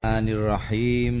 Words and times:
Bismillahirrahmanirrahim. 0.00 1.16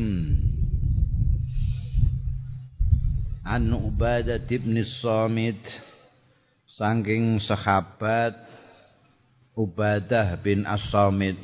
An 3.44 3.76
Ubadah 3.76 4.40
bin 4.40 4.80
Samit 4.88 5.60
saking 6.64 7.44
sahabat 7.44 8.40
Ubadah 9.52 10.32
bin 10.40 10.64
As-Samit 10.64 11.36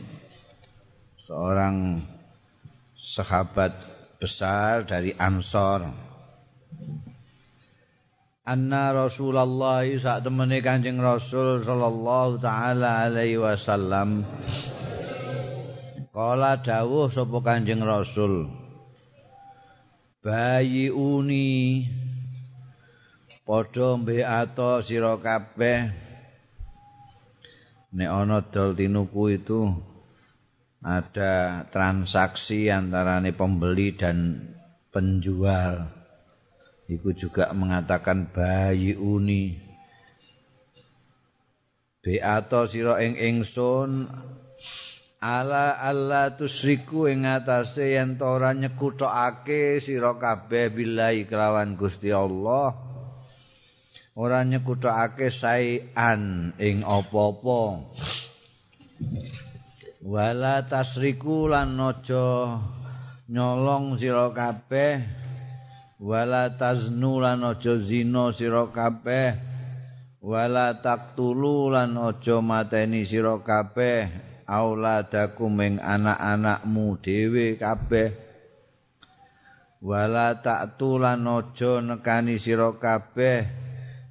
seorang 1.20 2.08
sahabat 2.96 3.84
besar 4.16 4.88
dari 4.88 5.12
Ansor 5.21 5.92
Anna 8.48 8.96
Rasulullah 8.96 9.84
saat 10.00 10.24
temani 10.24 10.64
Kanjeng 10.64 11.04
Rasul 11.04 11.60
sallallahu 11.68 12.40
taala 12.40 13.12
alaihi 13.12 13.37
wasallam 13.37 14.24
Kala 16.16 16.64
dawuh 16.64 17.12
sapa 17.12 17.45
Kanjeng 17.45 17.84
Rasul. 17.84 18.48
Bayi 20.25 20.89
uni 20.89 21.84
padha 23.45 24.01
mbeato 24.01 24.80
sira 24.80 25.20
kabeh 25.20 25.92
nek 27.92 28.09
ana 28.09 28.41
dol 28.48 28.73
tinuku 28.73 29.37
itu 29.37 29.69
ada 30.80 31.69
transaksi 31.69 32.73
antarane 32.73 33.37
pembeli 33.37 33.92
dan 33.92 34.41
penjual. 34.89 35.84
Iku 36.89 37.12
juga 37.12 37.53
mengatakan 37.53 38.33
bayi 38.33 38.97
uni. 38.97 39.53
Beato 42.01 42.64
sira 42.73 43.05
ing 43.05 43.20
ingsun 43.20 44.09
ala 45.20 45.80
alla 45.80 46.37
tusriku 46.37 47.09
ing 47.09 47.25
atase 47.25 47.97
yen 47.97 48.20
ora 48.20 48.52
nyekutokake 48.52 49.80
sira 49.80 50.12
kabeh 50.20 50.69
billahi 50.73 51.25
kelawan 51.25 51.77
Gusti 51.77 52.12
Allah. 52.12 52.77
Ora 54.17 54.44
nyekutokake 54.44 55.33
saean 55.33 56.53
ing 56.61 56.84
apa-apa. 56.84 57.61
Wala 60.06 60.64
tasriku 60.69 61.48
lan 61.48 61.77
aja 61.81 62.61
nyolong 63.28 63.97
sira 63.97 64.33
kabeh. 64.33 65.00
Wala 65.97 66.53
taznu 66.61 67.25
lan 67.25 67.41
aja 67.41 67.81
zina 67.81 68.33
sira 68.37 68.69
kabeh. 68.69 69.37
Wala 70.20 70.77
taktulu 70.81 71.72
lan 71.72 71.97
aja 71.97 72.41
mateni 72.44 73.09
sira 73.09 73.41
kabeh 73.41 74.36
auladakum 74.47 75.58
ing 75.61 75.83
anak-anakmu 75.83 77.02
dhewe 77.02 77.58
kabeh. 77.58 78.14
Wala 79.83 80.41
ta'tulan 80.41 81.27
aja 81.27 81.83
nekani 81.83 82.41
sira 82.41 82.72
kabeh. 82.78 83.66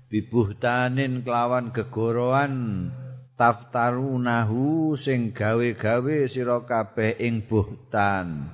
Bibuhtanin 0.06 1.26
kelawan 1.26 1.74
gegoroan 1.74 2.88
taftarunahu 3.36 4.96
sing 4.96 5.34
gawe-gawe 5.34 6.18
sira 6.30 6.62
kabeh 6.64 7.18
ing 7.20 7.50
buhtan. 7.50 8.54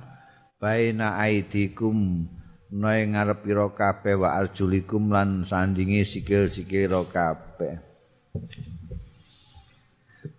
Baina 0.56 1.18
aidikum 1.20 2.26
nae 2.72 3.04
ngarep 3.04 3.44
sira 3.44 3.68
kabeh 3.74 4.14
wa 4.16 4.38
arjulikum 4.38 5.12
lan 5.12 5.44
sandinge 5.44 6.08
sikil-sikil 6.08 7.04
kabeh 7.12 7.92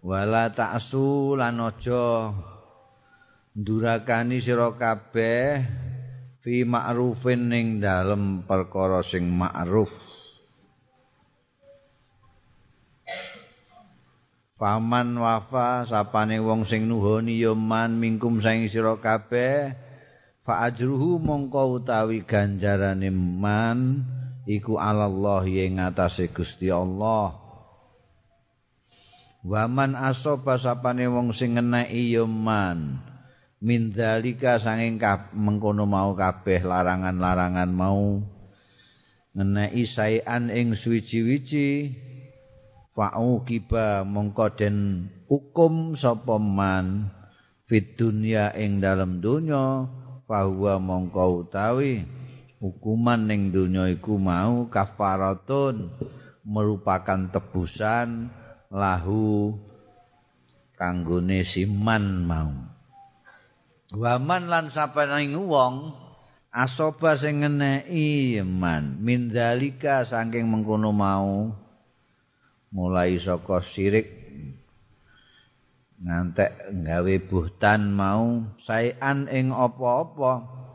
wala 0.03 0.51
ta'su 0.51 1.39
lan 1.39 1.63
aja 1.63 2.35
ndurakani 3.55 4.43
sira 4.43 4.75
kabeh 4.75 5.63
fi 6.43 6.67
ma'rufin 6.67 7.47
ning 7.47 7.67
dalem 7.79 8.43
perkara 8.43 8.99
sing 9.07 9.31
ma'ruf. 9.31 9.89
Paman 14.59 15.19
wafa 15.19 15.87
sapane 15.87 16.39
wong 16.39 16.63
sing 16.63 16.87
nuhoni 16.87 17.39
ya 17.39 17.51
man 17.55 17.99
mingkum 17.99 18.39
saing 18.39 18.67
sira 18.71 18.95
kabeh 18.99 19.75
fa 20.43 20.67
ajruhu 20.67 21.19
mongko 21.19 21.79
utawi 21.79 22.23
ganjarane 22.23 23.11
man 23.11 24.07
iku 24.47 24.79
Allah 24.79 25.43
ing 25.47 25.79
ngatasé 25.79 26.31
Gusti 26.31 26.71
Allah 26.71 27.42
Waman 29.43 29.99
asoba 29.99 30.55
sapane 30.55 31.03
wong 31.11 31.35
sing 31.35 31.59
ngeneki 31.59 32.15
ya 32.15 32.23
man. 32.23 33.03
Min 33.59 33.91
dalika 33.91 34.59
sanging 34.59 34.99
mengkono 35.35 35.83
mau 35.83 36.15
kabeh 36.15 36.63
larangan-larangan 36.63 37.67
mau 37.71 38.23
ngeneki 39.35 39.83
saean 39.83 40.47
ing 40.47 40.79
suwi-wiji 40.79 41.91
fa'u 42.95 43.43
kiba 43.43 44.07
mongko 44.07 44.47
den 44.55 45.09
hukum 45.27 45.97
sapa 45.99 46.37
man 46.39 47.09
fit 47.65 47.97
dunya 47.97 48.53
ing 48.53 48.79
dalem 48.79 49.19
donya 49.19 49.89
bahwa 50.29 50.77
mongko 50.77 51.43
utawi 51.43 52.05
hukuman 52.61 53.25
ning 53.25 53.49
donya 53.49 53.89
iku 53.89 54.21
mau 54.21 54.69
kafaratun 54.69 55.89
merupakan 56.45 57.31
tebusan 57.33 58.29
lahu 58.73 59.53
kanggone 60.73 61.45
siman 61.45 62.25
mau. 62.25 62.51
Waman 63.93 64.49
lan 64.49 64.73
sapening 64.73 65.37
wong 65.37 65.93
asoba 66.49 67.13
sing 67.21 67.45
ngeneki 67.45 68.41
man. 68.41 68.97
Mindalika 68.97 70.09
saking 70.09 70.49
mengkono 70.49 70.89
mau 70.89 71.53
mulai 72.73 73.21
saka 73.21 73.61
sirik. 73.61 74.09
Ngantek 76.03 76.73
gawe 76.83 77.15
buhtan 77.29 77.93
mau 77.93 78.43
saean 78.65 79.29
ing 79.29 79.53
apa-apa. 79.53 80.65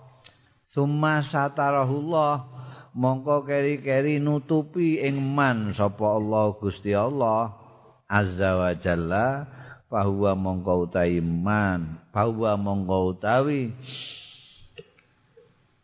Summa 0.70 1.26
satarahullah 1.26 2.46
mongko 2.94 3.44
keri-keri 3.44 4.22
nutupi 4.22 5.02
ing 5.02 5.18
man 5.20 5.74
sapa 5.74 6.16
Allah 6.16 6.54
Gusti 6.56 6.94
Allah 6.94 7.67
azza 8.08 8.56
wa 8.56 8.72
jalla 8.72 9.44
bahwa 9.92 10.32
mongko 10.32 10.88
utawi 10.88 11.20
man 11.20 12.00
bahwa 12.12 12.56
mongko 12.56 13.16
utawi 13.16 13.72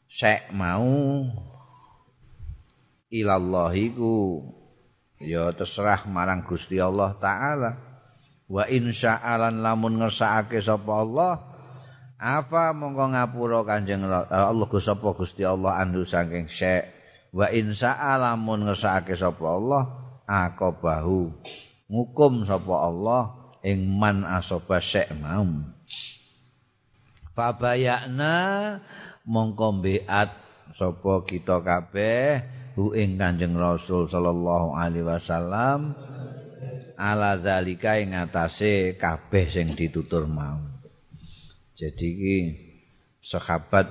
sek 0.09 0.53
mau 0.57 1.25
ilallahiku 3.13 4.43
ya 5.23 5.55
terserah 5.55 6.05
marang 6.11 6.43
Gusti 6.45 6.83
Allah 6.83 7.15
taala. 7.23 7.71
Wa 8.45 8.69
insya'alan 8.69 9.65
lamun 9.65 10.05
ngersakake 10.05 10.61
sapa 10.61 10.93
Allah 11.01 11.41
apa 12.21 12.77
mongko 12.77 13.17
ngapura 13.17 13.65
kanjeng 13.65 14.05
eh, 14.05 14.29
Allah 14.29 14.67
Gusti 14.69 14.91
sapa 14.91 15.09
Gusti 15.17 15.43
Allah 15.47 15.81
andu 15.81 16.05
saking 16.05 16.51
sek? 16.53 16.93
Wa 17.33 17.49
insya'alamun 17.49 18.69
ngersakake 18.69 19.17
sapa 19.17 19.47
Allah 19.49 19.83
akabahu 20.29 21.33
ngukum 21.89 22.49
sapa 22.49 22.75
Allah 22.89 23.23
ing 23.65 23.85
man 23.85 24.25
asaba 24.25 24.81
syek 24.81 25.13
mau 25.17 25.45
fabayakna 27.37 28.35
mongko 29.25 29.85
beat 29.85 30.31
sapa 30.77 31.13
kita 31.29 31.61
kabeh 31.61 32.45
hu 32.75 32.97
ing 32.97 33.21
Kanjeng 33.21 33.55
Rasul 33.55 34.11
sallallahu 34.11 34.75
alaihi 34.75 35.07
wasallam 35.07 35.95
ala 36.99 37.39
zalika 37.39 37.99
ing 38.01 38.15
atase 38.15 38.97
kabeh 38.99 39.51
sing 39.51 39.77
ditutur 39.77 40.27
mau 40.27 40.63
jadi 41.75 42.07
iki 42.07 42.39
sahabat 43.25 43.91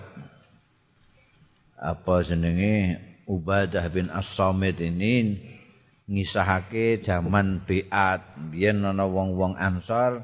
apa 1.83 2.15
jenenge 2.23 2.99
Ubadah 3.23 3.87
bin 3.87 4.11
As-Samit 4.11 4.83
ini 4.83 5.39
ngisahake 6.07 7.03
jaman 7.03 7.63
biat. 7.63 8.51
Biyen 8.51 8.83
ana 8.83 9.07
wong-wong 9.07 9.55
ansor 9.55 10.23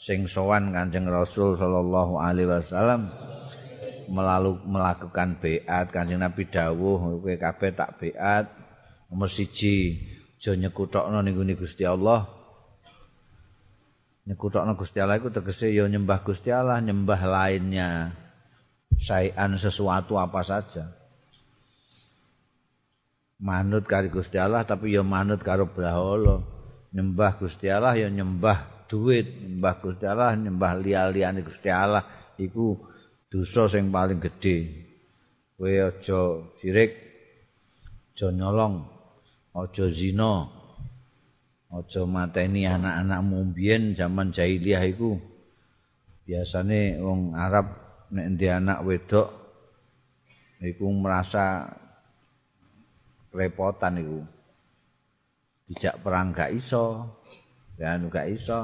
sing 0.00 0.26
sowan 0.26 0.72
Kanjeng 0.72 1.06
Rasul 1.06 1.60
sallallahu 1.60 2.16
alaihi 2.18 2.48
wasallam 2.48 3.10
melalu 4.10 4.58
melakukan 4.66 5.38
biat. 5.38 5.94
Kanjeng 5.94 6.22
Nabi 6.22 6.48
dawuh 6.50 7.20
kowe 7.20 7.34
kabeh 7.34 7.70
tak 7.74 8.00
biat 8.02 8.44
nomor 9.10 9.30
siji 9.30 9.98
aja 10.40 10.56
nyekutokno 10.56 11.20
ning 11.20 11.36
Gusti 11.52 11.84
Allah. 11.84 12.24
Nyekutokno 14.24 14.72
Gusti 14.78 15.02
Allah 15.02 15.20
iku 15.20 15.28
tegese 15.28 15.68
ya 15.68 15.84
nyembah 15.84 16.24
Gusti 16.24 16.48
Allah 16.48 16.80
nyembah 16.80 17.20
lainnya 17.28 18.16
sayan 19.00 19.56
sesuatu 19.56 20.16
apa 20.20 20.44
saja 20.44 20.99
manut 23.40 23.88
karo 23.88 24.12
Gusti 24.12 24.36
Allah 24.36 24.68
tapi 24.68 24.94
ya 24.94 25.02
manut 25.02 25.40
karo 25.40 25.66
brahala. 25.72 26.44
Nyembah 26.92 27.40
Gusti 27.40 27.66
Allah 27.72 27.96
ya 27.96 28.12
nyembah 28.12 28.86
duit 28.86 29.26
nyembah 29.26 29.74
Gusti 29.80 30.04
Allah 30.04 30.36
nyembah 30.36 30.76
liya-liyane 30.82 31.40
Gusti 31.40 31.72
Allah 31.72 32.04
iku 32.36 32.76
dosa 33.32 33.66
sing 33.72 33.88
paling 33.88 34.20
gedhe. 34.20 34.86
Kowe 35.56 35.72
aja 35.72 36.20
sirik 36.60 36.92
aja 38.12 38.28
nyolong 38.28 38.84
aja 39.56 39.86
zina 39.88 40.50
aja 41.72 42.02
mateni 42.04 42.68
anak-anakmu. 42.68 43.56
Mbiyen 43.56 43.96
zaman 43.96 44.36
jahiliyah 44.36 44.84
iku 44.90 45.16
biasane 46.28 47.00
wong 47.00 47.34
Arab 47.38 47.70
nek 48.10 48.26
ndek 48.36 48.52
anak 48.58 48.82
wedok 48.82 49.28
iku 50.60 50.90
merasa 50.90 51.70
repotan 53.34 53.98
iku. 53.98 54.20
Dijak 55.70 56.02
perang 56.02 56.34
gak 56.34 56.50
iso. 56.54 57.06
Ya 57.78 57.96
gak 57.96 58.28
iso. 58.30 58.60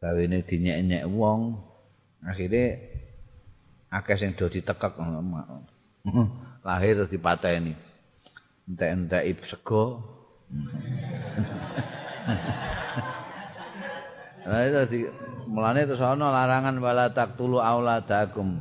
Gawene 0.00 0.44
dinyek-nyek 0.44 1.08
wong. 1.08 1.56
Akhirnya 2.24 2.80
akeh 3.88 4.16
sing 4.20 4.36
do 4.36 4.48
ditekek. 4.52 4.96
Lahir 6.66 6.92
terus 6.96 7.12
dipateni. 7.12 7.72
Entek-entek 8.68 9.44
sego. 9.48 10.00
Nah 14.44 14.60
itu 14.68 14.80
di 14.92 14.98
mulane 15.48 15.88
terus 15.88 16.04
ana 16.04 16.28
larangan 16.28 16.76
wala 16.76 17.08
taqtulu 17.16 17.64
auladakum. 17.64 18.60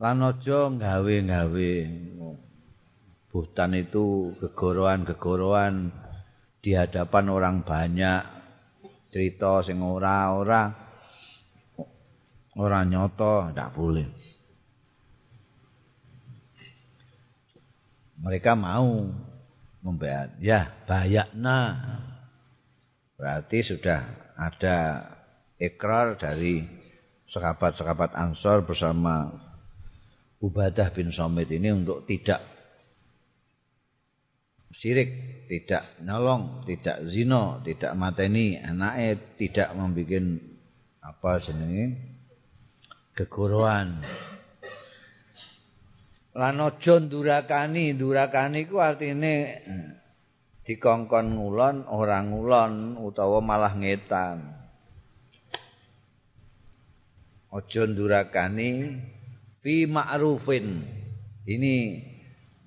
Lan 0.00 0.24
aja 0.24 0.72
gawe-gawe. 0.72 1.72
Buhtan 3.30 3.72
itu 3.78 4.34
gegoroan-gegoroan 4.40 5.92
di 6.64 6.72
hadapan 6.72 7.24
orang 7.28 7.56
banyak. 7.62 8.22
Cerita 9.12 9.60
sing 9.62 9.82
ora-ora 9.84 10.90
Orang 12.58 12.90
nyoto 12.90 13.48
tidak 13.48 13.70
boleh. 13.78 14.04
Mereka 18.20 18.58
mau 18.58 19.06
membayar. 19.80 20.34
Ya, 20.42 20.74
bayakna. 20.84 21.78
Berarti 23.14 23.62
sudah 23.62 24.02
ada 24.34 25.08
ikrar 25.62 26.18
dari 26.18 26.66
sekabat-sekabat 27.30 28.18
Ansor 28.18 28.66
bersama 28.66 29.30
Ubadah 30.40 30.88
bin 30.96 31.12
Somit 31.12 31.52
ini 31.52 31.68
untuk 31.68 32.08
tidak 32.08 32.40
sirik, 34.72 35.44
tidak 35.52 36.00
nyolong, 36.00 36.64
tidak 36.64 37.04
zino, 37.12 37.60
tidak 37.60 37.92
mateni 37.92 38.56
anaknya, 38.56 39.20
tidak 39.36 39.68
membuat 39.76 40.24
apa 41.04 41.30
jenenge 41.44 41.84
gegoroan. 43.12 44.00
Lan 46.32 46.56
aja 46.62 46.94
ndurakani, 46.96 47.92
ndurakani 47.92 48.64
ku 48.64 48.80
artine 48.80 49.60
dikongkon 50.64 51.36
ngulon, 51.36 51.84
ora 51.90 52.24
ngulon 52.24 52.96
utawa 52.96 53.44
malah 53.44 53.76
ngetan. 53.76 54.38
Aja 57.50 57.82
ndurakani 57.84 58.70
fi 59.64 59.84
ma'rufin. 59.88 60.84
Ini 61.44 61.74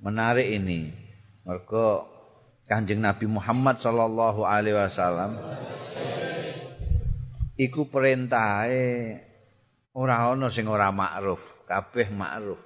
menarik 0.02 0.48
ini. 0.50 0.90
Mergo 1.44 2.08
Kanjeng 2.64 3.04
Nabi 3.04 3.28
Muhammad 3.28 3.84
sallallahu 3.84 4.48
alaihi 4.48 4.80
wasallam 4.80 5.36
iku 7.60 7.92
perintahe 7.92 9.20
ora 9.92 10.32
ana 10.32 10.48
sing 10.50 10.66
ora 10.72 10.90
makruf, 10.90 11.44
kabeh 11.68 12.10
makruf. 12.10 12.62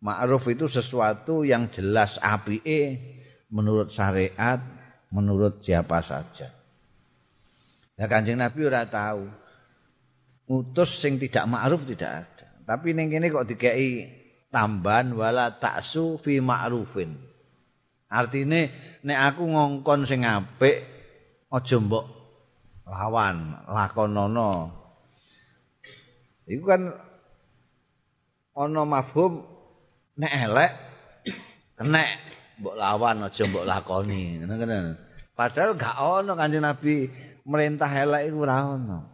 Makruf 0.00 0.44
itu 0.52 0.68
sesuatu 0.68 1.44
yang 1.44 1.68
jelas 1.72 2.16
apike 2.20 3.00
menurut 3.52 3.92
syariat, 3.92 4.60
menurut 5.12 5.60
siapa 5.64 6.00
saja. 6.04 6.52
Ya 7.94 8.06
Kanjeng 8.10 8.40
Nabi 8.40 8.60
ora 8.66 8.84
tahu. 8.88 9.28
Utus 10.44 11.00
sing 11.00 11.16
tidak 11.16 11.48
makruf 11.48 11.88
tidak 11.88 12.26
ada. 12.26 12.33
Tapi 12.64 12.96
ning 12.96 13.12
kene 13.12 13.28
kok 13.28 13.44
dikei 13.44 14.08
tambahan 14.48 15.12
wala 15.12 15.60
taksu 15.60 16.16
fi 16.24 16.40
ma'rufin. 16.40 17.12
Artine 18.08 18.72
nek 19.04 19.18
aku 19.32 19.42
ngongkon 19.44 20.08
sing 20.08 20.24
apik 20.24 20.86
aja 21.52 21.76
mbok 21.78 22.06
lawan, 22.88 23.64
lakonono 23.68 24.82
Iku 26.44 26.64
kan 26.68 26.92
ana 28.52 28.82
mafhum 28.84 29.40
nek 30.20 30.32
elek 30.44 30.72
kenek 31.80 32.08
mbok 32.60 32.76
lawan 32.76 33.24
aja 33.24 33.42
mbok 33.48 33.64
lakoni 33.64 34.44
ngono 34.44 34.94
Padahal 35.34 35.74
gak 35.74 35.98
ono 35.98 36.32
Kanjeng 36.38 36.62
Nabi 36.62 37.10
merintah 37.42 37.90
elek 37.90 38.30
iku 38.30 38.46
ora 38.46 38.78
ono. 38.78 39.13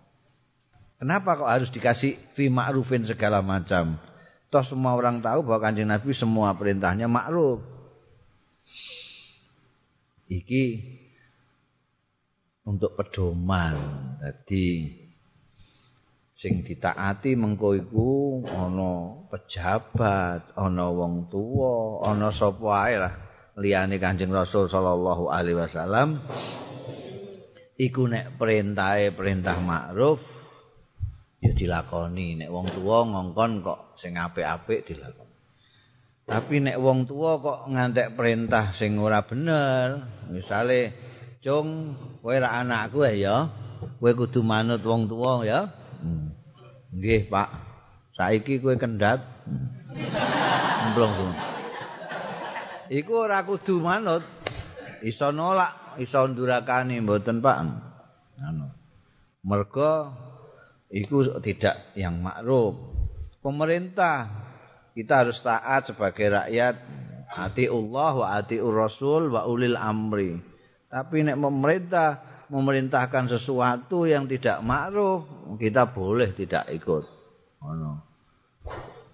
Kenapa 1.00 1.40
kok 1.40 1.48
harus 1.48 1.72
dikasih 1.72 2.36
fi 2.36 2.52
ma'rufin 2.52 3.08
segala 3.08 3.40
macam? 3.40 3.96
Toh 4.52 4.60
semua 4.60 4.92
orang 4.92 5.24
tahu 5.24 5.48
bahwa 5.48 5.64
Kanjeng 5.64 5.88
Nabi 5.88 6.12
semua 6.12 6.52
perintahnya 6.52 7.08
ma'ruf. 7.08 7.64
Iki 10.28 10.64
untuk 12.68 13.00
pedoman. 13.00 13.80
Jadi 14.20 14.92
sing 16.36 16.60
ditaati 16.60 17.32
mengko 17.32 17.72
iku 17.80 18.44
ana 18.44 19.24
pejabat, 19.32 20.52
ana 20.52 20.86
wong 20.92 21.32
tuwa, 21.32 22.04
ana 22.04 22.28
sapa 22.28 22.68
ae 22.84 22.96
lah 23.00 23.14
liyane 23.56 23.96
Kanjeng 23.96 24.32
Rasul 24.32 24.68
sallallahu 24.68 25.32
alaihi 25.32 25.58
wasallam 25.60 26.20
iku 27.76 28.08
nek 28.08 28.36
perintahe 28.40 29.12
perintah 29.12 29.60
ma'ruf 29.60 30.39
ya 31.40 31.50
dilakoni 31.56 32.40
nek 32.40 32.52
wong 32.52 32.68
tuwa 32.70 33.08
ngongkon 33.08 33.64
kok 33.64 33.80
sing 33.96 34.16
apik-apik 34.20 34.84
dilakoni 34.84 35.34
tapi 36.28 36.62
nek 36.62 36.76
wong 36.78 37.08
tuwa 37.08 37.40
kok 37.40 37.58
ngantek 37.72 38.14
perintah 38.14 38.76
sing 38.76 39.00
ora 39.00 39.24
bener 39.24 40.04
misale 40.28 40.94
cung 41.40 41.96
kowe 42.20 42.36
ra 42.36 42.60
anakku 42.60 43.02
ya 43.08 43.48
kowe 43.98 44.12
kudu 44.12 44.44
manut 44.44 44.84
wong 44.84 45.08
tuwa 45.08 45.42
ya 45.42 45.80
Hmm. 46.00 46.32
Nggih, 46.96 47.28
Pak. 47.28 47.48
Saiki 48.16 48.58
kowe 48.58 48.74
kendhat. 48.74 49.20
Emplong 50.88 51.12
sing. 51.14 51.30
Iku 52.90 53.28
ora 53.28 53.44
kudu 53.44 53.78
manut. 53.78 54.24
Iso 55.04 55.30
nolak, 55.32 56.00
iso 56.00 56.24
ndurakani 56.24 57.00
mboten, 57.04 57.44
Pak. 57.44 57.56
Anu. 58.40 58.68
Mergo 59.44 60.12
iku 60.90 61.38
tidak 61.40 61.94
yang 61.94 62.18
makruf. 62.18 62.76
Pemerintah 63.40 64.28
kita 64.92 65.24
harus 65.24 65.38
taat 65.40 65.88
sebagai 65.88 66.28
rakyat. 66.28 66.74
Ati 67.30 67.70
Allah 67.70 68.12
wa 68.18 68.26
ati 68.34 68.58
Rasul 68.58 69.30
wa 69.30 69.46
ulil 69.46 69.78
amri. 69.78 70.34
Tapi 70.90 71.22
nek 71.22 71.38
pemerintah 71.38 72.18
memerintahkan 72.50 73.30
sesuatu 73.30 74.10
yang 74.10 74.26
tidak 74.26 74.58
ma'ruf, 74.66 75.22
kita 75.54 75.94
boleh 75.94 76.34
tidak 76.34 76.66
ikut. 76.74 77.06
Ngono. 77.62 77.92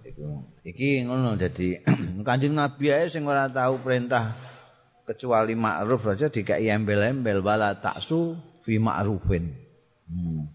Iku 0.06 0.26
iki 0.64 1.04
ngono 1.04 1.36
jadi 1.36 1.82
Kanjeng 2.26 2.56
Nabi 2.56 2.94
ae 2.94 3.12
sing 3.12 3.26
ora 3.28 3.50
tahu 3.50 3.82
perintah 3.84 4.38
kecuali 5.04 5.52
ma'ruf 5.54 6.02
saja 6.02 6.32
dikai 6.32 6.66
embel-embel 6.72 7.44
wala 7.44 7.76
taksu 7.78 8.34
fi 8.64 8.80
ma'rufin. 8.80 9.52
Hmm. 10.08 10.48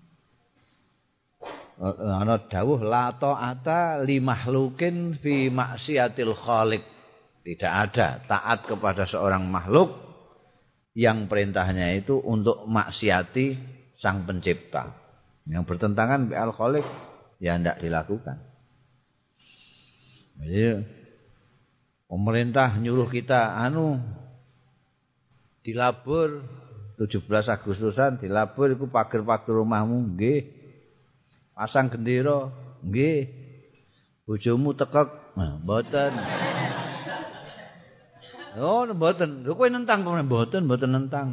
Ana 1.81 2.37
dawuh 2.45 2.85
la 2.85 3.09
ta'ata 3.17 4.05
li 4.05 4.21
makhlukin 4.21 5.17
fi 5.17 5.49
maksiatil 5.49 6.37
khaliq. 6.37 6.85
Tidak 7.41 7.73
ada 7.73 8.21
taat 8.29 8.69
kepada 8.69 9.09
seorang 9.09 9.49
makhluk 9.49 9.97
yang 10.93 11.25
perintahnya 11.25 11.97
itu 11.97 12.21
untuk 12.21 12.69
maksiati 12.69 13.57
sang 13.97 14.29
pencipta. 14.29 14.93
Yang 15.49 15.73
bertentangan 15.73 16.29
dengan 16.29 16.53
al-khaliq 16.53 16.85
ya 17.41 17.57
tidak 17.57 17.81
dilakukan. 17.81 18.37
Jadi 20.37 20.85
pemerintah 22.05 22.77
nyuruh 22.77 23.09
kita 23.09 23.57
anu 23.57 23.97
dilabur 25.65 26.45
17 27.01 27.25
Agustusan 27.25 28.21
dilabur 28.21 28.69
iku 28.69 28.85
pager-pager 28.85 29.57
rumahmu 29.57 30.13
nggih. 30.13 30.60
Pasang 31.55 31.91
gendera 31.91 32.49
nggih. 32.81 33.29
Bojomu 34.25 34.71
tekek 34.77 35.09
mboten. 35.35 36.11
Oh, 38.59 38.83
mboten. 38.87 39.47
Lho 39.47 39.55
kowe 39.55 39.67
nentang 39.71 40.03
mboten, 40.03 40.67
mboten 40.67 40.91
nentang. 40.91 41.27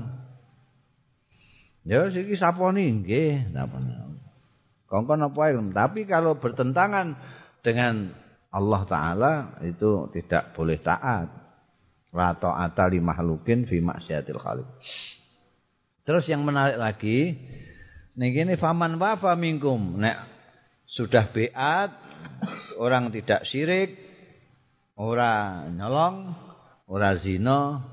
Ya 1.88 2.04
siki 2.12 2.37
saponi 2.37 3.02
nggih, 3.02 3.54
saponi. 3.54 3.92
Kongkon 4.88 5.20
apa 5.20 5.40
ilmu. 5.52 5.70
Tapi 5.76 6.08
kalau 6.08 6.40
bertentangan 6.40 7.12
dengan 7.60 8.08
Allah 8.48 8.82
Ta'ala 8.88 9.32
itu 9.60 10.08
tidak 10.16 10.56
boleh 10.56 10.80
taat. 10.80 11.28
La 12.08 12.32
ta'ata 12.32 12.88
li 12.88 13.04
mahlukin 13.04 13.68
fi 13.68 13.84
maksiatil 13.84 14.40
khaliq. 14.40 14.68
Terus 16.08 16.25
yang 16.25 16.40
menarik 16.40 16.80
lagi, 16.80 17.37
nih 18.18 18.30
gini 18.34 18.54
faman 18.58 18.98
wafa 18.98 19.38
minkum. 19.38 20.02
Nek 20.02 20.18
sudah 20.90 21.30
beat, 21.30 21.90
orang 22.76 23.14
tidak 23.14 23.46
syirik, 23.46 23.94
orang 24.98 25.78
nyolong, 25.78 26.34
orang 26.90 27.16
zina, 27.22 27.87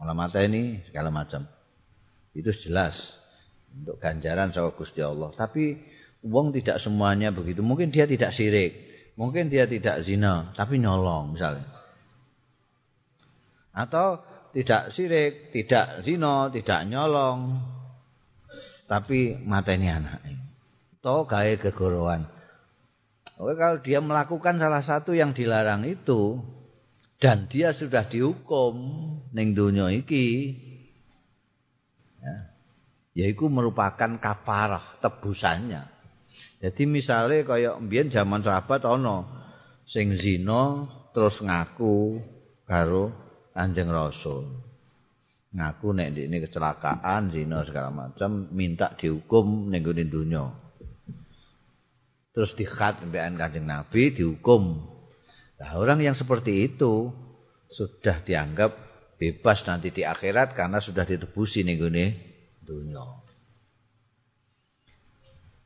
malah 0.00 0.16
mata 0.16 0.40
ini 0.40 0.80
segala 0.88 1.12
macam. 1.12 1.44
Itu 2.32 2.52
jelas 2.64 2.96
untuk 3.76 4.00
ganjaran 4.00 4.56
sama 4.56 4.72
Gusti 4.72 5.04
Allah. 5.04 5.28
Tapi 5.36 5.76
uang 6.24 6.56
tidak 6.56 6.80
semuanya 6.80 7.28
begitu. 7.28 7.60
Mungkin 7.60 7.92
dia 7.92 8.08
tidak 8.08 8.32
syirik, 8.32 8.72
mungkin 9.20 9.52
dia 9.52 9.68
tidak 9.68 10.00
zina, 10.08 10.56
tapi 10.56 10.80
nyolong 10.80 11.36
misalnya. 11.36 11.68
Atau 13.76 14.24
tidak 14.56 14.96
syirik, 14.96 15.52
tidak 15.52 16.00
zina, 16.00 16.48
tidak 16.48 16.80
nyolong, 16.88 17.60
tapi 18.86 19.38
mateni 19.42 19.90
anak. 19.90 20.22
Atau 20.98 21.26
gaya 21.26 21.54
kegorowan. 21.58 22.26
Oke, 23.36 23.52
kalau 23.60 23.78
dia 23.84 24.00
melakukan 24.00 24.56
salah 24.56 24.80
satu 24.80 25.12
yang 25.12 25.36
dilarang 25.36 25.84
itu 25.84 26.40
dan 27.20 27.46
dia 27.52 27.76
sudah 27.76 28.08
dihukum 28.08 28.74
ning 29.36 29.52
donya 29.52 29.92
iki 29.92 30.56
ya, 32.20 32.36
yaitu 33.12 33.46
merupakan 33.52 34.16
kafarah 34.16 34.96
tebusannya. 35.04 35.84
Jadi 36.64 36.82
misalnya 36.88 37.44
kayak 37.44 37.76
mbiyen 37.84 38.08
zaman 38.08 38.40
sahabat 38.40 38.88
ana 38.88 39.28
sing 39.84 40.16
zina 40.16 40.88
terus 41.12 41.36
ngaku 41.40 42.24
karo 42.64 43.12
Kanjeng 43.52 43.88
Rasul. 43.88 44.65
Ngaku 45.56 45.96
nek 45.96 46.12
ini 46.12 46.36
kecelakaan 46.44 47.32
zina 47.32 47.64
segala 47.64 47.88
macam 47.88 48.52
minta 48.52 48.92
dihukum 48.92 49.72
ning 49.72 49.80
gone 49.80 50.04
donya. 50.04 50.52
Terus 52.36 52.52
dikhat 52.52 53.00
mbekan 53.00 53.40
Kanjeng 53.40 53.64
Nabi 53.64 54.12
dihukum. 54.12 54.84
Nah, 55.56 55.80
orang 55.80 56.04
yang 56.04 56.12
seperti 56.12 56.68
itu 56.68 57.08
sudah 57.72 58.20
dianggap 58.20 58.76
bebas 59.16 59.64
nanti 59.64 59.88
di 59.88 60.04
akhirat 60.04 60.52
karena 60.52 60.76
sudah 60.76 61.08
ditebusi 61.08 61.64
ning 61.64 61.80
gone 61.80 62.04
donya. 62.60 63.24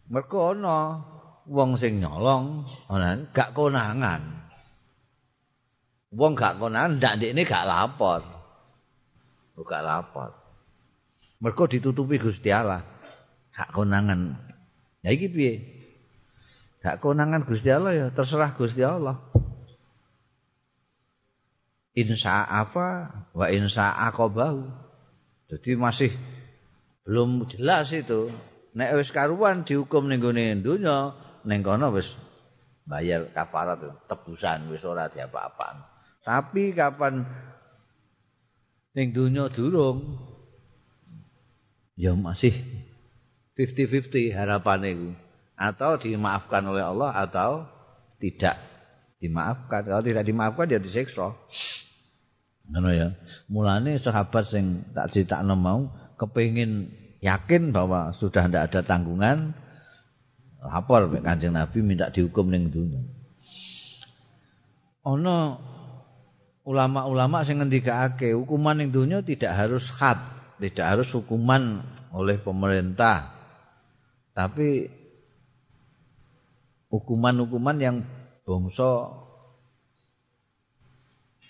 Mergo 0.07 0.55
ana 0.55 1.03
wong 1.51 1.75
sing 1.83 1.99
nyolong, 1.99 2.63
ana 2.87 3.27
gak 3.35 3.59
konangan. 3.59 4.47
Wong 6.15 6.39
gak 6.39 6.63
konangan 6.63 7.03
ndak 7.03 7.19
ndekne 7.19 7.43
gak 7.43 7.67
lapor. 7.67 8.40
Gak 9.67 9.85
lapor. 9.85 10.35
Mergo 11.40 11.64
ditutupi 11.69 12.21
Gusti 12.21 12.52
Allah. 12.52 12.85
Gak 13.52 13.73
konangan. 13.73 14.37
Ya 15.05 15.11
iki 15.12 15.29
piye? 15.33 15.55
Gak 16.81 17.00
konangan 17.05 17.45
Gusti 17.45 17.69
Allah 17.69 17.93
ya 17.93 18.07
terserah 18.12 18.57
Gusti 18.57 18.81
Allah. 18.85 19.21
Insya 21.97 22.47
apa 22.47 23.11
wa 23.35 23.47
insya 23.50 23.93
akobahu. 24.09 24.69
Jadi 25.50 25.75
masih 25.75 26.14
belum 27.05 27.50
jelas 27.50 27.90
itu 27.90 28.31
nek 28.76 28.95
wis 29.02 29.11
karuan 29.11 29.67
dihukum 29.67 30.07
ning 30.07 30.23
gone 30.23 30.62
donya 30.62 31.17
ning 31.43 31.67
kono 31.67 31.90
wis 31.90 32.07
bayar 32.87 33.26
kafarat 33.35 33.83
tebusan 34.07 34.71
wis 34.71 34.87
ora 34.87 35.11
diapa-apaan 35.11 35.83
tapi 36.23 36.71
kapan 36.71 37.26
ning 38.97 39.15
donya 39.15 39.51
durung. 39.53 40.19
Ya 42.01 42.17
masih 42.17 42.57
50-50 43.59 44.33
harapan 44.33 44.81
itu 44.89 45.09
atau 45.53 46.01
dimaafkan 46.01 46.65
oleh 46.65 46.81
Allah 46.81 47.13
atau 47.13 47.69
tidak 48.17 48.57
dimaafkan. 49.21 49.85
Kalau 49.85 50.01
tidak 50.01 50.25
dimaafkan 50.25 50.65
dia 50.65 50.81
disiksa. 50.81 51.37
Ngono 52.73 52.89
ya. 52.89 53.13
Mulane 53.53 54.01
sahabat 54.01 54.49
sing 54.49 54.89
tak 54.97 55.13
critakno 55.13 55.61
mau 55.61 55.93
kepengin 56.17 56.89
yakin 57.21 57.77
bahwa 57.77 58.17
sudah 58.17 58.49
tidak 58.49 58.73
ada 58.73 58.81
tanggungan 58.81 59.53
lapor 60.61 61.09
kanjeng 61.25 61.57
Nabi 61.57 61.81
minta 61.81 62.13
dihukum 62.13 62.53
ning 62.53 62.69
dunia 62.69 63.01
ono 65.05 65.57
ulama-ulama 66.71 67.43
sing 67.43 67.59
ngendikake 67.59 68.31
hukuman 68.31 68.79
ning 68.79 68.95
dunia 68.95 69.19
tidak 69.27 69.59
harus 69.59 69.83
khat 69.99 70.41
tidak 70.61 70.87
harus 70.87 71.09
hukuman 71.17 71.81
oleh 72.12 72.37
pemerintah. 72.37 73.33
Tapi 74.37 74.93
hukuman-hukuman 76.93 77.77
yang 77.81 77.97
bangsa 78.45 79.09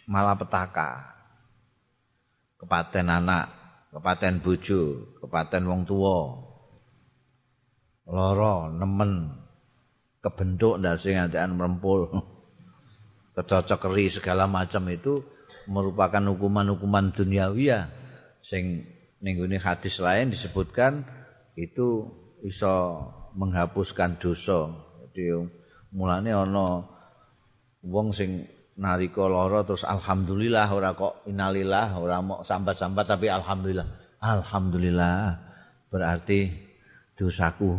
malapetaka. 0.07 1.11
Kepaten 2.61 3.09
anak 3.09 3.45
kepaten 3.91 4.45
bojo, 4.45 5.11
kepaten 5.19 5.67
wong 5.67 5.83
tua, 5.89 6.19
loro, 8.07 8.71
nemen, 8.71 9.35
kebentuk 10.23 10.79
ndase 10.79 11.17
ngantekan 11.17 11.57
merempul, 11.59 12.07
kecocok 13.35 13.79
keri 13.79 14.11
segala 14.11 14.51
macam 14.51 14.87
itu 14.91 15.23
merupakan 15.71 16.23
hukuman-hukuman 16.35 17.15
duniawi 17.15 17.71
ya. 17.71 17.91
Sing 18.43 18.87
ning 19.21 19.37
hadis 19.61 20.01
lain 20.01 20.33
disebutkan 20.33 21.05
itu 21.55 22.09
bisa 22.41 23.05
menghapuskan 23.37 24.17
dosa. 24.19 24.73
Jadi 25.07 25.31
mulane 25.93 26.33
ana 26.33 26.87
wong 27.85 28.15
sing 28.17 28.47
nalika 28.81 29.29
lara 29.29 29.61
terus 29.67 29.85
alhamdulillah 29.85 30.67
ora 30.73 30.97
kok 30.97 31.27
innalillah 31.29 32.01
ora 32.01 32.25
mau 32.25 32.41
sambat-sambat 32.47 33.05
tapi 33.05 33.29
alhamdulillah 33.29 33.85
alhamdulillah 34.25 35.37
berarti 35.93 36.49
dosaku 37.19 37.77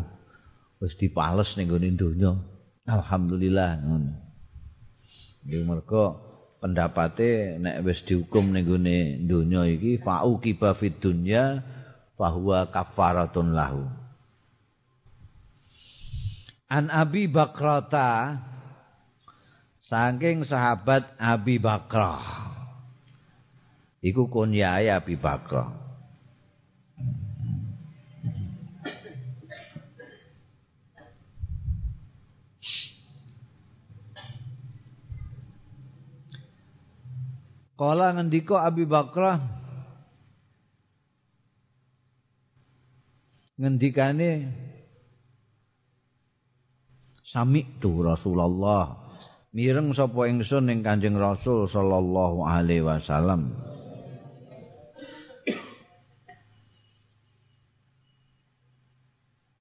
wis 0.77 0.93
dipales 1.01 1.57
ning 1.57 1.71
gone 1.71 1.89
donya 1.97 2.37
alhamdulillah 2.85 3.81
ngono 3.81 4.30
iki 5.45 5.61
mergo 5.65 6.19
pendapate 6.61 7.57
nek 7.57 7.81
wis 7.85 8.01
dihukum 8.05 8.53
ning 8.53 8.65
gone 8.65 9.21
donya 9.25 9.65
iki 9.65 10.01
fa'u 10.01 10.37
kiba 10.41 10.77
fid 10.77 11.01
dunya 11.01 11.65
fahuwa 12.17 12.69
kafaratun 12.69 13.53
lahu 13.53 13.85
an 16.69 16.87
abi 16.93 17.25
bakrata 17.25 18.39
saking 19.91 20.47
sahabat 20.47 21.03
Abi 21.19 21.59
Bakrah. 21.59 22.47
Iku 23.99 24.31
kunyai 24.31 24.87
Abi 24.87 25.19
Bakrah. 25.19 25.90
Kala 37.81 38.13
ngendika 38.13 38.61
Abi 38.61 38.85
Bakrah 38.85 39.41
ngendikane 43.57 44.53
sami 47.25 47.65
tu 47.81 48.05
Rasulullah. 48.05 49.01
Mireng 49.57 49.97
sapa 49.97 50.29
ingsun 50.29 50.69
ning 50.69 50.85
Kanjeng 50.85 51.17
Rasul 51.17 51.65
sallallahu 51.65 52.45
alaihi 52.45 52.85
wasallam. 52.85 53.49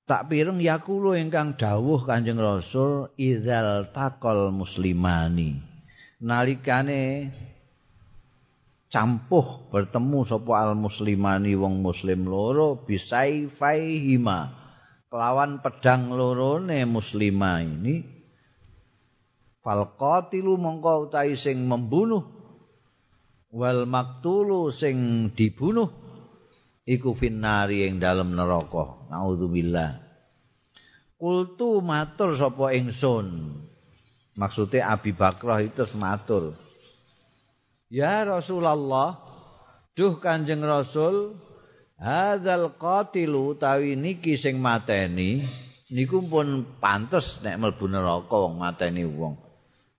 Tak 0.04 0.28
pireng 0.28 0.60
yakulu 0.60 1.16
ingkang 1.16 1.56
dawuh 1.56 2.04
Kanjeng 2.04 2.36
Rasul 2.36 3.16
idzal 3.16 3.88
taqal 3.96 4.52
muslimani. 4.52 5.56
Nalikane 6.20 7.32
campuh 8.90 9.70
bertemu 9.70 10.26
sapa 10.26 10.52
al 10.66 10.75
muslimani 10.75 11.54
wong 11.54 11.80
muslim 11.80 12.26
loro 12.26 12.82
bisai 12.82 13.47
faihima 13.47 14.50
kelawan 15.06 15.62
pedang 15.62 16.14
lorone 16.14 16.85
muslimah 16.87 17.59
ini. 17.62 18.02
Fal 19.61 19.94
qatilu 19.94 20.56
mongko 20.56 21.11
utahi 21.11 21.37
sing 21.37 21.68
membunuh. 21.68 22.25
Wal 23.50 23.85
maktulu 23.85 24.70
sing 24.73 25.28
dibunuh. 25.37 25.90
Iku 26.87 27.12
finnari 27.14 27.85
ing 27.85 28.00
dalem 28.00 28.32
neraka. 28.32 29.11
Naudzubillah 29.12 30.11
kultu 31.20 31.85
matur 31.85 32.32
sapa 32.40 32.73
ingsun. 32.73 33.61
Maksudnya 34.40 34.97
Abi 34.97 35.12
Bakrah 35.12 35.61
itu 35.61 35.85
matur 36.00 36.56
ya 37.90 38.25
Rasulullah 38.25 39.18
duh 39.92 40.16
Kanjeng 40.23 40.62
Rasul 40.62 41.37
hadzal 42.00 42.78
qatilu 42.78 43.59
tawi 43.59 43.99
niki 43.99 44.38
sing 44.40 44.62
mateni 44.62 45.44
niku 45.90 46.23
pun 46.25 46.78
pantes 46.78 47.42
nek 47.42 47.59
mlebu 47.59 47.90
neraka 47.90 48.37
wong 48.47 48.56
mateni 48.56 49.04
wong. 49.04 49.37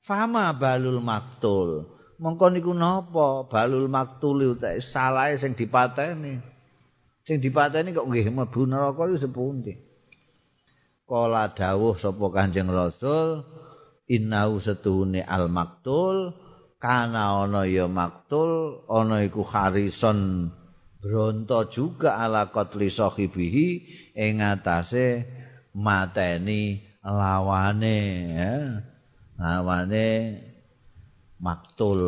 Fama 0.02 0.50
balul 0.58 1.04
maktul. 1.04 1.86
Mongko 2.18 2.50
niku 2.50 2.74
napa 2.74 3.46
balul 3.46 3.86
maktul 3.86 4.58
utahe 4.58 4.82
salahe 4.82 5.38
sing 5.38 5.54
dipateni? 5.54 6.42
Sing 7.28 7.38
dipateni 7.38 7.94
kok 7.94 8.08
nggih 8.10 8.34
mlebu 8.34 8.66
neraka 8.66 9.06
iku 9.06 9.18
sepundi 9.20 9.92
kala 11.12 11.52
dawuh 11.52 12.00
sapa 12.00 12.26
kanjeng 12.32 12.72
rasul 12.72 13.44
innahu 14.08 14.64
setuhune 14.64 15.20
al 15.28 15.52
maktul 15.52 16.32
kana 16.82 17.46
ana 17.46 17.70
ya 17.70 17.86
maktul 17.86 18.84
ana 18.90 19.22
iku 19.22 19.46
harison 19.46 20.50
bronto 20.98 21.70
juga 21.70 22.18
ala 22.18 22.50
qatli 22.50 22.90
sahibihi 22.90 23.68
ing 24.18 24.42
atase 24.42 25.26
mateni 25.78 26.92
lawane 27.06 28.00
ya. 28.36 28.56
Lawane 29.42 30.10
maktul. 31.42 32.02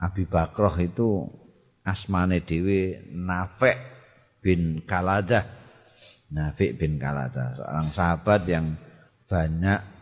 Abi 0.00 0.24
Bakroh 0.24 0.80
itu 0.80 1.28
asmane 1.84 2.40
dhewe 2.40 3.04
Nafek 3.12 3.76
bin 4.40 4.80
Kaladah. 4.86 5.44
Nafek 6.32 6.78
bin 6.78 6.96
Kaladah 6.96 7.58
seorang 7.58 7.88
sahabat 7.92 8.48
yang 8.48 8.78
banyak 9.28 9.99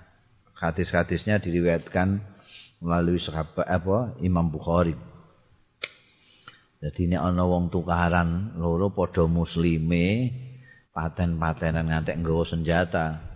hadis-hadisnya 0.59 1.39
diriwayatkan 1.39 2.19
melalui 2.83 3.23
sahabat 3.23 3.65
apa 3.65 4.19
Imam 4.19 4.51
Bukhari. 4.51 4.99
Jadi 6.79 7.11
ini 7.11 7.17
ana 7.19 7.43
wong 7.43 7.71
tukaran 7.75 8.55
loro 8.59 8.91
padha 8.95 9.27
muslime 9.27 10.31
paten-patenan 10.95 11.91
ngantek 11.91 12.19
nggawa 12.23 12.45
senjata. 12.47 13.29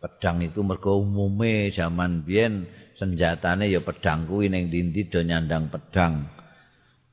pedang 0.00 0.40
itu 0.40 0.64
mergo 0.64 0.96
umume 0.96 1.68
zaman 1.68 2.24
biyen 2.24 2.64
senjatane 2.96 3.68
ya 3.68 3.84
pedang 3.84 4.24
kuwi 4.24 4.48
ning 4.48 4.72
dindi 4.72 5.12
do 5.12 5.20
nyandang 5.20 5.68
pedang. 5.68 6.24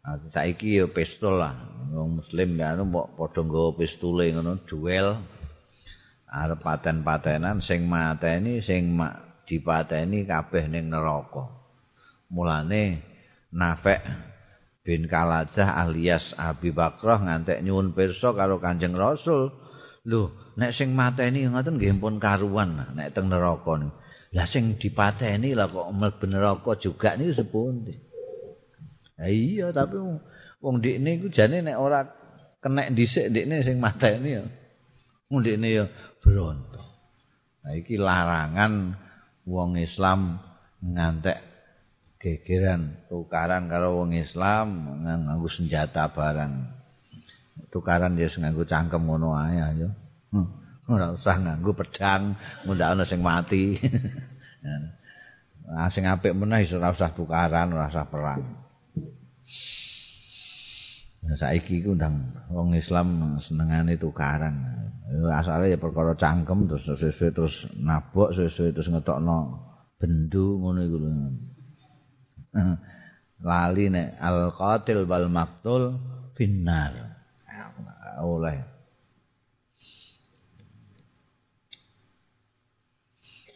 Nah, 0.07 0.15
saiki 0.31 0.79
ya 0.79 0.87
pistol 0.87 1.43
lah. 1.43 1.51
Wong 1.91 2.23
muslim 2.23 2.55
ya 2.55 2.79
anu 2.79 2.87
mbok 2.87 3.19
padha 3.19 3.43
nggawa 3.43 3.75
pistule 3.75 4.31
ngono 4.31 4.63
duel. 4.63 5.19
Arep 6.27 6.59
paten-patenan 6.59 7.63
sing 7.63 7.87
mateni 7.87 8.59
sing 8.59 8.91
ma 8.91 9.15
dipateni 9.47 10.27
kabeh 10.27 10.67
ning 10.67 10.91
neraka. 10.91 11.47
Mulane 12.27 12.99
Nafek 13.55 14.03
bin 14.83 15.07
Kaladah 15.07 15.79
alias 15.87 16.35
Abi 16.35 16.75
Bakrah 16.75 17.23
ngantek 17.23 17.63
nyuwun 17.63 17.95
pirsa 17.95 18.35
karo 18.35 18.59
Kanjeng 18.59 18.91
Rasul. 18.91 19.55
Lho, 20.07 20.35
nek 20.59 20.75
sing 20.75 20.91
mateni 20.91 21.47
ngoten 21.47 21.79
nggih 21.79 21.95
pun 21.99 22.19
karuan 22.19 22.75
nek 22.95 23.15
teng 23.15 23.31
neraka 23.31 23.79
niku. 23.79 23.95
Lah 24.35 24.43
sing 24.43 24.75
dipateni 24.75 25.55
lah 25.55 25.71
kok 25.71 25.87
mlebu 25.95 26.25
neraka 26.27 26.75
juga 26.75 27.15
niku 27.15 27.39
sepundi. 27.39 27.95
Ha 29.15 29.31
iya 29.31 29.71
tapi 29.71 29.95
wong 30.59 30.75
ndikne 30.83 31.23
iku 31.23 31.27
jane 31.31 31.63
nek 31.63 31.79
ora 31.79 32.03
kenek 32.59 32.91
dhisik 32.91 33.31
ndikne 33.31 33.63
sing 33.63 33.79
mateni 33.79 34.29
ya. 34.35 34.43
Wong 35.31 35.39
ndikne 35.43 35.67
ya 35.71 35.83
bronto. 36.27 36.83
Nah 37.63 37.71
iki 37.71 37.95
larangan 37.95 38.99
wong 39.47 39.79
Islam 39.79 40.43
ngantek 40.83 41.39
gegeran 42.19 43.07
tukaran 43.07 43.71
karo 43.71 44.03
wong 44.03 44.11
Islam 44.11 44.99
nganggo 45.07 45.47
senjata 45.47 46.11
barang. 46.11 46.75
Tukaran 47.71 48.19
ya 48.19 48.27
nganggo 48.27 48.67
cangkem 48.67 49.07
ngono 49.07 49.31
ae 49.39 49.55
ayo. 49.55 49.89
Hmm. 50.35 50.67
ora 50.87 51.11
usah 51.11 51.35
nganggo 51.35 51.75
pedang 51.75 52.35
ngundak 52.63 52.95
ana 52.95 53.03
sing 53.03 53.19
mati 53.19 53.75
nah 55.67 55.91
sing 55.91 56.07
apik 56.07 56.31
meneh 56.31 56.63
iso 56.63 56.79
ora 56.79 56.95
usah 56.95 57.11
tukaran 57.11 57.75
ora 57.75 57.91
usah 57.91 58.07
perang 58.07 58.66
saiki 61.37 61.83
iku 61.83 61.93
ndang 61.97 62.33
wong 62.49 62.77
Islam 62.77 63.37
senengane 63.41 63.97
tukaran. 63.99 64.77
Asale 65.31 65.71
ya 65.71 65.79
perkara 65.79 66.19
cangkem 66.19 66.67
terus 66.67 66.83
sesuai 66.83 67.31
terus 67.31 67.55
nabok 67.79 68.35
sesuai 68.35 68.75
terus 68.75 68.91
ngetokno 68.91 69.63
bendu 69.95 70.59
ngono 70.59 70.79
iku 70.83 70.97
lali 73.39 73.85
nek 73.87 74.19
al 74.19 74.51
qatil 74.51 75.07
wal 75.07 75.27
maktul 75.31 75.95
finnar. 76.35 77.17
Oleh. 78.17 78.77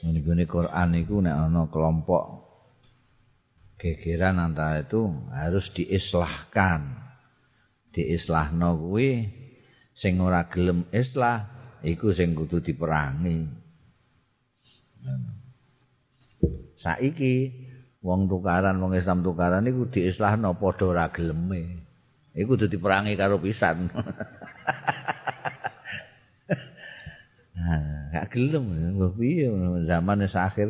Ini 0.01 0.45
Quran 0.49 0.97
itu 0.97 1.21
nek 1.21 1.35
ana 1.35 1.69
kelompok 1.69 2.23
gegeran 3.81 4.37
antara 4.37 4.85
itu 4.85 5.09
harus 5.33 5.69
diislahkan. 5.73 7.10
Diislahno 7.91 8.79
kuwi 8.79 9.27
sing 9.91 10.17
ora 10.23 10.47
gelem 10.47 10.87
islah 10.95 11.47
iku 11.83 12.15
sing 12.15 12.31
kudu 12.33 12.63
diperangi. 12.63 13.51
Saiki 16.81 17.33
wong 18.01 18.25
tukaran 18.31 18.79
wong 18.81 18.97
Islam 18.97 19.21
tukaran 19.21 19.67
iku 19.67 19.91
diislahno 19.91 20.55
padha 20.57 20.85
ora 20.87 21.05
geleme. 21.11 21.83
Iku 22.31 22.55
kudu 22.55 22.71
diperangi 22.71 23.19
karo 23.19 23.37
pisan. 23.43 23.91
gak 28.11 28.27
gelem 28.35 28.65
piye 29.15 29.47
zaman 29.87 30.19
wis 30.25 30.35
akhir 30.35 30.67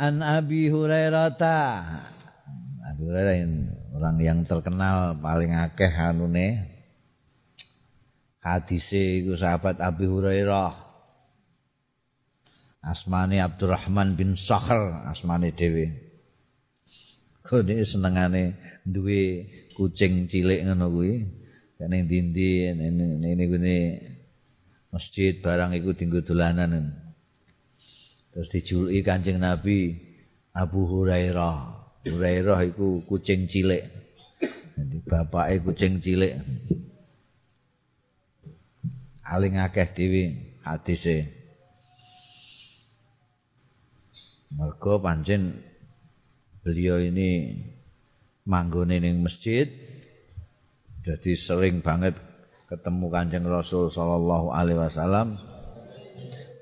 An 0.00 0.24
Abi 0.24 0.72
Hurairah 0.72 1.36
orang 3.00 4.16
yang 4.20 4.38
terkenal 4.44 5.16
paling 5.16 5.56
akeh 5.56 5.88
anune 5.88 6.68
hadise 8.40 9.24
iku 9.24 9.36
sahabat 9.36 9.80
Abi 9.80 10.08
Hurairah. 10.08 10.88
Asmane 12.80 13.44
Abdurrahman 13.44 14.16
bin 14.16 14.40
Sakhr 14.40 15.04
asmane 15.12 15.52
dhewe. 15.52 15.92
Kene 17.44 17.84
senengane 17.84 18.56
duwe 18.88 19.44
kucing 19.76 20.32
cilik 20.32 20.64
ngono 20.64 20.88
kuwi? 20.88 21.28
Ning 21.80 22.08
dindi 22.08 22.68
ini 22.72 23.44
gini 23.48 23.76
masjid 24.92 25.40
barang 25.44 25.76
iku 25.76 25.92
dinggo 25.92 26.24
dolanan. 26.24 26.92
Terus 28.32 28.48
dijuluki 28.48 29.04
Kanjeng 29.04 29.44
Nabi 29.44 29.96
Abu 30.56 30.88
Hurairah 30.88 31.79
Hurairah 32.00 32.64
iku 32.72 33.04
kucing 33.04 33.44
cilik. 33.44 33.84
Jadi 34.76 34.96
bapake 35.04 35.60
kucing 35.60 36.00
cilik. 36.00 36.40
Aling 39.28 39.60
akeh 39.60 39.88
dhewe 39.92 40.22
hadise. 40.64 41.28
Mergo 44.50 44.98
pancen 44.98 45.60
beliau 46.64 46.98
ini 46.98 47.54
manggone 48.48 48.98
ning 48.98 49.22
masjid 49.22 49.70
Jadi 51.00 51.32
sering 51.32 51.80
banget 51.80 52.12
ketemu 52.68 53.08
Kanjeng 53.08 53.48
Rasul 53.48 53.88
sallallahu 53.88 54.52
alaihi 54.52 54.76
wasallam. 54.76 55.40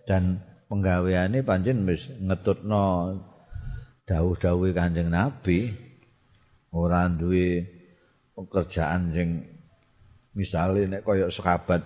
Dan 0.07 0.40
penggaweane 0.70 1.42
pancen 1.42 1.83
wis 1.90 2.07
ngetutno 2.22 3.18
dawuh-dawuh 4.09 4.73
Kanjeng 4.73 5.12
Nabi 5.12 5.77
ora 6.73 7.05
duwe 7.12 7.68
pekerjaan 8.33 9.12
sing 9.12 9.29
misale 10.33 10.88
nek 10.88 11.05
kaya 11.05 11.29
sahabat 11.29 11.85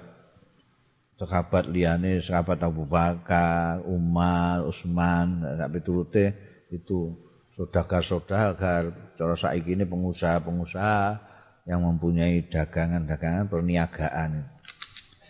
sahabat 1.18 1.66
liyane 1.66 2.22
sahabat 2.22 2.62
Abu 2.62 2.86
Bakar, 2.86 3.82
Umar, 3.86 4.62
Utsman, 4.62 5.42
sak 5.58 5.70
piturute 5.74 6.26
itu 6.70 7.10
saudagar-saudagar 7.58 9.14
cara 9.18 9.34
saiki 9.34 9.74
ini 9.74 9.84
pengusaha-pengusaha 9.86 11.30
yang 11.68 11.86
mempunyai 11.86 12.50
dagangan-dagangan 12.50 13.46
perniagaan. 13.46 14.50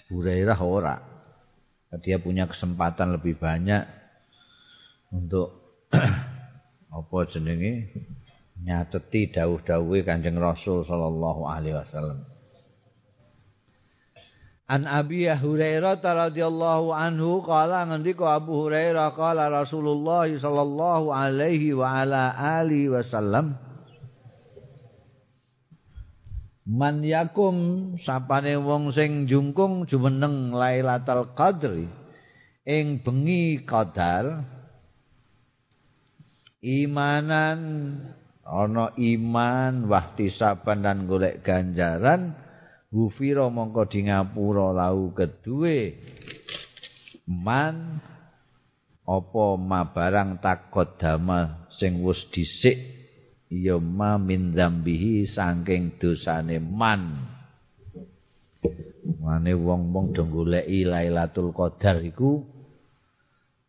Hurairah 0.09 0.61
ora. 0.65 0.97
Dia 2.01 2.17
punya 2.17 2.49
kesempatan 2.49 3.13
lebih 3.21 3.37
banyak 3.37 3.85
untuk 5.13 5.61
apa 6.93 7.19
jenenge 7.25 7.89
nyateti 8.61 9.33
dawuh-dawuhe 9.33 10.05
Kanjeng 10.05 10.37
Rasul 10.37 10.85
sallallahu 10.85 11.49
alaihi 11.49 11.81
wasallam. 11.81 12.29
An 14.69 14.87
Abi 14.89 15.27
Hurairah 15.29 16.01
radhiyallahu 16.01 16.95
anhu 16.95 17.43
qala 17.45 17.89
ngendika 17.89 18.41
Abu 18.41 18.69
Hurairah 18.69 19.13
qala 19.17 19.49
Rasulullah 19.51 20.29
sallallahu 20.29 21.13
alaihi 21.13 21.77
wa 21.77 22.05
ala 22.05 22.33
alihi 22.61 22.89
wasallam 22.89 23.59
Man 26.63 27.03
yakum 27.03 27.99
sapane 27.99 28.55
wong 28.55 28.95
sing 28.95 29.27
jungkung 29.27 29.85
jumeneng 29.91 30.55
Lailatul 30.55 31.35
Qadri 31.35 31.91
ing 32.63 33.03
bengi 33.03 33.67
qadar 33.67 34.47
imanan. 36.63 37.59
Ana 38.43 38.91
iman 38.99 39.87
wahtisaban 39.87 40.83
dan 40.87 41.07
golek 41.11 41.43
ganjaran. 41.43 42.39
Gufiro 42.93 43.49
mongko 43.49 43.89
di 43.89 44.05
ngapura 44.07 44.77
lau 44.77 45.17
kedue 45.17 45.97
man 47.25 47.97
apa 49.09 49.45
ma 49.57 49.89
barang 49.89 50.45
takot 50.45 51.01
dama 51.01 51.71
sing 51.73 52.05
wis 52.05 52.29
dhisik 52.29 52.77
ya 53.49 53.81
ma 53.81 54.21
min 54.21 54.53
dzambihi 54.53 55.25
saking 55.25 55.97
dosane 55.97 56.61
man. 56.61 57.33
Mane 59.23 59.55
wong-wong 59.55 60.13
do 60.13 60.27
goleki 60.27 60.83
Lailatul 60.83 61.55
Qadar 61.55 62.03
iku 62.03 62.43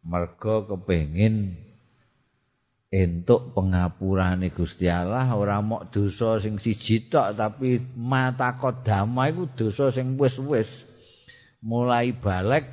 merga 0.03 0.65
kepengin 0.67 1.55
entuk 2.93 3.57
pengapurane 3.57 4.53
Gusti 4.53 4.85
Allah 4.85 5.33
ora 5.33 5.57
mok 5.65 5.89
dosa 5.89 6.37
sing 6.37 6.61
siji 6.61 7.09
tok 7.09 7.33
tapi 7.33 7.81
mata 7.97 8.53
kodama 8.61 9.25
iku 9.33 9.49
dosa 9.49 9.89
sing 9.89 10.13
wis-wis 10.13 10.69
mulai 11.65 12.13
balik 12.13 12.69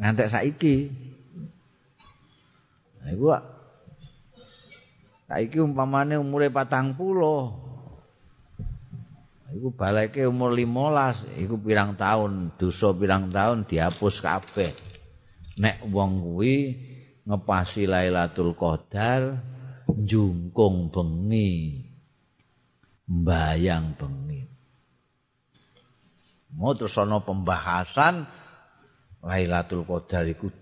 ngantek 0.00 0.32
saiki. 0.32 0.88
Nah, 3.04 3.12
iku 3.12 3.28
saiki 5.28 5.60
umpamane 5.60 6.16
umure 6.16 6.48
40. 6.48 7.68
Iku 9.48 9.72
balike 9.72 10.28
umur 10.28 10.52
15, 10.52 11.40
iku 11.40 11.56
pirang 11.56 11.96
tahun, 11.96 12.52
dosa 12.60 12.92
pirang 12.92 13.32
tahun 13.32 13.64
dihapus 13.64 14.20
kabeh. 14.20 14.76
Nek 15.56 15.88
wong 15.88 16.20
kuwi 16.20 16.76
ngepasi 17.24 17.88
Lailatul 17.88 18.52
Qadar 18.52 19.40
jungkung 19.96 20.92
bengi. 20.92 21.84
Mbayang 23.08 23.96
bengi. 23.96 24.44
Mau 26.52 26.76
terus 26.76 26.96
ana 26.96 27.22
pembahasan 27.24 28.28
Lailatul 29.24 29.84
Qadar 29.88 30.28
iku 30.28 30.52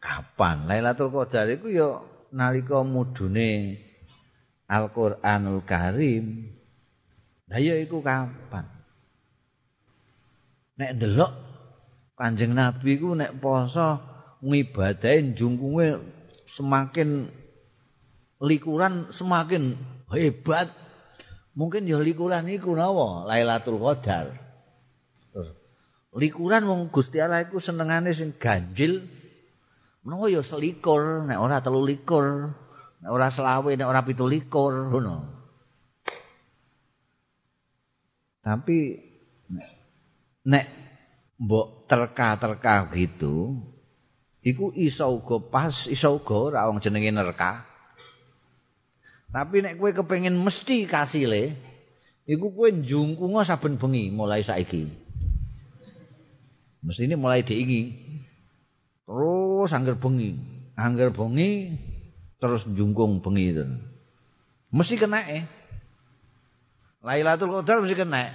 kapan? 0.00 0.68
Lailatul 0.68 1.12
Qadar 1.12 1.48
iku 1.52 1.68
ya 1.72 2.00
nalika 2.32 2.84
mudune 2.84 3.80
Al-Qur'anul 4.66 5.62
Karim. 5.64 6.52
Lah 7.46 7.62
ya 7.62 7.78
iku 7.78 8.02
kapan? 8.02 8.66
Nek 10.76 10.90
ndelok 11.00 11.32
Kanjeng 12.16 12.56
Nabi 12.56 12.96
ku 12.96 13.12
nek 13.12 13.36
poso 13.40 14.00
ngibadahin 14.40 15.36
jungkunge 15.36 16.00
semakin 16.48 17.28
likuran 18.42 19.12
semakin 19.14 19.76
hebat. 20.12 20.72
Mungkin 21.56 21.88
ya 21.88 21.96
likuran 21.96 22.44
iku 22.52 22.76
napa 22.76 23.24
Lailatul 23.24 23.80
Qadar. 23.80 24.36
Likuran 26.16 26.64
wong 26.64 26.88
Gusti 26.88 27.20
Allah 27.20 27.44
iku 27.44 27.60
senengane 27.60 28.12
sing 28.16 28.36
ganjil. 28.36 29.04
Menawa 30.06 30.30
ya 30.30 30.40
selikur, 30.40 31.26
nek 31.26 31.34
ora 31.34 31.58
telu 31.60 31.82
likur, 31.82 32.54
nek 33.02 33.10
ora 33.10 33.26
selawe, 33.26 33.74
nek 33.74 33.90
ora 33.90 34.06
pitu 34.06 34.22
likur, 34.22 34.86
ngono. 34.86 35.26
Tapi 38.38 38.78
nek 40.46 40.66
mbok 41.42 41.90
terka-terka 41.90 42.86
gitu, 42.94 43.58
iku 44.46 44.70
iso 44.78 45.10
uga 45.10 45.42
pas, 45.42 45.74
iso 45.90 46.22
uga 46.22 46.36
ora 46.38 46.70
wong 46.70 46.78
jenenge 46.78 47.10
nerka. 47.10 47.66
Tapi 49.36 49.60
nek 49.60 49.76
kowe 49.76 49.92
kepengin 49.92 50.32
mesti 50.32 50.88
kasile, 50.88 51.52
iku 52.24 52.56
kowe 52.56 52.72
njungkunga 52.72 53.44
saben 53.44 53.76
bengi 53.76 54.08
mulai 54.08 54.40
saiki. 54.40 54.88
Mesti 56.80 57.04
ini 57.04 57.20
mulai 57.20 57.44
diingi. 57.44 57.92
Terus 59.04 59.76
angger 59.76 60.00
bengi, 60.00 60.40
angger 60.72 61.12
bengi 61.12 61.76
terus 62.40 62.64
njungkung 62.64 63.20
bengi 63.20 63.44
itu. 63.52 63.64
Mesti 64.72 64.96
kena 64.96 65.20
eh. 65.28 65.44
Lailatul 67.04 67.60
Qadar 67.60 67.84
mesti 67.84 67.92
kena. 67.92 68.32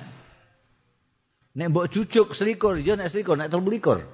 Nek 1.58 1.68
mbok 1.74 1.90
jujuk 1.90 2.38
selikur, 2.38 2.78
ya 2.78 2.94
nek 2.94 3.10
selikur, 3.10 3.42
nek 3.42 3.50
telu 3.50 3.74
likur. 3.74 4.06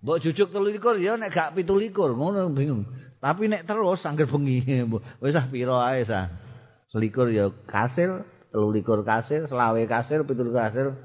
Mbok 0.00 0.18
jujuk 0.24 0.48
telu 0.48 0.72
likur, 0.72 0.96
ya 0.96 1.20
nek 1.20 1.36
gak 1.36 1.52
pitu 1.52 1.76
likur, 1.76 2.16
ngono 2.16 2.48
bingung. 2.48 2.88
Tapi 3.22 3.46
nek 3.46 3.70
terus 3.70 4.02
angger 4.02 4.26
bengi, 4.26 4.82
wis 5.22 5.38
ah 5.38 5.46
pira 5.46 5.94
ae 5.94 6.02
sah. 6.02 6.26
Selikur 6.90 7.30
ya 7.30 7.54
kasil, 7.70 8.26
telu 8.50 8.74
likur 8.74 9.06
kasil, 9.06 9.46
selawe 9.46 9.78
kasil, 9.86 10.26
pitul 10.26 10.50
kasil. 10.50 10.98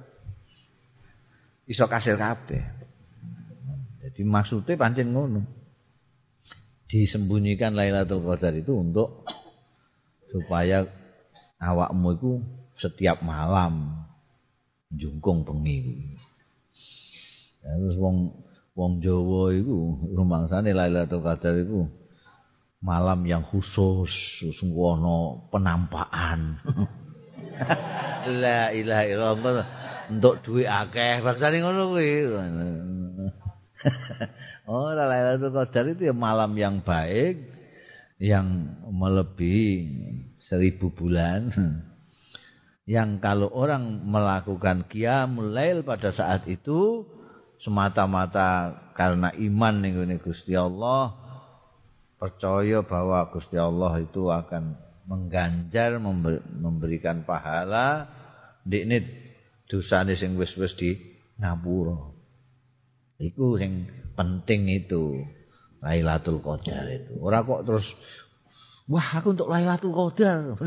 Iso 1.70 1.86
kasil 1.86 2.18
kabeh. 2.18 2.66
Jadi 4.02 4.22
maksudnya 4.26 4.74
pancen 4.82 5.14
ngono. 5.14 5.46
Disembunyikan 6.90 7.78
Lailatul 7.78 8.26
Qadar 8.26 8.56
itu 8.58 8.74
untuk 8.74 9.28
supaya 10.34 10.90
awakmu 11.62 12.18
itu 12.18 12.32
setiap 12.82 13.22
malam 13.22 13.94
jungkung 14.90 15.46
bengi. 15.46 16.18
Terus 17.62 17.94
wong 18.00 18.42
wong 18.74 19.04
Jawa 19.06 19.54
iku 19.54 20.02
rumangsane 20.18 20.74
Lailatul 20.74 21.22
Qadar 21.22 21.54
iku 21.62 22.07
malam 22.82 23.26
yang 23.26 23.44
khusus 23.46 24.12
sungguh 24.58 25.02
penampakan. 25.50 26.62
La 28.42 28.70
ilaha 28.74 29.04
illallah. 29.08 29.68
Untuk 30.08 30.40
duit 30.46 30.70
akeh 30.70 31.20
bangsane 31.20 31.60
ngono 31.60 31.92
kuwi. 31.92 32.12
Oh 34.68 34.92
Lailatul 34.92 35.56
Qadar 35.56 35.86
itu 35.88 36.12
ya 36.12 36.16
malam 36.16 36.52
yang 36.60 36.84
baik 36.84 37.40
yang 38.20 38.76
melebihi 38.92 39.72
seribu 40.44 40.92
bulan. 40.92 41.52
Yang 42.88 43.20
kalau 43.20 43.52
orang 43.52 44.08
melakukan 44.08 44.88
qiyamul 44.88 45.52
lail 45.52 45.84
pada 45.84 46.16
saat 46.16 46.48
itu 46.48 47.04
semata-mata 47.60 48.80
karena 48.96 49.36
iman 49.36 49.76
ning 49.84 50.20
Gusti 50.24 50.56
Allah 50.56 51.27
percaya 52.18 52.82
bahwa 52.82 53.30
Gusti 53.30 53.58
Allah 53.58 54.02
itu 54.02 54.30
akan 54.30 54.78
mengganjar 55.08 56.02
memberikan 56.60 57.24
pahala 57.24 58.12
ndikne 58.68 59.08
dosane 59.72 60.20
sing 60.20 60.36
wis-wis 60.36 60.76
di 60.76 60.98
ngapura. 61.40 62.12
Iku 63.18 63.58
sing 63.58 63.88
penting 64.14 64.68
itu 64.70 65.24
Lailatul 65.82 66.42
Qadar 66.44 66.90
itu. 66.90 67.16
Ora 67.22 67.46
kok 67.46 67.64
terus 67.64 67.88
wah 68.90 69.08
aku 69.22 69.38
untuk 69.38 69.48
Lailatul 69.48 69.94
Qadar. 69.96 70.60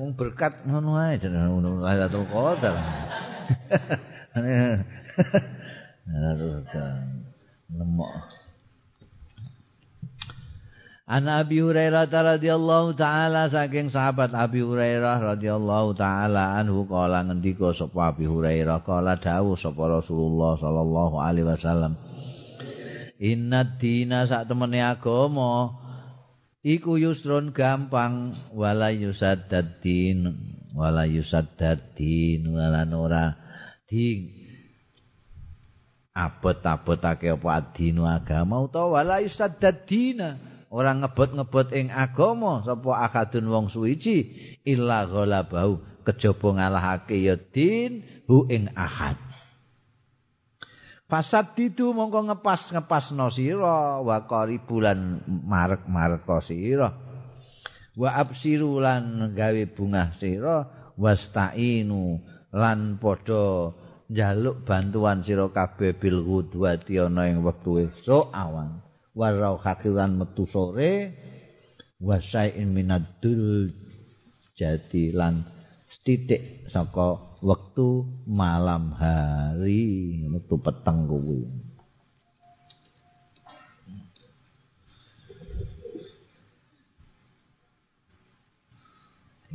Wong 0.00 0.16
berkat 0.18 0.66
ngono 0.66 0.98
jenenge 1.14 1.78
Lailatul 1.84 2.26
Qadar. 2.26 2.74
Lailatul 6.08 6.64
Qadar. 6.66 8.37
An 11.08 11.24
Abi 11.24 11.64
Hurairah 11.64 12.04
radhiyallahu 12.12 12.92
taala 13.00 13.48
saking 13.48 13.88
sahabat 13.88 14.28
Abi 14.36 14.60
Hurairah 14.60 15.40
radhiyallahu 15.40 15.96
taala 15.96 16.60
anhu 16.60 16.84
kala 16.84 17.24
ngendika 17.24 17.72
sapa 17.72 18.12
Abi 18.12 18.28
Hurairah 18.28 18.84
kala 18.84 19.16
dawuh 19.16 19.56
sapa 19.56 19.88
Rasulullah 19.88 20.60
sallallahu 20.60 21.16
alaihi 21.16 21.48
wasallam 21.48 21.96
Inna 23.24 23.80
dina 23.80 24.28
sak 24.28 24.52
temene 24.52 24.84
agama 24.84 25.80
iku 26.60 27.00
yusrun 27.00 27.56
gampang 27.56 28.36
wala 28.52 28.92
yusaddad 28.92 29.80
din 29.80 30.28
wala 30.76 31.08
yusaddad 31.08 31.96
din 31.96 32.52
wala 32.52 32.84
ora 32.92 33.32
di 33.88 34.28
abot-abotake 36.12 37.32
apa 37.32 37.48
adinu 37.48 38.04
agama 38.04 38.60
utawa 38.60 39.00
wala 39.00 39.24
yusaddad 39.24 39.88
dina 39.88 40.47
ora 40.68 40.92
ngebut-ngebut 40.92 41.72
ing 41.72 41.88
agama 41.88 42.64
sapa 42.64 42.90
akadun 43.08 43.48
wong 43.48 43.66
suwiji? 43.72 44.32
Illa 44.68 45.08
ghalabau 45.08 45.80
kejaba 46.04 46.48
ngalahake 46.60 47.16
ya 47.20 47.36
din 47.36 48.04
hu 48.28 48.44
ing 48.48 48.72
ahad. 48.76 49.16
Fasad 51.08 51.56
didu 51.56 51.96
mongko 51.96 52.28
ngepas 52.28 52.68
ngepas 52.68 53.08
sira 53.32 54.04
wa 54.04 54.20
bulan 54.68 55.24
marek 55.24 55.88
marek 55.88 56.28
sira. 56.44 56.92
Wa 57.96 58.14
absiru 58.14 58.78
lan 58.78 59.32
gawe 59.32 59.62
bungah 59.72 60.20
sira 60.20 60.68
wastainu 60.94 62.20
lan 62.52 63.00
padha 63.00 63.72
njaluk 64.08 64.68
bantuan 64.68 65.24
sira 65.24 65.48
kabeh 65.48 65.96
bil 65.96 66.22
ghudwati 66.24 67.00
ana 67.00 67.26
ing 67.26 67.40
wektu 67.40 67.88
esuk 67.88 68.28
awan 68.32 68.84
warau 69.18 69.58
hakilan 69.58 70.14
metu 70.14 70.46
sore 70.46 71.10
wasaiin 71.98 72.70
minadul 72.70 73.74
jadi 74.54 75.10
lan 75.10 75.42
titik 76.06 76.70
saka 76.70 77.18
wektu 77.42 78.06
malam 78.30 78.94
hari 78.94 80.22
wektu 80.30 80.54
peteng 80.62 81.10
kuwi. 81.10 81.42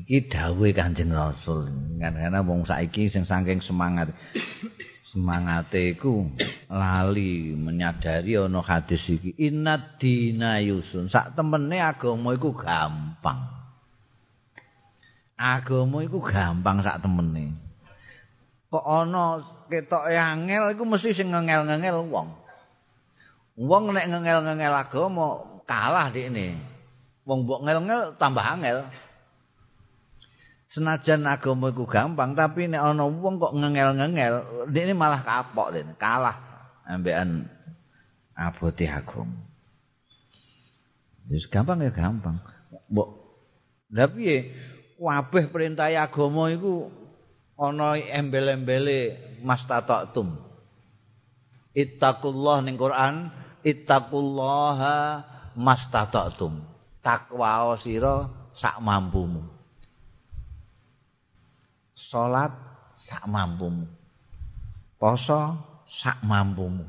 Iki 0.04 0.28
dawuhe 0.28 0.76
Kanjeng 0.76 1.16
Rasul. 1.16 1.72
Kan 2.04 2.20
wong 2.44 2.68
saiki 2.68 3.08
sing 3.08 3.24
saking 3.24 3.64
semangat 3.64 4.12
semangate 5.14 5.94
iku 5.94 6.26
lali 6.74 7.54
menyadari 7.54 8.34
ana 8.34 8.66
hadis 8.66 9.06
iki 9.14 9.38
inad 9.38 10.02
dina 10.02 10.58
yusun 10.58 11.06
sak 11.06 11.38
temene 11.38 11.78
agama 11.78 12.34
iku 12.34 12.58
gampang 12.58 13.46
agama 15.38 16.02
iku 16.02 16.18
gampang 16.18 16.82
sak 16.82 17.06
temene 17.06 17.54
kok 18.74 18.82
ana 18.82 19.38
ketoke 19.74 20.14
angel 20.14 20.74
iku 20.74 20.84
mesti 20.86 21.14
sing 21.18 21.34
ngengel-ngengel 21.34 22.06
wong. 22.10 22.30
Wong 23.58 23.84
nek 23.94 24.10
ngengel-ngengel 24.10 24.74
agama 24.74 25.42
kalah 25.66 26.14
dikne. 26.14 26.58
Wong 27.26 27.46
mbok 27.46 27.66
ngel-ngel 27.66 28.02
tambah 28.22 28.46
angel. 28.46 28.90
Senajan 30.74 31.30
agama 31.30 31.70
iku 31.70 31.86
gampang 31.86 32.34
tapi 32.34 32.66
nek 32.66 32.82
ana 32.82 33.06
wong 33.06 33.38
kok 33.38 33.54
ngengel-ngengel, 33.54 34.66
dikne 34.74 34.98
malah 34.98 35.22
kapok 35.22 35.70
dikne, 35.70 35.94
kalah 36.02 36.34
ambekan 36.90 37.46
abote 38.34 38.90
agama. 38.90 39.38
Wis 41.30 41.46
gampang 41.46 41.78
ya 41.86 41.94
gampang. 41.94 42.42
Mbok 42.90 43.10
Lah 43.94 44.10
piye? 44.10 44.50
Kabeh 44.98 45.54
perintah 45.54 45.94
agama 45.94 46.50
iku 46.50 46.90
ana 47.54 47.94
embel-embele 47.94 49.22
mastata'tum. 49.46 50.34
Ittaqullah 51.78 52.66
ning 52.66 52.82
Quran, 52.82 53.30
ittaqullaha 53.62 55.22
mastata'tum. 55.54 56.66
Takwa 57.06 57.78
sira 57.78 58.32
sak 58.58 58.82
mampumu. 58.82 59.53
Salat 62.14 62.54
sak 62.94 63.26
mampumu. 63.26 63.90
Poso 65.02 65.58
sak 65.90 66.22
mampumu. 66.22 66.86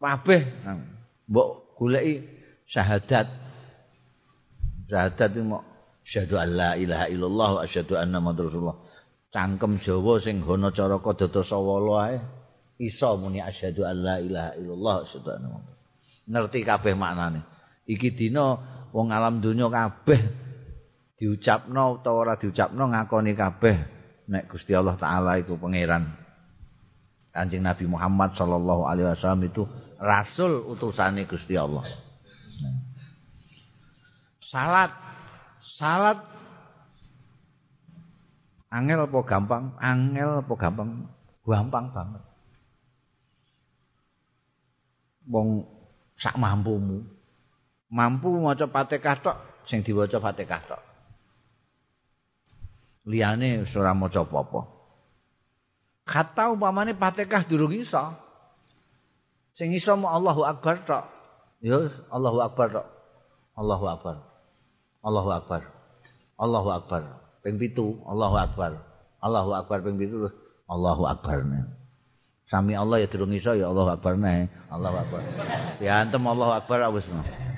Kabeh 0.00 0.42
mbok 1.28 1.76
goleki 1.76 2.24
syahadat. 2.64 3.28
Syahadat 4.88 5.30
itu 5.36 5.44
asyhadu 6.08 6.40
an 6.40 6.48
la 6.56 6.70
ilaha 6.80 7.04
illallah 7.12 7.48
wa 7.52 7.60
asyhadu 7.68 8.00
anna 8.00 8.16
rasulullah 8.24 8.80
cangkem 9.28 9.76
Jawa 9.84 10.16
sing 10.24 10.40
hono 10.40 10.72
caraka 10.72 11.12
dadosawala 11.12 11.92
ae 12.08 12.16
iso 12.80 13.12
muni 13.20 13.44
asyhadu 13.44 13.84
an 13.84 13.96
la 14.00 14.16
ilaha 14.16 14.56
illallah 14.56 14.94
wa 14.96 15.04
asyhadu 15.04 15.28
anna 15.36 15.48
ngerti 16.24 16.64
kabeh 16.64 16.96
maknane 16.96 17.44
iki 17.84 18.16
dina 18.16 18.56
wong 18.88 19.12
alam 19.12 19.44
donya 19.44 19.68
kabeh 19.68 20.47
diucapno 21.18 21.98
utawa 21.98 22.16
ora 22.22 22.34
diucapno 22.38 22.94
ngakoni 22.94 23.34
kabeh 23.34 23.76
nek 24.30 24.46
Gusti 24.46 24.72
Allah 24.72 24.94
taala 24.94 25.34
iku 25.42 25.58
pangeran 25.58 26.06
Kanjeng 27.38 27.62
Nabi 27.62 27.84
Muhammad 27.86 28.34
sallallahu 28.34 28.88
alaihi 28.88 29.14
wasallam 29.14 29.46
itu 29.46 29.62
rasul 30.00 30.64
utusane 30.66 31.22
Gusti 31.28 31.54
Allah. 31.54 31.84
Salat 34.42 34.90
salat 35.60 36.18
angel 38.72 39.06
apa 39.06 39.18
gampang? 39.28 39.76
Angel 39.76 40.42
apa 40.42 40.54
gampang? 40.56 41.06
Gampang 41.44 41.86
banget. 41.92 42.22
Wong 45.28 45.68
sak 46.16 46.40
mampumu. 46.40 47.04
Mampu 47.92 48.34
maca 48.40 48.66
Fatihah 48.66 49.16
tok 49.20 49.36
sing 49.68 49.84
diwaca 49.84 50.16
Fatihah 50.16 50.62
tok. 50.64 50.87
Liyane 53.08 53.64
ora 53.72 53.96
maca 53.96 54.20
apa-apa. 54.20 54.60
Kata 56.04 56.52
umpamane 56.52 56.92
Fatihah 56.92 57.44
durung 57.48 57.72
iso. 57.72 58.00
Sing 59.56 59.72
iso 59.72 59.96
mau 59.96 60.12
Allahu 60.12 60.44
Akbar 60.44 60.84
tok. 60.84 61.04
Ya 61.64 61.88
Allahu 62.12 62.44
Akbar 62.44 62.68
tok. 62.68 62.86
Allahu 63.56 63.86
Akbar. 63.88 64.16
Allahu 65.00 65.30
Akbar. 65.32 65.62
Allahu 66.38 66.68
Akbar. 66.70 67.02
Ping 67.40 67.56
pitu, 67.56 67.96
Allahu 68.04 68.36
Akbar. 68.36 68.72
Allahu 69.18 69.50
Akbar 69.56 69.82
ping 69.82 69.98
pitu 69.98 70.30
Allahu 70.68 71.08
Akbar. 71.08 71.42
Sami 72.48 72.72
Allah 72.72 73.04
ya 73.04 73.08
durung 73.08 73.32
iso 73.32 73.52
ya 73.56 73.68
Allahu 73.72 73.98
Akbar 73.98 74.14
ne. 74.20 74.52
Allahu 74.68 74.96
Akbar. 75.00 75.20
Ya 75.80 76.04
antem 76.04 76.20
Allahu 76.22 76.52
Akbar 76.54 76.84
wis. 76.92 77.08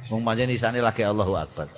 Wong 0.09 0.23
pancen 0.23 0.51
isane 0.51 0.79
lagi 0.79 1.03
Allahu 1.03 1.37
Akbar. 1.37 1.69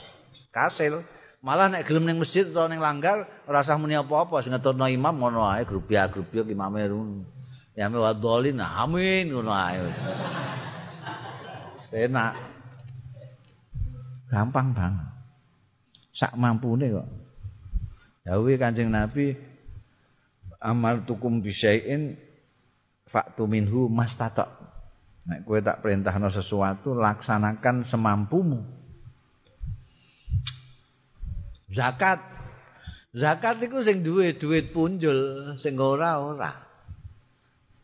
Kasil 0.52 1.02
malah 1.42 1.66
nek 1.66 1.84
gelem 1.84 2.06
ning 2.06 2.22
masjid 2.22 2.46
utawa 2.46 2.70
ning 2.70 2.78
langgar 2.78 3.26
ora 3.50 3.66
usah 3.66 3.74
muni 3.74 3.98
apa-apa 3.98 4.40
sing 4.46 4.54
ngeturno 4.54 4.86
imam 4.86 5.18
ngono 5.18 5.42
ae 5.42 5.66
grup-grup 5.66 6.30
imame 6.46 6.86
ya 7.74 7.90
me 7.90 7.98
wadolin 7.98 8.62
amin 8.62 9.34
ngono 9.34 9.50
ae. 9.50 9.82
Enak. 11.92 12.32
Gampang 14.32 14.72
banget. 14.72 15.12
sak 16.12 16.36
mampune 16.36 16.92
kok. 16.92 17.08
Dawuhe 18.24 18.56
Kanjeng 18.56 18.92
Nabi 18.92 19.36
amal 20.62 21.04
tukum 21.08 21.44
bisain 21.44 22.16
faktu 23.08 23.44
minhu 23.44 23.92
mastatok. 23.92 24.48
Nek 25.28 25.44
kowe 25.44 25.60
tak 25.60 25.84
perintahno 25.84 26.32
sesuatu 26.32 26.96
laksanakan 26.96 27.84
semampumu. 27.84 28.81
Zakat. 31.72 32.20
Zakat 33.12 33.60
iku 33.60 33.84
sing 33.84 34.00
duwe 34.00 34.36
duit 34.36 34.72
punjul, 34.72 35.52
sing 35.60 35.76
ora 35.76 36.16
ora. 36.20 36.52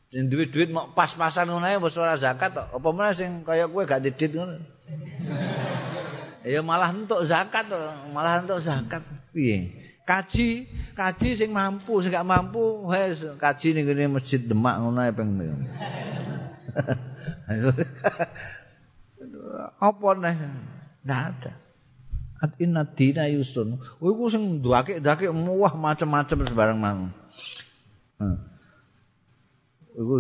Sing 0.08 0.32
duwe 0.32 0.48
duit 0.48 0.72
mau 0.72 0.88
pas-pasan 0.96 1.52
ngono 1.52 1.68
ae 1.68 1.76
wis 1.76 1.96
ora 2.00 2.16
zakat. 2.16 2.56
Apa 2.56 2.88
meneh 2.92 3.12
sing 3.12 3.44
kaya 3.44 3.68
kowe 3.68 3.84
gak 3.84 4.04
didit 4.04 4.32
ngono. 4.32 4.56
ya 6.48 6.64
malah 6.64 6.94
entuk 6.96 7.28
zakat 7.28 7.68
malah 8.08 8.40
entuk 8.40 8.64
zakat 8.64 9.04
piye 9.36 9.68
kaji 10.08 10.64
kaji 10.96 11.36
sing 11.36 11.52
mampu 11.52 12.00
sing 12.00 12.08
gak 12.08 12.24
mampu 12.24 12.88
wis 12.88 13.20
kaji 13.36 13.76
ning 13.76 13.84
ngene 13.84 14.16
masjid 14.16 14.40
Demak 14.40 14.80
ngono 14.80 15.04
ae 15.04 15.12
peng 15.12 15.36
apa 19.88 20.08
nih 20.20 20.36
ndak 21.04 21.20
ada 21.32 21.52
at 22.38 22.54
inna 22.62 22.86
dina 22.86 23.26
yusun 23.26 23.78
oh 23.78 24.08
iku 24.08 24.30
sing 24.30 24.62
ndake-ndake 24.62 25.30
muah 25.34 25.74
macam-macam 25.74 26.36
sembarang 26.46 26.78
mang 26.78 26.98
hmm. 28.22 28.38
iku 29.98 30.14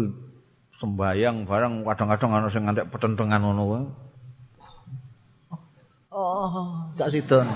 sembayang 0.78 1.46
barang 1.46 1.86
kadang-kadang 1.86 2.30
ana 2.34 2.48
sing 2.50 2.62
ngantek 2.66 2.90
petentengan 2.90 3.42
ngono 3.42 3.64
wae 3.66 3.82
Oh, 6.18 6.90
gak 6.98 7.14
sidon. 7.14 7.46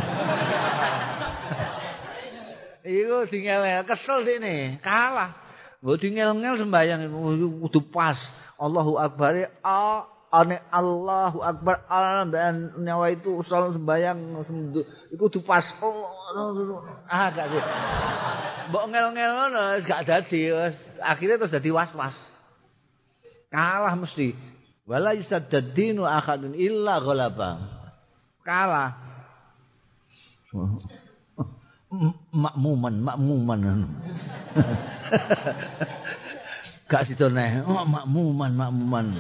Iku 2.87 3.27
dingel 3.27 3.67
kesel 3.83 4.23
dene, 4.23 4.79
kalah. 4.79 5.35
Mbok 5.83 5.99
dingel-ngel 5.99 6.63
sembayang 6.63 7.11
kudu 7.59 7.81
pas. 7.91 8.15
Allahu 8.63 9.03
Akbar. 9.03 9.51
A 9.67 10.07
ane 10.33 10.65
Allahu 10.73 11.45
Akbar 11.45 11.85
dan 12.33 12.73
nyawa 12.81 13.13
itu 13.13 13.45
selalu 13.45 13.77
sembayang 13.77 14.19
iku 15.13 15.29
kudu 15.29 15.45
pas. 15.45 15.69
Oh, 15.85 16.09
ah 17.05 17.29
gak 17.29 17.47
sih. 17.53 17.63
Mbok 18.73 18.85
ngel-ngel 18.89 19.31
ngono 19.37 19.63
gak 19.85 20.09
dadi. 20.09 20.49
Akhirnya 21.05 21.37
terus 21.37 21.53
dadi 21.53 21.69
was-was. 21.69 22.17
Kalah 23.53 23.93
mesti. 23.93 24.33
Wala 24.89 25.13
yusaddadinu 25.13 26.09
akadun 26.09 26.57
illa 26.57 26.97
ghalaba. 27.05 27.51
Kalah. 28.41 28.97
makmuman, 32.33 33.05
makmuman. 33.05 33.61
Gak 36.93 37.09
situ 37.09 37.25
neh, 37.33 37.65
oh, 37.65 37.85
makmuman, 37.89 38.53
makmuman. 38.53 39.17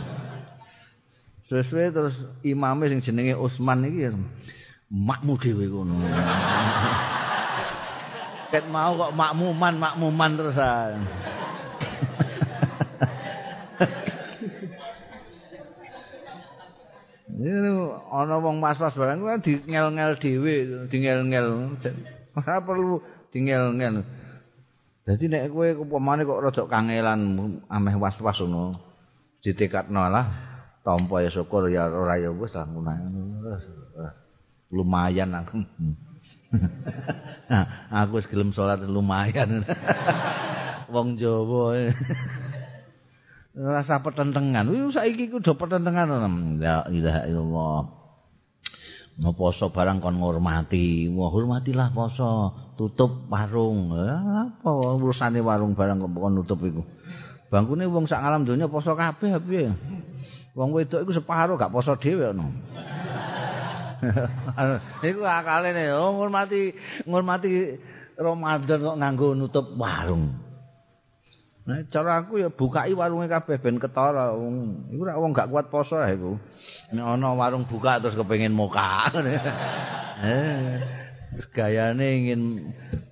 Sesuai 1.53 1.93
terus 1.93 2.17
imamnya 2.41 2.97
yang 2.97 3.05
jenenge 3.05 3.37
Utsman 3.37 3.85
iki 3.85 4.09
makmu 4.88 5.37
dhewe 5.37 5.69
ngono. 5.69 6.01
Ket 8.57 8.65
mau 8.73 8.97
kok 8.97 9.12
makmuman, 9.12 9.77
makmuman 9.77 10.33
terus 10.33 10.57
ah. 10.57 10.97
Ini 17.37 17.69
ana 18.09 18.41
wong 18.41 18.57
mas-mas 18.57 18.97
barang 18.97 19.21
kan 19.21 19.45
di 19.45 19.61
ngel-ngel 19.61 20.17
dhewe, 20.17 20.88
di 20.88 20.97
ngel-ngel. 21.05 21.77
Ora 22.33 22.65
perlu 22.65 23.05
di 23.29 23.45
ngel-ngel. 23.45 24.01
Dadi 25.05 25.29
nek 25.29 25.53
kowe 25.53 25.69
kok 25.69 26.41
rada 26.49 26.65
kangelan 26.65 27.21
ameh 27.69 27.97
was-was 28.01 28.41
ngono, 28.41 28.81
ditekatno 29.45 30.09
lah. 30.09 30.52
Tampa 30.83 31.23
ya 31.23 31.31
syukur 31.31 31.71
ya 31.71 31.87
ora 31.87 32.18
ya 32.18 32.35
wis 32.35 32.55
lah 32.59 32.66
lumayan 34.73 35.31
aku 35.42 35.62
aku 37.88 38.16
gelem 38.29 38.53
salat 38.53 38.85
lumayan. 38.85 39.64
Wong 40.92 41.16
Jawa. 41.16 41.92
Rasa 43.53 44.01
petentengan 44.01 44.68
wis 44.68 44.97
saiki 44.97 45.29
ku 45.33 45.40
do 45.40 45.57
petentengan 45.57 46.09
ya 46.61 46.85
ilaha 46.88 47.21
illallah. 47.29 47.81
Mau 49.21 49.37
poso 49.37 49.68
barang 49.68 50.01
kon 50.01 50.16
ngormati. 50.16 51.09
Mau 51.12 51.29
hormatilah 51.29 51.92
poso. 51.92 52.53
Tutup 52.81 53.29
warung. 53.29 53.92
Apa 53.92 54.97
urusane 54.97 55.45
warung 55.45 55.77
barang 55.77 56.01
kon 56.01 56.33
nutup 56.33 56.61
iku? 56.64 56.81
Bangkune 57.53 57.85
wong 57.85 58.09
sak 58.09 58.25
alam 58.25 58.49
donya 58.49 58.73
poso 58.73 58.97
kabeh 58.97 59.37
piye 59.45 59.68
Wong 60.53 60.71
wedok 60.77 61.09
iku 61.09 61.12
separo 61.17 61.57
gak 61.57 61.73
poso 61.73 61.97
dhewe 61.97 62.29
ono. 62.29 62.53
iku 65.09 65.23
akale 65.25 65.73
ne 65.73 65.95
oh, 65.97 66.12
ngurmati 66.19 66.77
ngurmati 67.09 67.51
Ramadan 68.19 68.79
kok 68.85 68.99
nganggo 69.01 69.29
nutup 69.33 69.67
warung. 69.81 70.37
Nah, 71.62 71.79
cara 71.95 72.27
aku 72.27 72.43
ya 72.43 72.51
bukai 72.51 72.91
warunge 72.93 73.31
kabeh 73.31 73.57
ben 73.57 73.79
ketara. 73.79 74.35
Iku 74.93 75.03
rak 75.07 75.17
wong 75.17 75.33
gak 75.33 75.49
kuat 75.49 75.73
poso 75.73 75.97
ya 75.97 76.12
iku. 76.12 76.37
Nek 76.93 77.07
ana 77.07 77.33
warung 77.33 77.65
buka 77.65 78.03
terus 78.03 78.19
kepengin 78.19 78.53
muka. 78.53 79.09
eh, 80.27 80.83
gayane 81.55 82.07
ingin 82.19 82.43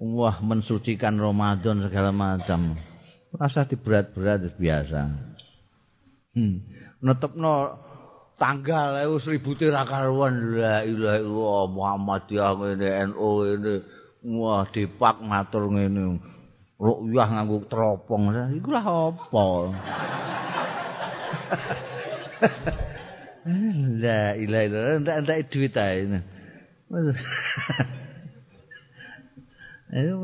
wah 0.02 0.36
mensucikan 0.44 1.16
Ramadan 1.16 1.88
segala 1.88 2.12
macam. 2.12 2.76
Rasa 3.30 3.64
diberat-berat 3.64 4.58
biasa. 4.58 5.00
Hmm. 6.34 6.69
Netepno 7.00 7.80
tanggal 8.36 9.00
ewu 9.04 9.18
seribu 9.20 9.54
tira 9.56 9.84
karuan. 9.84 10.56
La 10.56 10.84
ilaha 10.84 11.18
illallah 11.20 11.68
Muhammadiyah 11.72 12.52
ngene 12.56 12.88
NU 13.12 13.30
ini 13.56 13.74
wah 14.40 14.64
dipak 14.68 15.20
matur 15.24 15.70
ngene. 15.72 16.20
Rukyah 16.80 17.28
nganggo 17.28 17.60
teropong. 17.68 18.32
Iku 18.56 18.72
lah 18.72 19.12
apa? 19.12 19.44
La 24.00 24.32
ilaha 24.36 24.64
illallah 24.64 25.00
ndak 25.04 25.16
ndak 25.28 25.38
duit 25.52 25.76
ae. 25.76 26.08
Ayo, 29.90 30.22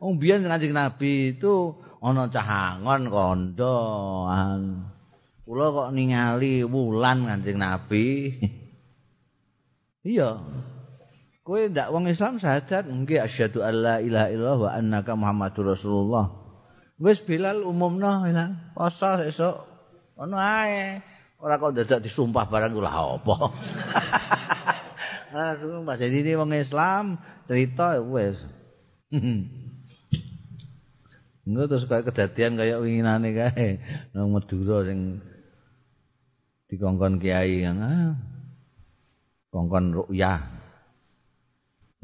Oh, 0.00 0.16
biar 0.16 0.40
ngajik 0.40 0.72
Nabi 0.72 1.36
itu 1.36 1.76
ana 2.00 2.32
cahangon 2.32 3.12
kandha 3.12 3.76
kula 5.50 5.66
kok 5.74 5.90
ningali 5.90 6.62
wulan 6.62 7.26
kanjeng 7.26 7.58
nabi. 7.58 8.06
Iya. 10.00 10.40
Kowe 11.44 11.60
ndak 11.68 11.92
wong 11.92 12.08
Islam 12.08 12.40
syahadat? 12.40 12.88
Nggih 12.88 13.20
asyhadu 13.20 13.60
alla 13.60 14.00
ilaha 14.00 14.32
illallah 14.32 14.60
wa 14.64 14.70
annaka 14.72 15.12
muhammadur 15.12 15.76
rasulullah. 15.76 16.32
Wis 16.96 17.20
bilal 17.20 17.60
umumno 17.68 18.24
ya. 18.24 18.72
Poso 18.72 19.20
esuk. 19.20 19.60
Ono 20.16 20.40
ae. 20.40 21.04
Ora 21.36 21.60
kok 21.60 21.76
dadak 21.76 22.00
disumpah 22.00 22.48
barang 22.48 22.72
kula 22.72 22.88
apa. 22.88 23.36
Ah, 25.30 25.54
sumpah 25.54 25.94
jadi 25.94 26.26
ini 26.26 26.34
wong 26.34 26.50
Islam 26.58 27.14
cerita 27.46 28.02
wis. 28.02 28.40
Enggak 31.50 31.66
terus 31.66 31.84
kayak 31.90 32.06
kedadian 32.14 32.54
kayak 32.54 32.78
winginane 32.78 33.34
kae 33.34 33.82
nang 34.14 34.30
Madura 34.30 34.86
sing 34.86 35.18
dikongkon 36.70 37.18
kiai 37.18 37.66
yang 37.66 37.82
ah, 37.82 38.14
kongkon 39.50 39.90
rukyah. 39.90 40.46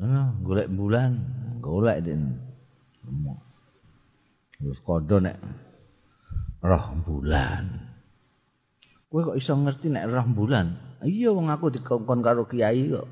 Ah, 0.02 0.34
golek 0.42 0.66
bulan, 0.66 1.22
golek 1.62 2.02
den. 2.02 2.42
Terus 4.58 4.82
kodo 4.82 5.22
nek 5.22 5.38
roh 6.66 6.86
bulan. 7.06 7.86
Kowe 9.06 9.30
kok 9.30 9.38
iso 9.38 9.54
ngerti 9.54 9.94
nek 9.94 10.10
roh 10.10 10.26
bulan? 10.26 10.98
Iya 11.06 11.30
wong 11.30 11.54
aku 11.54 11.70
dikongkon 11.70 12.18
karo 12.26 12.50
kiai 12.50 12.90
kok. 12.90 13.06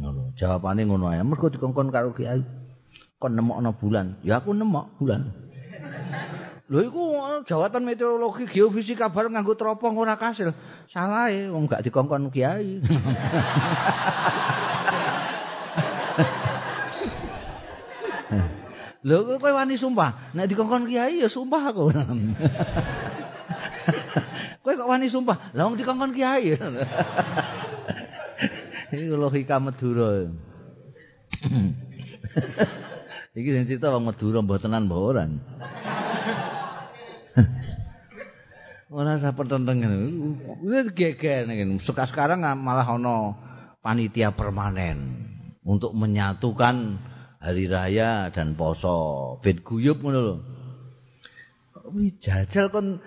Ngono, 0.00 0.32
jawabane 0.32 0.88
ngono 0.88 1.12
ae. 1.12 1.20
Mergo 1.20 1.52
dikongkon 1.52 1.92
karo 1.92 2.16
kiai. 2.16 2.63
Kon 3.24 3.32
nemokno 3.32 3.72
bulan. 3.72 4.20
Ya 4.20 4.36
aku 4.44 4.52
nemok 4.52 5.00
bulan. 5.00 5.32
Lho 6.68 6.84
iku 6.84 7.16
jawatan 7.48 7.88
meteorologi 7.88 8.44
geofisika 8.52 9.08
bareng 9.08 9.32
nganggo 9.32 9.56
teropong 9.56 9.96
ora 9.96 10.20
kasil. 10.20 10.52
Salah 10.92 11.32
e 11.32 11.48
wong 11.48 11.64
gak 11.64 11.88
dikongkon 11.88 12.28
kiai. 12.28 12.84
Lho 19.08 19.40
kowe 19.40 19.52
wani 19.56 19.80
sumpah, 19.80 20.36
nek 20.36 20.52
dikongkon 20.52 20.84
kiai 20.84 21.24
ya 21.24 21.32
sumpah 21.32 21.72
aku. 21.72 21.96
kowe 24.64 24.72
kok 24.76 24.88
wani 24.88 25.08
sumpah, 25.08 25.56
lah 25.56 25.64
wong 25.64 25.80
dikongkon 25.80 26.12
kiai. 26.12 26.60
Ini 28.92 29.16
logika 29.16 29.56
Madura. 29.56 30.28
Iki 33.34 33.50
sing 33.50 33.66
cerita 33.66 33.90
wong 33.90 34.06
Madura 34.06 34.38
mbotenan 34.46 34.86
mbok 34.86 35.02
ora. 35.10 35.26
Ora 38.94 39.18
sa 39.18 39.34
pertentengan. 39.34 39.90
Wis 40.62 40.94
geger 40.94 41.50
sekarang 41.82 42.46
malah 42.62 42.86
ana 42.86 43.34
panitia 43.82 44.30
permanen 44.30 45.26
untuk 45.66 45.98
menyatukan 45.98 47.02
hari 47.42 47.66
raya 47.66 48.30
dan 48.30 48.54
poso. 48.54 49.42
Ben 49.42 49.58
guyub 49.66 49.98
ngono 49.98 50.20
lho. 50.22 50.36
Wih 51.90 52.14
jajal 52.22 52.70
kon 52.70 53.02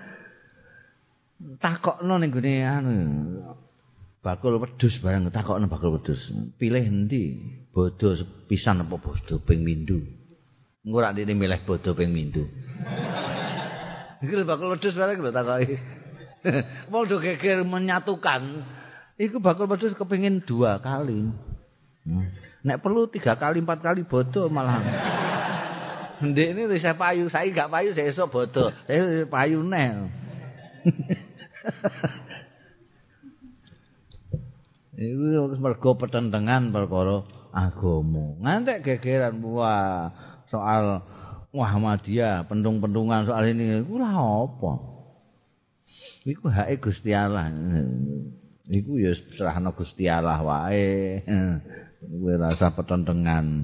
takokno 1.64 2.20
ning 2.20 2.36
gone 2.36 2.54
anu 2.68 2.96
bakul 4.20 4.60
wedhus 4.60 5.00
barang 5.00 5.32
takokno 5.32 5.72
bakul 5.72 5.96
wedhus. 5.96 6.36
Pilih 6.60 6.84
endi? 6.84 7.40
Bodo 7.72 8.12
pisan 8.52 8.84
apa 8.84 9.00
bodo 9.00 9.40
ping 9.40 9.64
mindu? 9.64 10.17
Engko 10.88 11.04
rak 11.04 11.20
dene 11.20 11.36
milih 11.36 11.68
bodho 11.68 11.92
ping 11.92 12.16
mindu. 12.16 12.48
Iki 14.24 14.32
lho 14.32 14.48
bakul 14.48 14.72
wedhus 14.72 14.96
bareng 14.96 15.20
lho 15.20 15.36
takoki. 15.36 15.76
Wong 16.96 17.04
do 17.12 17.20
geger 17.20 17.68
menyatukan. 17.68 18.64
Iku 19.20 19.44
bakul 19.44 19.68
wedhus 19.68 20.00
kepengin 20.00 20.48
dua 20.48 20.80
kali. 20.80 21.28
Hmm. 22.08 22.32
Nek 22.64 22.80
perlu 22.80 23.12
tiga 23.12 23.36
kali, 23.36 23.60
empat 23.60 23.84
kali 23.84 24.08
bodho 24.08 24.48
malah. 24.48 24.80
Ndek 26.24 26.56
ini 26.56 26.72
wis 26.72 26.88
payu, 26.96 27.28
saiki 27.28 27.52
gak 27.52 27.68
payu 27.68 27.92
sesuk 27.92 28.32
bodho. 28.32 28.72
Saya 28.88 29.28
payu 29.28 29.60
neh. 29.68 30.08
Iku 34.98 35.52
mergo 35.60 36.00
pertentangan 36.00 36.72
perkara 36.72 37.28
agama. 37.52 38.40
Ngantek 38.40 38.88
gegeran 38.88 39.44
wah. 39.44 40.37
Soal 40.52 41.04
Muhammadiyah, 41.56 42.46
pentung-pentungan 42.46 43.26
soal 43.26 43.50
ini, 43.50 43.82
itu 43.82 43.96
lah 43.98 44.14
apa? 44.14 44.72
Itu 46.28 46.52
hak 46.52 46.84
Gusti 46.84 47.16
Allah. 47.16 47.50
Iku 48.68 49.00
ya 49.00 49.16
serahno 49.36 49.72
Gusti 49.72 50.12
Allah 50.12 50.44
wae. 50.44 51.24
Kuwi 52.04 52.36
rasa 52.36 52.76
petentengan. 52.76 53.64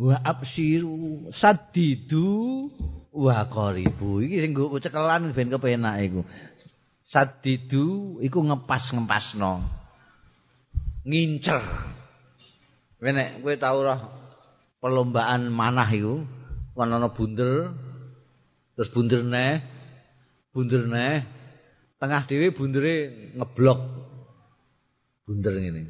Wa 0.00 0.16
absiru 0.24 1.28
sadidu 1.36 2.64
wa 3.10 3.42
qaribu 3.50 4.22
iki 4.22 4.38
sing 4.38 4.54
nggo 4.54 4.78
cekelan 4.78 5.34
ben 5.34 5.50
kepenak 5.50 5.98
iku 6.06 6.22
sadidu 7.02 8.16
iku 8.22 8.38
ngepas-ngepasno 8.38 9.66
ngincer 11.02 11.60
Nek 13.00 13.40
kowe 13.40 13.56
tau 13.56 13.80
roh 13.80 14.19
perlombaan 14.80 15.52
manah 15.52 15.88
iku 15.92 16.24
ana 16.80 17.12
bunder 17.12 17.76
terus 18.72 18.88
bunder 18.88 19.20
neh 19.20 19.60
bunder 20.56 20.88
neh 20.88 21.20
tengah 22.00 22.24
dhewe 22.24 22.48
bundere 22.56 22.94
ngeblok 23.36 23.80
bunder 25.28 25.52
ngene. 25.52 25.82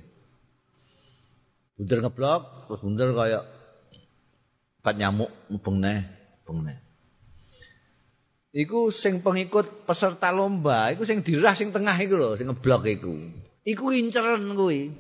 Bunder 1.79 1.99
ngeblok 2.03 2.43
terus 2.67 2.81
bunder 2.83 3.09
kaya 3.15 3.41
pat 4.83 4.99
nyamuk 4.99 5.31
mubeng 5.49 5.79
neh 5.79 5.99
mubeng 6.43 6.67
neh. 6.67 6.79
Iku 8.51 8.91
sing 8.91 9.23
pengikut 9.23 9.87
peserta 9.87 10.35
lomba 10.35 10.91
iku 10.91 11.07
sing 11.07 11.23
dirah 11.23 11.55
sing 11.55 11.71
tengah 11.71 11.95
iku 11.95 12.19
lho 12.19 12.31
sing 12.35 12.51
ngeblok 12.51 12.91
iku. 12.91 13.15
Iku 13.63 13.95
inceren 13.95 14.59
kuwi 14.59 14.91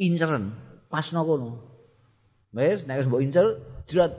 inceren 0.00 0.52
pas 0.92 1.08
no 1.12 1.24
kono. 1.24 1.50
Wis 2.56 2.84
nek 2.88 3.04
wis 3.04 3.08
mbok 3.08 3.24
incer 3.24 3.46
jerat 3.88 4.12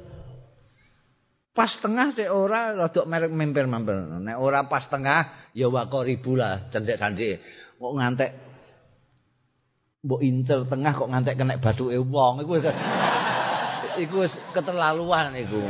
pas 1.58 1.74
tengah 1.82 2.14
sik 2.14 2.30
ora 2.30 2.74
rada 2.74 3.02
merek 3.10 3.34
memper-memper. 3.34 4.22
Nek 4.22 4.38
ora 4.38 4.70
pas 4.70 4.86
tengah 4.86 5.50
ya 5.58 5.70
wako 5.70 6.06
ribu 6.06 6.38
lah 6.38 6.70
cendek-cendek. 6.70 7.42
Kok 7.82 7.94
ngantek 7.98 8.32
mbok 10.06 10.22
incer 10.22 10.70
tengah 10.70 10.94
kok 10.94 11.10
ngantek 11.10 11.36
kena 11.38 11.58
bathuke 11.58 11.98
wong 11.98 12.46
iku 12.46 12.62
iku 14.06 14.16
wis 14.22 14.38
keterlaluan 14.54 15.34
iku. 15.34 15.58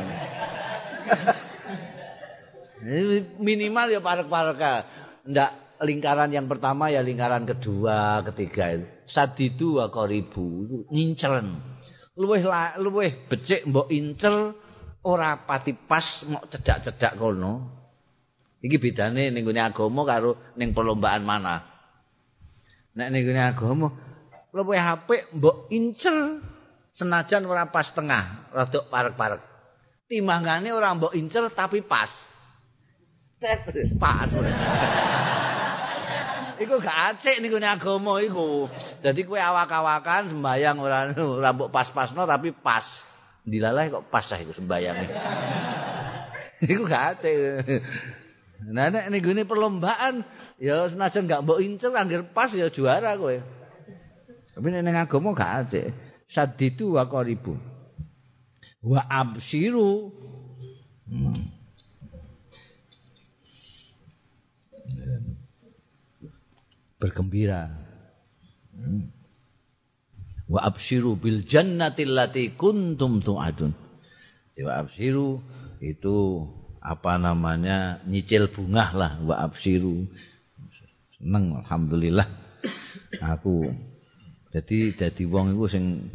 minimal 3.44 3.92
ya 3.92 4.00
parek-parek. 4.04 4.62
Ndak 5.28 5.52
lingkaran 5.82 6.34
yang 6.34 6.50
pertama 6.50 6.90
ya 6.90 7.04
lingkaran 7.06 7.46
kedua, 7.46 8.26
ketiga 8.32 8.78
itu. 8.78 8.88
Sadidu 9.08 9.80
wa 9.80 9.88
qaribu 9.88 10.68
itu 10.68 10.78
nyinceren. 10.92 11.58
Luweh 12.18 12.42
luweh 12.82 13.30
becik 13.30 13.70
mbok 13.70 13.88
incer 13.94 14.58
ora 15.06 15.46
pati 15.46 15.78
pas 15.78 16.26
mau 16.26 16.44
cedak-cedak 16.50 17.16
kono. 17.16 17.72
Iki 18.60 18.78
bedane 18.82 19.30
ning 19.30 19.46
gone 19.46 19.62
agama 19.62 20.02
karo 20.04 20.32
ning 20.58 20.74
perlombaan 20.74 21.22
mana. 21.22 21.62
Nek 22.98 23.08
ning 23.14 23.22
gone 23.22 23.42
agama 23.42 23.88
luweh 24.52 24.82
apik 24.82 25.30
mbok 25.38 25.70
incer 25.70 26.42
senajan 26.98 27.46
ora 27.46 27.70
pas 27.70 27.94
tengah, 27.94 28.50
rada 28.50 28.80
parek-parek. 28.90 29.42
Timbangane 30.10 30.74
ora 30.74 30.90
mbok 30.98 31.14
incer 31.14 31.54
tapi 31.54 31.86
pas. 31.86 32.10
Pas. 34.02 34.30
Iku 36.62 36.82
gak 36.82 36.98
acik 37.16 37.42
niku 37.42 37.58
agama 37.62 38.22
iku. 38.22 38.70
Dadi 39.02 39.26
kowe 39.26 39.38
awak-awakan 39.38 40.34
sembayang 40.34 40.78
ora 40.86 41.50
mbok 41.54 41.70
pas-pasno 41.70 42.26
tapi 42.26 42.54
pas. 42.54 42.86
Dilalah 43.48 43.88
kok 43.88 44.06
pas 44.12 44.26
iku 44.36 44.52
sembayange. 44.54 45.08
iku 46.72 46.84
gak 46.86 47.04
acik. 47.18 47.36
Nah 48.74 48.90
nek 48.90 49.10
niku 49.14 49.34
perlombaan 49.46 50.26
ya 50.58 50.90
senajan 50.90 51.30
gak 51.30 51.44
mbok 51.46 51.62
incer 51.62 51.94
anggere 51.94 52.30
pas 52.30 52.54
ya 52.54 52.70
juara 52.70 53.18
kowe. 53.18 53.38
Tapi 54.54 54.68
nek 54.74 55.10
agama 55.10 55.34
gak 55.38 55.54
acik. 55.66 55.86
Saditu 56.28 57.00
wa 57.00 57.08
qaribu. 57.08 57.56
Wa 58.84 59.02
absiru. 59.08 60.12
Hmm. 61.08 61.57
Bergembira. 66.98 67.70
Wa 70.48 70.64
absyiru 70.70 71.18
bil 71.18 71.46
jannati 71.46 72.06
allati 72.06 72.54
kuntum 72.54 73.22
tu'adun. 73.22 73.74
Wa 74.58 74.86
absyiru 74.86 75.42
itu 75.82 76.46
apa 76.82 77.20
namanya 77.20 78.02
nyicil 78.06 78.50
bunga 78.54 78.94
lah 78.94 79.12
wa 79.22 79.36
absyiru. 79.44 80.06
Seneng 81.18 81.58
alhamdulillah. 81.66 82.28
Aku 83.38 83.72
jadi 84.54 84.94
jadi 84.96 85.24
wong 85.30 85.54
iku 85.54 85.66
sing 85.70 86.10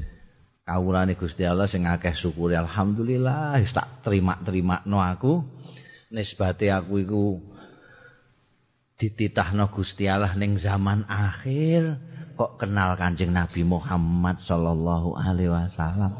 kawulane 0.66 1.18
Gusti 1.18 1.42
Allah 1.44 1.68
sing 1.68 1.84
akeh 1.86 2.14
syukur 2.14 2.54
alhamdulillah 2.54 3.58
tak 3.74 4.02
terima-terima 4.06 4.82
no 4.86 5.02
aku 5.02 5.42
nisbate 6.10 6.70
aku 6.70 7.02
iku 7.02 7.24
dititahno 9.02 9.66
Gusti 9.74 10.06
Allah 10.06 10.38
ning 10.38 10.62
zaman 10.62 11.02
akhir 11.10 11.98
kok 12.38 12.62
kenal 12.62 12.94
Kanjeng 12.94 13.34
Nabi 13.34 13.66
Muhammad 13.66 14.38
sallallahu 14.46 15.18
alaihi 15.18 15.50
wasallam? 15.50 16.14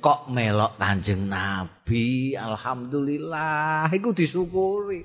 Kok 0.00 0.32
melok 0.32 0.80
Kanjeng 0.80 1.28
Nabi? 1.28 2.32
Alhamdulillah 2.32 3.92
iku 3.92 4.16
disyukuri. 4.16 5.04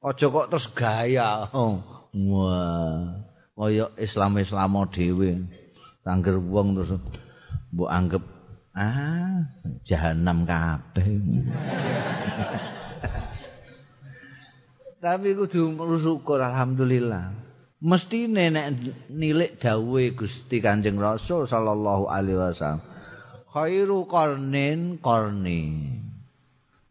Aja 0.00 0.26
kok 0.32 0.48
terus 0.48 0.64
gaya 0.72 1.52
oh, 1.52 1.84
wah 2.16 3.20
kaya 3.52 3.92
Islam-Islam 4.00 4.88
dhewe. 4.88 5.44
Angger 6.08 6.42
wong 6.42 6.74
terus 6.74 6.98
mbok 7.70 7.86
anggap 7.86 8.24
ah 8.74 9.46
jahanam 9.86 10.42
kabeh 10.42 11.06
tapi 15.00 15.32
kudu 15.32 15.72
syukur 15.98 16.44
alhamdulillah. 16.44 17.32
Mesti 17.80 18.28
nenek 18.28 18.76
nilik 19.08 19.56
dawuhe 19.56 20.12
Gusti 20.12 20.60
Kanjeng 20.60 21.00
Rasul 21.00 21.48
sallallahu 21.48 22.12
alaihi 22.12 22.36
wasallam. 22.36 22.84
Khairu 23.48 24.04
qarnin 24.04 25.00
qarni. 25.00 25.96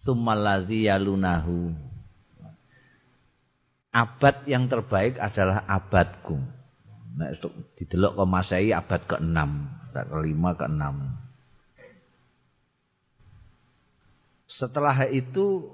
Tsummallazi 0.01 0.89
yalunahu. 0.89 1.77
Abad 3.93 4.49
yang 4.49 4.65
terbaik 4.65 5.21
adalah 5.21 5.69
abadku. 5.69 6.41
Nek 7.21 7.37
didelok 7.77 8.17
ke 8.17 8.25
Masehi 8.25 8.69
abad 8.73 9.05
ke-6 9.05 9.37
ke-5 9.93 10.43
ke-6 10.57 10.83
setelah 14.49 15.05
itu 15.13 15.69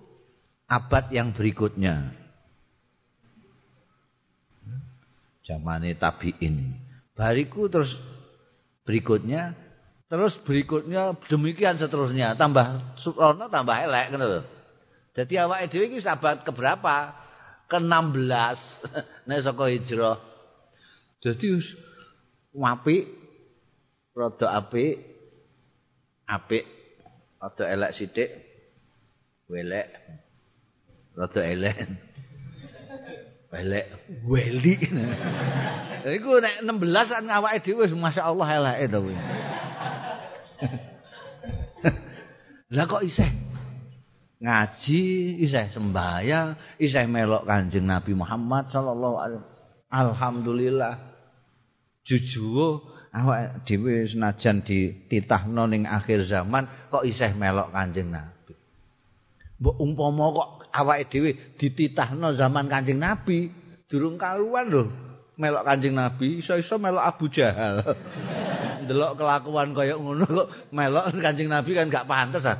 abad 0.67 1.07
yang 1.09 1.31
berikutnya 1.31 2.24
zamane 5.45 5.93
tabiin. 5.95 6.75
Bariku 7.15 7.69
terus 7.71 7.95
berikutnya 8.83 9.55
terus 10.05 10.37
berikutnya 10.45 11.17
demikian 11.25 11.79
seterusnya 11.81 12.37
tambah 12.37 12.97
Surono 12.99 13.47
tambah 13.47 13.77
elek 13.77 14.13
ngono 14.13 14.25
lho. 14.25 14.41
Dadi 15.15 15.39
awake 15.39 15.71
dhewe 15.71 15.85
iki 15.95 16.03
sahabat 16.03 16.43
keberapa? 16.43 17.23
Ke-16 17.65 18.59
nek 19.31 19.41
saka 19.41 19.65
hijrah. 19.71 20.21
Dadi 21.23 21.57
apik 22.61 23.03
rada 24.13 24.47
apik 24.59 24.95
apik 26.29 26.65
rada 27.41 27.65
elek 27.67 27.91
sithik 27.95 28.29
welek 29.49 29.87
rada 31.17 31.41
elek 31.41 31.75
Elek 33.55 33.85
weli. 34.27 34.75
Iku 36.05 36.31
nek 36.43 36.61
16 36.67 37.15
kan 37.15 37.25
awake 37.31 37.63
dhewe 37.63 37.87
wis 37.87 37.95
masyaallah 37.95 38.47
eleke 38.51 38.85
to 38.91 38.99
kuwi. 38.99 39.15
Lah 42.75 42.85
kok 42.89 43.05
isih 43.05 43.29
ngaji, 44.43 45.01
isih 45.47 45.71
sembahyang, 45.71 46.59
isih 46.81 47.07
melok 47.07 47.47
Kanjeng 47.47 47.87
Nabi 47.87 48.11
Muhammad 48.11 48.67
sallallahu 48.67 49.15
alaihi 49.15 49.43
Alhamdulillah. 49.87 50.93
Jujur 52.03 52.83
awake 53.15 53.63
dhewe 53.63 54.05
senajan 54.11 54.67
dititahno 54.67 55.71
ning 55.71 55.87
akhir 55.87 56.27
zaman 56.27 56.67
kok 56.91 57.07
isih 57.07 57.31
melok 57.33 57.71
Kanjeng 57.71 58.11
Nabi. 58.11 58.34
Mbok 59.55 59.75
umpama 59.79 60.35
kok 60.35 60.49
awake 60.75 61.07
dhewe 61.07 61.31
dititahno 61.55 62.35
zaman 62.35 62.67
Kanjeng 62.67 62.99
Nabi, 62.99 63.47
durung 63.87 64.19
kaluan 64.19 64.67
lho. 64.67 64.83
Melok 65.35 65.63
Kanjeng 65.63 65.95
Nabi, 65.95 66.43
iso-iso 66.43 66.75
melok 66.75 67.03
Abu 67.03 67.31
Jahal. 67.31 67.83
Delok 68.87 69.15
kelakuan 69.15 69.71
kaya 69.71 69.95
ngono 69.95 70.27
kok 70.27 70.47
melok 70.75 71.15
Kanjeng 71.23 71.47
Nabi 71.47 71.71
kan 71.71 71.87
gak 71.87 72.07
pantes 72.07 72.43
ah. 72.43 72.59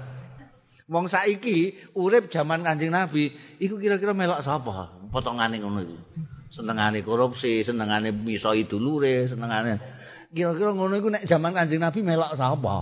Wong 0.88 1.12
saiki 1.12 1.76
urip 2.00 2.32
zaman 2.32 2.64
Kanjeng 2.64 2.96
Nabi, 2.96 3.32
iku 3.60 3.76
kira-kira 3.76 4.16
melok 4.16 4.40
sapa? 4.40 4.96
Potongane 5.12 5.60
ngono 5.60 5.84
iku. 5.84 5.98
Senengane 6.48 7.04
korupsi, 7.04 7.68
senengane 7.68 8.16
miso 8.16 8.56
idulure, 8.56 9.28
senengane 9.28 9.82
kira-kira 10.32 10.72
ngono 10.72 10.96
iku 10.96 11.12
nek 11.12 11.28
zaman 11.28 11.52
Kanjeng 11.52 11.84
Nabi 11.84 12.00
melok 12.00 12.40
sapa? 12.40 12.76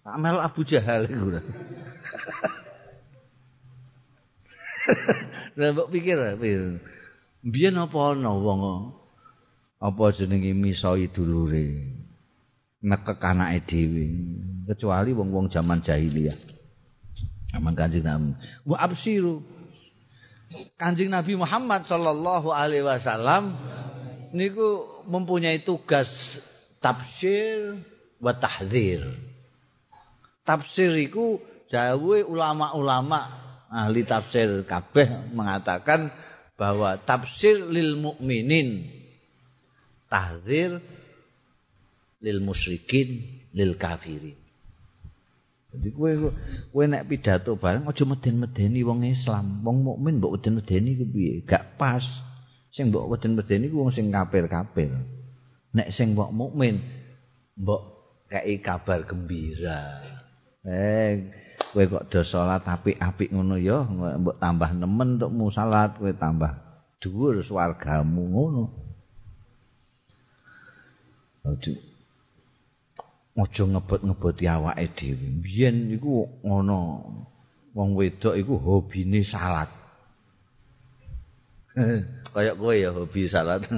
Tak 0.00 0.16
melok 0.16 0.42
Abu 0.48 0.60
Jahal 0.64 1.04
iku. 1.12 1.28
Lah 5.58 5.72
mbok 5.72 5.90
pikir 5.92 6.18
Biyen 7.42 7.78
apa 7.78 7.98
ana 8.14 8.30
wong 8.38 8.92
apa 9.82 10.12
jenenge 10.14 10.54
misoi 10.54 11.10
dulure 11.10 11.66
nekek 12.82 13.22
anake 13.22 13.62
dhewe 13.66 14.06
kecuali 14.66 15.10
wong-wong 15.14 15.50
zaman 15.50 15.82
jahiliyah. 15.82 16.38
Zaman 17.54 17.74
Kanjeng 17.76 18.06
Nabi. 18.06 18.32
Wa 18.66 18.76
absiru. 18.82 19.42
Kanjeng 20.78 21.12
Nabi 21.12 21.38
Muhammad 21.38 21.88
sallallahu 21.88 22.52
alaihi 22.52 22.84
wasallam 22.84 23.56
niku 24.32 25.02
mempunyai 25.08 25.62
tugas 25.62 26.08
tafsir 26.80 27.80
wa 28.18 28.32
tahdzir. 28.34 29.04
Tafsir 30.42 30.90
iku 30.98 31.38
jauh 31.72 32.20
ulama-ulama 32.28 33.20
ahli 33.72 34.04
tafsir 34.04 34.68
kabeh 34.68 35.32
mengatakan 35.32 36.12
bahwa 36.60 37.00
tafsir 37.00 37.64
lil 37.64 37.96
mukminin 37.96 38.92
tahzir 40.12 40.76
lil 42.20 42.38
musyrikin 42.44 43.24
lil 43.56 43.80
kafirin. 43.80 44.36
Jadi 45.72 45.88
kowe 45.96 46.12
kowe 46.68 46.84
nek 46.84 47.08
pidato 47.08 47.56
bareng 47.56 47.88
aja 47.88 48.04
meden-medeni 48.04 48.84
wong 48.84 49.08
Islam, 49.08 49.64
wong 49.64 49.80
mukmin 49.80 50.20
mbok 50.20 50.36
meden-medeni 50.36 51.00
ku 51.00 51.08
piye? 51.08 51.40
Gak 51.48 51.80
pas. 51.80 52.04
Sing 52.68 52.92
mbok 52.92 53.16
meden-medeni 53.16 53.72
ku 53.72 53.80
wong 53.80 53.88
sing 53.88 54.12
kafir-kafir. 54.12 54.92
Nek 55.72 55.88
sing 55.96 56.12
mbok 56.12 56.28
mukmin 56.28 56.84
mbok 57.56 57.82
kei 58.28 58.60
kabar 58.60 59.08
gembira. 59.08 60.04
Eh 60.68 61.41
kowe 61.72 61.84
kok 61.88 62.06
do 62.12 62.20
salat 62.20 62.62
apik-apik 62.68 63.32
ngono 63.32 63.56
ya 63.56 63.82
mbok 64.20 64.36
tambah 64.36 64.70
nemen 64.76 65.16
untukmu 65.16 65.48
salat 65.48 65.96
kowe 65.96 66.12
tambah 66.12 66.52
dhuwur 67.00 67.40
swargamu 67.40 68.22
ngono 68.28 68.64
Aduh 71.42 71.74
Ojo 73.32 73.64
ngebot-ngeboti 73.64 74.44
awake 74.44 74.92
dhewe. 74.92 75.40
Biyen 75.40 75.88
iku 75.88 76.28
ngono. 76.44 77.00
Wong 77.72 77.96
wedok 77.96 78.36
iku 78.36 78.60
hobine 78.60 79.24
salat. 79.24 79.72
Kayak 82.36 82.56
kowe 82.60 82.74
ya 82.76 82.92
hobi 82.92 83.28
salat. 83.28 83.64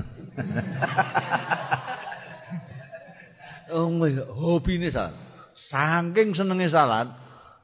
Oh, 3.74 3.90
hobine 4.38 4.86
salat. 4.92 5.18
Saking 5.56 6.36
senenge 6.36 6.70
salat, 6.70 7.10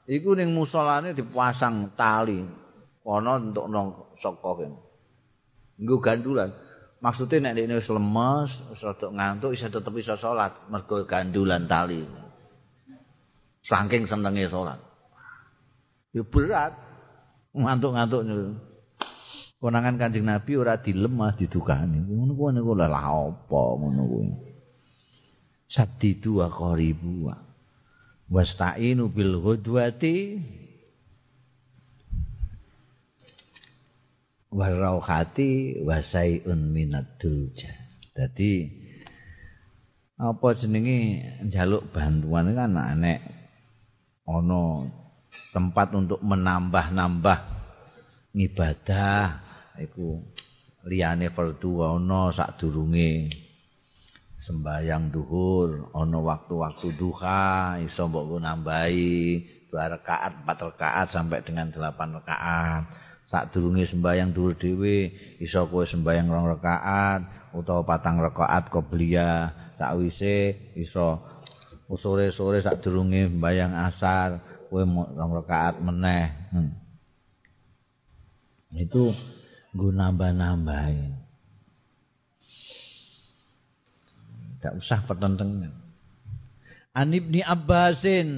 iku 0.07 0.39
ning 0.39 0.55
musolane 0.55 1.13
dipasang 1.13 1.97
tali 1.99 2.41
kono 3.01 3.33
untuk 3.41 3.67
nong 3.67 3.89
saka 4.21 4.51
kene 4.61 4.91
nggo 5.81 5.97
gandulan. 5.99 6.53
Maksudnya 7.01 7.49
nek 7.49 7.57
dene 7.57 7.81
wis 7.81 7.89
lemes 7.89 8.53
wis 8.69 8.85
rada 8.85 9.09
ngantuk 9.09 9.57
iso 9.57 9.73
tetep 9.73 9.95
iso 9.97 10.15
salat 10.21 10.53
mergo 10.69 11.01
gandulan 11.09 11.65
tali. 11.65 12.05
Saking 13.65 14.05
senenge 14.05 14.53
salat. 14.53 14.77
Ya 16.13 16.21
berat. 16.21 16.77
Ngantuk-ngantuk 17.51 18.23
konangan 19.59 19.99
Kanjeng 19.99 20.29
Nabi 20.29 20.53
ora 20.55 20.79
dilemah 20.79 21.35
didukani. 21.35 22.05
Ngono 22.05 22.37
kuwi 22.37 22.51
niku 22.55 22.73
lha 22.77 22.87
apa 22.87 23.61
ngono 23.81 24.03
kuwi? 24.07 24.29
Sadidu 25.67 26.45
wa 26.45 26.49
qaribu 26.53 27.33
wasta'inu 28.31 29.11
bil 29.11 29.43
ghudwati 29.43 30.39
wal 34.55 34.75
rauhati 34.79 35.83
wasaiun 35.83 36.71
minad 36.71 37.19
dulja 37.19 37.75
dadi 38.15 38.71
apa 40.21 40.47
jenenge 40.55 41.27
njaluk 41.47 41.91
bantuan 41.91 42.55
kan 42.55 42.75
nek 42.99 43.21
ana 44.27 44.63
tempat 45.51 45.89
untuk 45.99 46.23
menambah-nambah 46.23 47.39
ibadah 48.39 49.43
iku 49.83 50.23
liyane 50.87 51.35
fardhu 51.35 51.83
ana 51.83 52.31
sadurunge 52.31 53.31
sembayang 54.41 55.13
duhur 55.13 55.93
ana 55.93 56.19
waktu-waktu 56.21 56.97
duha 56.97 57.77
iso 57.85 58.09
mbok 58.09 58.41
nambahi 58.41 59.45
dua 59.69 59.93
rakaat 59.93 60.43
empat 60.43 60.59
rakaat 60.73 61.07
sampai 61.13 61.45
dengan 61.45 61.69
delapan 61.69 62.17
rakaat 62.17 62.89
sak 63.31 63.55
durunge 63.55 63.87
sembayang 63.87 64.35
duhur 64.35 64.59
dhewe 64.59 65.15
iso 65.39 65.71
kowe 65.71 65.87
sembayang 65.87 66.27
rong 66.27 66.47
rakaat 66.59 67.21
utawa 67.55 67.87
patang 67.87 68.19
rakaat 68.19 68.67
qobliya. 68.75 69.55
Sakwise 69.79 70.59
iso 70.77 71.23
sore-sore 71.87 72.59
sak 72.61 72.83
durunge 72.83 73.31
sembayang 73.31 73.73
asar 73.87 74.43
kowe 74.67 74.83
rong 75.15 75.33
rakaat 75.41 75.79
meneh. 75.79 76.27
Hmm. 76.51 76.71
itu 78.71 79.11
nggo 79.75 79.91
nambah-nambahin 79.91 81.30
Tidak 84.61 84.77
usah 84.77 85.01
pertentangan. 85.09 85.73
An 86.93 87.09
Ibni 87.17 87.41
Abbasin. 87.41 88.29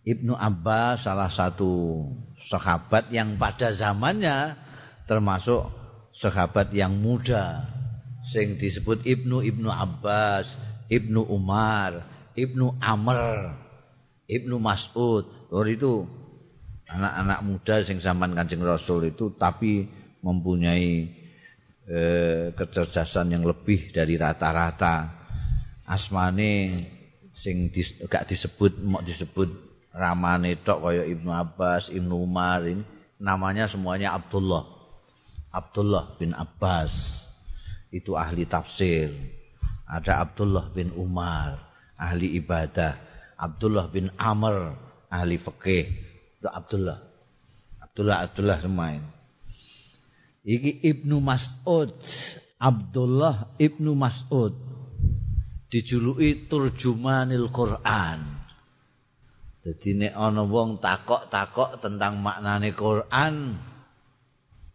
Ibnu 0.00 0.32
Abbas 0.32 1.04
salah 1.04 1.28
satu 1.28 2.02
sahabat 2.48 3.12
yang 3.12 3.36
pada 3.36 3.76
zamannya 3.76 4.56
termasuk 5.04 5.68
sahabat 6.16 6.72
yang 6.72 6.96
muda 6.96 7.68
sing 8.32 8.56
disebut 8.56 9.04
Ibnu 9.04 9.44
Ibnu 9.44 9.68
Abbas, 9.68 10.48
Ibnu 10.88 11.28
Umar, 11.28 12.08
Ibnu 12.32 12.80
Amr 12.80 13.69
Ibnu 14.30 14.62
Mas'ud 14.62 15.50
oh 15.50 15.66
itu 15.66 16.06
anak-anak 16.86 17.40
muda 17.42 17.74
sing 17.82 17.98
zaman 17.98 18.38
Kanjeng 18.38 18.62
Rasul 18.62 19.10
itu 19.10 19.34
tapi 19.34 19.90
mempunyai 20.22 21.10
eh, 21.90 22.54
kecerdasan 22.54 23.34
yang 23.34 23.42
lebih 23.42 23.90
dari 23.90 24.14
rata-rata 24.14 25.10
asmane 25.90 26.86
sing 27.42 27.74
dis, 27.74 27.96
gak 28.06 28.30
disebut 28.30 28.78
mau 28.84 29.02
disebut 29.02 29.48
ramane 29.90 30.60
tok 30.62 30.86
kaya 30.86 31.02
Ibnu 31.08 31.30
Abbas, 31.34 31.90
Ibnu 31.90 32.14
Umar 32.14 32.62
ini 32.62 32.86
namanya 33.18 33.66
semuanya 33.66 34.14
Abdullah. 34.16 34.64
Abdullah 35.50 36.14
bin 36.16 36.30
Abbas 36.30 36.94
itu 37.90 38.14
ahli 38.14 38.46
tafsir. 38.46 39.10
Ada 39.90 40.22
Abdullah 40.22 40.70
bin 40.70 40.94
Umar, 40.94 41.58
ahli 41.98 42.38
ibadah. 42.38 43.09
Abdullah 43.40 43.88
bin 43.88 44.12
Amr 44.20 44.76
ahli 45.08 45.40
fikih 45.40 45.88
itu 46.36 46.48
Abdullah. 46.48 47.00
Abdullah 47.80 48.28
Abdullah 48.28 48.58
semain 48.60 49.00
iki 50.44 50.80
Ibnu 50.84 51.20
Mas'ud. 51.20 51.92
Abdullah 52.60 53.56
Ibnu 53.56 53.96
Mas'ud. 53.96 54.52
Dijuluki 55.70 56.50
turjumanil 56.50 57.48
Quran. 57.54 58.42
Jadi 59.60 59.88
nek 59.96 60.12
ana 60.16 60.42
wong 60.42 60.80
takok-takok 60.80 61.84
tentang 61.84 62.18
maknane 62.18 62.72
Quran 62.74 63.60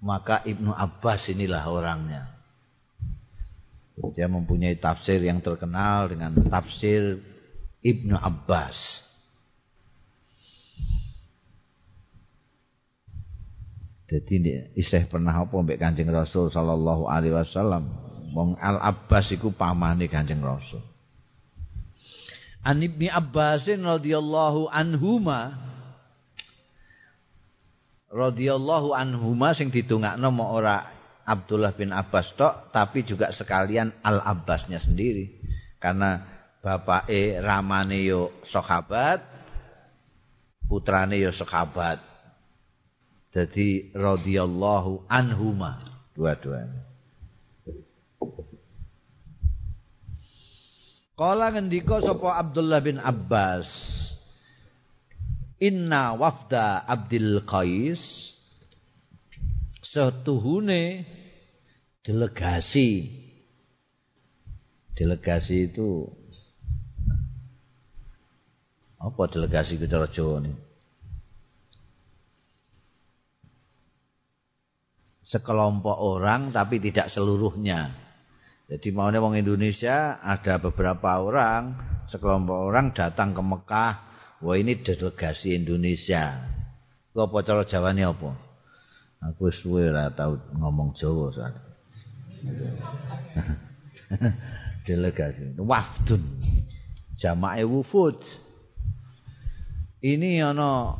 maka 0.05 0.45
Ibnu 0.45 0.71
Abbas 0.71 1.33
inilah 1.33 1.65
orangnya. 1.65 2.31
Dia 4.13 4.27
mempunyai 4.29 4.77
tafsir 4.77 5.23
yang 5.23 5.41
terkenal 5.41 6.11
dengan 6.11 6.35
tafsir 6.51 7.19
Ibnu 7.85 8.17
Abbas. 8.17 9.05
Jadi 14.09 14.73
isih 14.73 15.05
pernah 15.05 15.33
apa 15.45 15.53
mbek 15.53 15.77
Kanjeng 15.77 16.09
Rasul 16.09 16.49
sallallahu 16.49 17.05
alaihi 17.05 17.37
wasallam. 17.37 17.85
Wong 18.33 18.57
Al 18.57 18.81
Abbas 18.81 19.29
iku 19.33 19.53
pamane 19.53 20.09
Kanjeng 20.09 20.41
Rasul. 20.41 20.81
An 22.65 22.81
Ibnu 22.81 23.05
Abbas 23.05 23.69
radhiyallahu 23.69 24.65
anhuma 24.73 25.61
radhiyallahu 28.09 28.97
anhuma 28.97 29.53
sing 29.53 29.69
didongakno 29.69 30.33
mau 30.33 30.57
ora 30.57 30.89
Abdullah 31.25 31.73
bin 31.77 31.93
Abbas 31.93 32.33
tok 32.33 32.73
tapi 32.73 33.05
juga 33.05 33.29
sekalian 33.29 33.93
Al 34.01 34.21
Abbasnya 34.21 34.81
sendiri 34.81 35.37
karena 35.81 36.34
bapake 36.65 37.37
ramane 37.45 38.01
yo 38.01 38.33
sahabat 38.49 39.21
putrane 40.65 41.21
yo 41.21 41.29
sahabat 41.29 42.01
Jadi 43.35 43.91
radhiyallahu 43.91 45.11
anhuma 45.11 45.83
dua-duanya. 46.15 46.87
Kala 51.19 51.51
ngendika 51.51 51.99
sapa 51.99 52.39
Abdullah 52.39 52.79
bin 52.79 52.95
Abbas 52.95 53.67
Inna 55.59 56.15
wafda 56.15 56.83
Abdul 56.87 57.43
Qais 57.43 57.99
setuhune 59.83 61.03
delegasi 62.03 63.11
delegasi 64.95 65.71
itu 65.71 66.07
apa 69.05 69.29
delegasi 69.29 69.77
Jawa 69.85 70.41
ini 70.41 70.57
sekelompok 75.21 75.97
orang 76.01 76.49
tapi 76.49 76.81
tidak 76.81 77.13
seluruhnya 77.13 78.05
jadi 78.65 78.89
maunya 78.89 79.21
wong 79.21 79.37
Indonesia 79.37 80.17
ada 80.25 80.57
beberapa 80.57 81.21
orang, 81.21 81.77
sekelompok 82.09 82.73
orang 82.73 82.97
datang 82.97 83.37
ke 83.37 83.41
Mekah. 83.45 83.93
Wah 84.41 84.57
ini 84.57 84.81
delegasi 84.81 85.53
Indonesia. 85.53 86.49
Ku 87.13 87.21
apa 87.21 87.45
cara 87.45 87.61
Jawane 87.61 88.01
apa? 88.01 88.33
Aku 89.21 89.53
suwe 89.53 89.93
ora 89.93 90.09
tau 90.09 90.41
ngomong 90.57 90.97
Jawa 90.97 91.29
saat. 91.33 91.53
delegasi 94.85 95.57
wafdun 95.61 96.21
jamae 97.17 97.65
wufud. 97.65 98.21
Ini 100.05 100.45
ana 100.45 100.93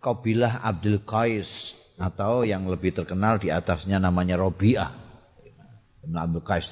kabilah 0.00 0.64
Abdul 0.64 1.04
Qais 1.04 1.76
atau 2.00 2.40
yang 2.40 2.64
lebih 2.64 2.96
terkenal 2.96 3.36
di 3.36 3.52
atasnya 3.52 4.00
namanya 4.00 4.40
Robiah. 4.40 4.96
Abdul 6.08 6.40
Qais 6.40 6.64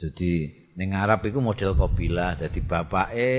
Jadi 0.00 0.32
ning 0.80 0.96
Arab 0.96 1.20
itu 1.28 1.44
model 1.44 1.76
kabilah. 1.76 2.40
Jadi 2.40 2.64
bapake 2.64 3.32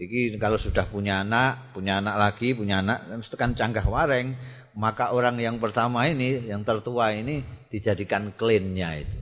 iki 0.00 0.40
kalau 0.40 0.56
sudah 0.56 0.88
punya 0.88 1.20
anak, 1.20 1.76
punya 1.76 2.00
anak 2.00 2.16
lagi, 2.16 2.56
punya 2.56 2.80
anak 2.80 3.04
kan 3.36 3.52
canggah 3.52 3.84
wareng, 3.84 4.32
maka 4.72 5.12
orang 5.12 5.36
yang 5.36 5.60
pertama 5.60 6.08
ini, 6.08 6.48
yang 6.48 6.64
tertua 6.64 7.12
ini 7.12 7.44
dijadikan 7.68 8.32
klinnya 8.32 8.96
itu. 8.96 9.18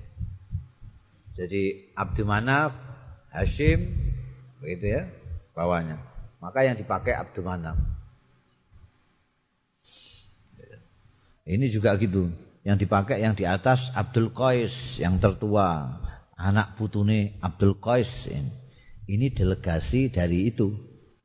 Jadi 1.35 1.93
Abdul 1.99 2.29
Manaf, 2.31 2.92
Hashim, 3.33 3.97
begitu 4.61 4.93
ya, 4.93 5.03
bawahnya. 5.57 5.97
Maka 6.39 6.69
yang 6.69 6.77
dipakai 6.77 7.17
Abdul 7.17 7.49
Manaf. 7.49 7.81
Ini 11.49 11.67
juga 11.73 11.97
gitu. 11.97 12.31
Yang 12.63 12.87
dipakai 12.87 13.25
yang 13.25 13.35
di 13.35 13.43
atas 13.43 13.91
Abdul 13.97 14.31
Qais 14.31 14.71
yang 15.01 15.19
tertua, 15.19 15.99
anak 16.39 16.79
putune 16.79 17.41
Abdul 17.43 17.81
Qais 17.83 18.11
ini. 18.31 18.53
Ini 19.11 19.35
delegasi 19.35 20.15
dari 20.15 20.47
itu, 20.47 20.71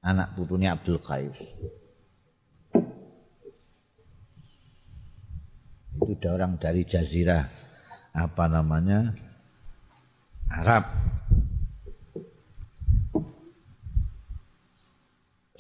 anak 0.02 0.34
putune 0.34 0.66
Abdul 0.66 0.98
Qais. 0.98 1.38
Itu 5.98 6.26
orang 6.30 6.58
dari 6.58 6.88
jazirah 6.88 7.46
apa 8.14 8.46
namanya? 8.50 9.14
Arab. 10.50 10.90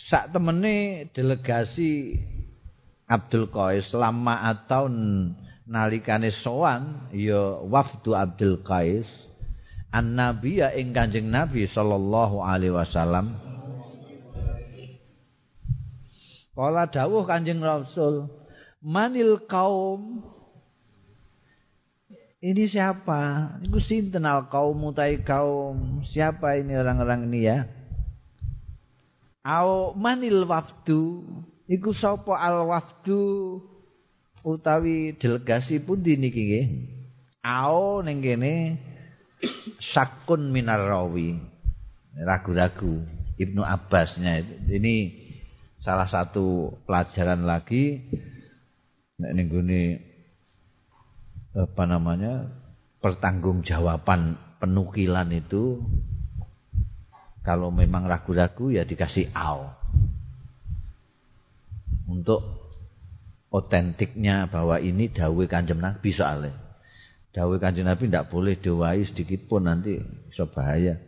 Sak 0.07 0.31
temene 0.31 1.07
delegasi 1.11 2.15
Abdul 3.11 3.51
Qais 3.51 3.91
lama 3.91 4.39
atau 4.47 4.87
nalikane 5.67 6.31
sowan 6.31 7.11
ya 7.11 7.59
wafdu 7.59 8.15
Abdul 8.15 8.63
Qais 8.63 9.03
an 9.91 10.15
nabiya 10.15 10.71
ing 10.79 10.95
Kanjeng 10.95 11.27
Nabi 11.27 11.67
sallallahu 11.67 12.39
alaihi 12.39 12.71
wasallam 12.71 13.35
Kala 16.55 16.87
dawuh 16.87 17.27
Kanjeng 17.27 17.59
Rasul 17.59 18.31
manil 18.79 19.43
kaum 19.43 20.23
ini 22.37 22.69
siapa? 22.69 23.49
Iku 23.65 23.81
sinten 23.81 24.23
al 24.23 24.45
kaum 24.47 24.77
mutai 24.77 25.25
kaum? 25.25 26.05
Siapa 26.05 26.53
ini 26.61 26.77
orang-orang 26.77 27.25
ini 27.27 27.49
ya? 27.49 27.65
Au 29.47 29.95
manil 29.95 30.43
wafdu 30.43 31.23
Iku 31.67 31.91
sapa 31.91 32.39
al 32.39 32.63
wafdu 32.63 33.59
utawi 34.39 35.19
delegasi 35.19 35.83
pun 35.83 35.99
niki 35.99 36.41
nggih. 36.47 36.67
Ao 37.43 37.99
ning 37.99 38.23
kene 38.23 38.79
sakun 39.83 40.47
minar 40.47 40.79
rawi. 40.87 41.35
Ragu-ragu 42.15 43.03
Ibnu 43.35 43.61
Abbasnya 43.67 44.41
ini 44.71 45.11
salah 45.83 46.07
satu 46.07 46.73
pelajaran 46.87 47.43
lagi 47.43 47.99
nek 49.19 49.31
ning 49.35 49.47
apa 51.53 51.83
namanya 51.83 52.47
pertanggungjawaban 53.03 54.39
penukilan 54.57 55.29
itu 55.35 55.83
kalau 57.47 57.71
memang 57.71 58.03
ragu-ragu 58.11 58.75
ya 58.75 58.83
dikasih 58.83 59.31
ao 59.31 59.71
untuk 62.11 62.43
otentiknya 63.47 64.51
bahwa 64.51 64.83
ini 64.83 65.07
dawe 65.07 65.43
kanjeng 65.47 65.79
Nabi 65.79 66.11
soalnya. 66.11 66.51
Dawe 67.31 67.55
kanjeng 67.55 67.87
Nabi 67.87 68.11
tidak 68.11 68.27
boleh 68.27 68.59
diwai 68.59 69.07
sedikit 69.07 69.47
pun 69.47 69.63
nanti 69.63 69.95
bisa 70.27 70.43
bahaya. 70.43 70.99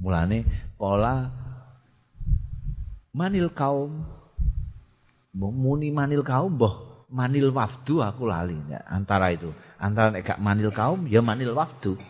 Mulane 0.00 0.48
pola 0.80 1.28
manil 3.12 3.52
kaum 3.52 4.00
muni 5.36 5.92
manil 5.92 6.24
kaum 6.24 6.56
boh 6.56 7.04
manil 7.12 7.52
wafdu 7.52 8.00
aku 8.00 8.24
lali. 8.24 8.56
Ya, 8.72 8.80
antara 8.88 9.28
itu. 9.28 9.52
Antara 9.76 10.08
nek 10.08 10.40
manil 10.40 10.72
kaum 10.72 11.04
ya 11.04 11.20
manil 11.20 11.52
wafdu. 11.52 12.00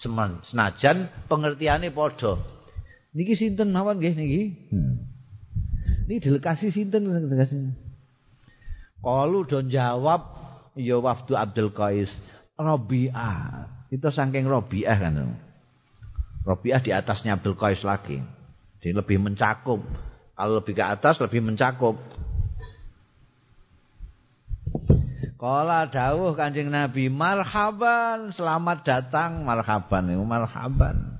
Seman, 0.00 0.40
senajan 0.44 1.08
pengertiannya 1.28 1.92
podo 1.92 2.55
niki 3.16 3.32
sinten 3.32 3.72
mawon 3.72 3.96
nggih 3.96 4.14
niki 4.14 4.42
hmm. 4.70 4.94
Ini 6.06 6.22
delegasi 6.22 6.70
sinten 6.70 7.10
delegasi. 7.10 7.74
Kalu 9.02 9.38
don 9.50 9.66
jawab 9.66 10.22
ya 10.78 11.02
wafdu 11.02 11.34
Abdul 11.34 11.74
Qais 11.74 12.10
Rabi'ah. 12.54 13.66
Itu 13.90 14.14
saking 14.14 14.46
Rabi'ah 14.46 14.96
kan. 15.02 15.34
Rabi'ah 16.46 16.78
di 16.78 16.94
atasnya 16.94 17.34
Abdul 17.34 17.58
Qais 17.58 17.82
lagi. 17.82 18.22
Jadi 18.78 18.94
lebih 18.94 19.18
mencakup. 19.18 19.82
Kalau 20.36 20.62
lebih 20.62 20.78
ke 20.78 20.84
atas 20.86 21.18
lebih 21.18 21.42
mencakup. 21.42 21.98
Kala 25.36 25.90
dawuh 25.90 26.32
Kanjeng 26.32 26.72
Nabi, 26.72 27.12
marhaban, 27.12 28.32
selamat 28.32 28.78
datang, 28.88 29.44
marhaban, 29.44 30.08
marhaban. 30.24 31.15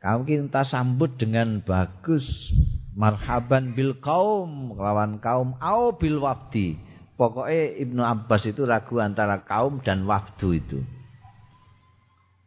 Kamu 0.00 0.24
kita 0.24 0.64
sambut 0.64 1.20
dengan 1.20 1.60
bagus 1.60 2.24
marhaban 2.96 3.76
bil 3.76 4.00
kaum 4.00 4.72
lawan 4.74 5.20
kaum 5.20 5.60
au 5.60 5.92
bil 5.94 6.24
wafdi 6.24 6.80
pokoknya 7.20 7.76
Ibnu 7.84 8.00
Abbas 8.00 8.48
itu 8.48 8.64
ragu 8.64 8.96
antara 8.96 9.44
kaum 9.44 9.84
dan 9.84 10.08
wafdu 10.08 10.56
itu. 10.56 10.80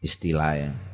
Istilahnya 0.02 0.94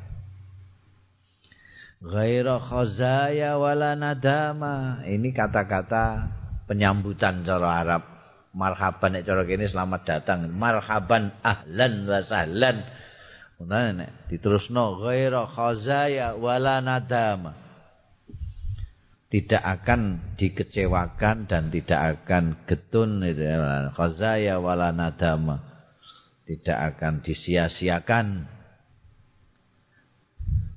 ghaira 2.00 2.56
khazaya 2.60 3.60
wala 3.60 3.96
nadama. 3.96 5.04
Ini 5.04 5.32
kata-kata 5.36 6.28
penyambutan 6.64 7.44
cara 7.44 7.84
Arab. 7.84 8.02
Marhaban 8.50 9.14
nek 9.14 9.22
cara 9.22 9.46
kene 9.46 9.70
selamat 9.70 10.02
datang. 10.02 10.50
Marhaban 10.50 11.30
ahlan 11.44 12.08
wa 12.08 12.20
sahlan 12.26 12.82
diterusno 14.28 15.04
ghaira 15.04 15.44
khazaya 15.44 16.36
wala 16.36 16.80
nadama. 16.80 17.52
Tidak 19.30 19.62
akan 19.62 20.34
dikecewakan 20.34 21.46
dan 21.46 21.70
tidak 21.70 22.26
akan 22.26 22.66
getun 22.66 23.22
itu 23.22 23.46
ya 23.46 23.92
khazaya 23.94 24.58
wala 24.58 24.90
nadama. 24.90 25.62
Tidak 26.48 26.74
akan 26.74 27.22
disia-siakan. 27.22 28.26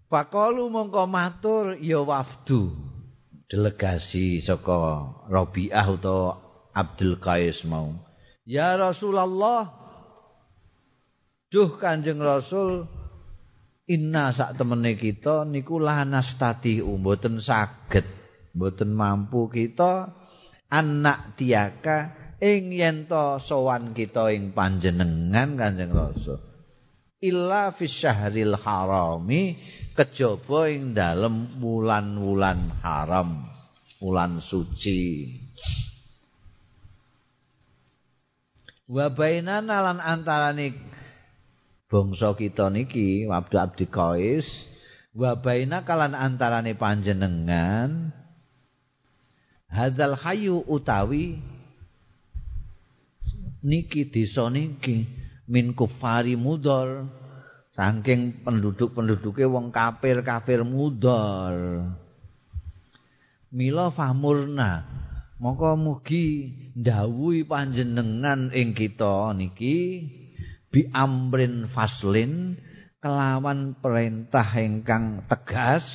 Pakolu 0.06 0.70
mongko 0.70 1.10
matur 1.10 1.74
ya 1.82 2.06
wafdu. 2.06 2.78
Delegasi 3.50 4.38
saka 4.46 5.10
Rabi'ah 5.34 5.88
utawa 5.90 6.38
Abdul 6.78 7.18
Qais 7.18 7.66
mau. 7.66 7.98
Ya 8.46 8.78
Rasulullah 8.78 9.83
Duh 11.54 11.78
Kanjeng 11.78 12.18
Rasul 12.18 12.82
inna 13.86 14.34
sak 14.34 14.58
temene 14.58 14.98
kita 14.98 15.46
niku 15.46 15.78
lanastati 15.78 16.82
mboten 16.82 17.38
saged 17.38 18.10
mboten 18.58 18.90
mampu 18.90 19.54
kita 19.54 20.10
anak 20.74 21.38
tiaka 21.38 21.98
ing 22.42 22.74
yen 22.74 23.06
to 23.06 23.38
sowan 23.46 23.94
kita 23.94 24.34
ing 24.34 24.50
panjenengan 24.58 25.54
Kanjeng 25.54 25.94
Rasul. 25.94 26.42
Illa 27.22 27.70
fi 27.78 27.86
syahril 27.86 28.58
harami 28.58 29.54
kejaba 29.94 30.74
ing 30.74 30.98
dalem 30.98 31.62
wulan-wulan 31.62 32.82
haram 32.82 33.46
wulan 34.02 34.42
suci. 34.42 35.30
Wa 38.90 39.14
bainana 39.14 39.86
lan 39.86 40.02
bangsa 41.94 42.34
kita 42.34 42.74
niki 42.74 43.30
Abdul 43.30 43.62
Abdi 43.62 43.86
Qais 43.86 44.50
wa 45.14 45.38
baina 45.38 45.86
kalan 45.86 46.18
antarane 46.18 46.74
panjenengan 46.74 48.10
hadzal 49.70 50.18
hayu 50.18 50.66
utawi 50.66 51.38
niki 53.62 54.10
desa 54.10 54.50
niki 54.50 55.06
min 55.46 55.78
kufari 55.78 56.34
mudor 56.34 57.06
saking 57.78 58.42
penduduk-penduduke 58.42 59.46
wong 59.46 59.70
kafir-kafir 59.70 60.66
mudor 60.66 61.86
mila 63.54 63.94
famurna 63.94 64.82
mongko 65.38 65.78
mugi 65.78 66.58
ndawuhi 66.74 67.46
panjenengan 67.46 68.50
ing 68.50 68.74
kita 68.74 69.38
niki 69.38 69.78
bi 70.74 70.90
amrin 70.90 71.70
faslin 71.70 72.58
kelawan 72.98 73.78
perintah 73.78 74.50
ingkang 74.58 75.30
tegas. 75.30 75.86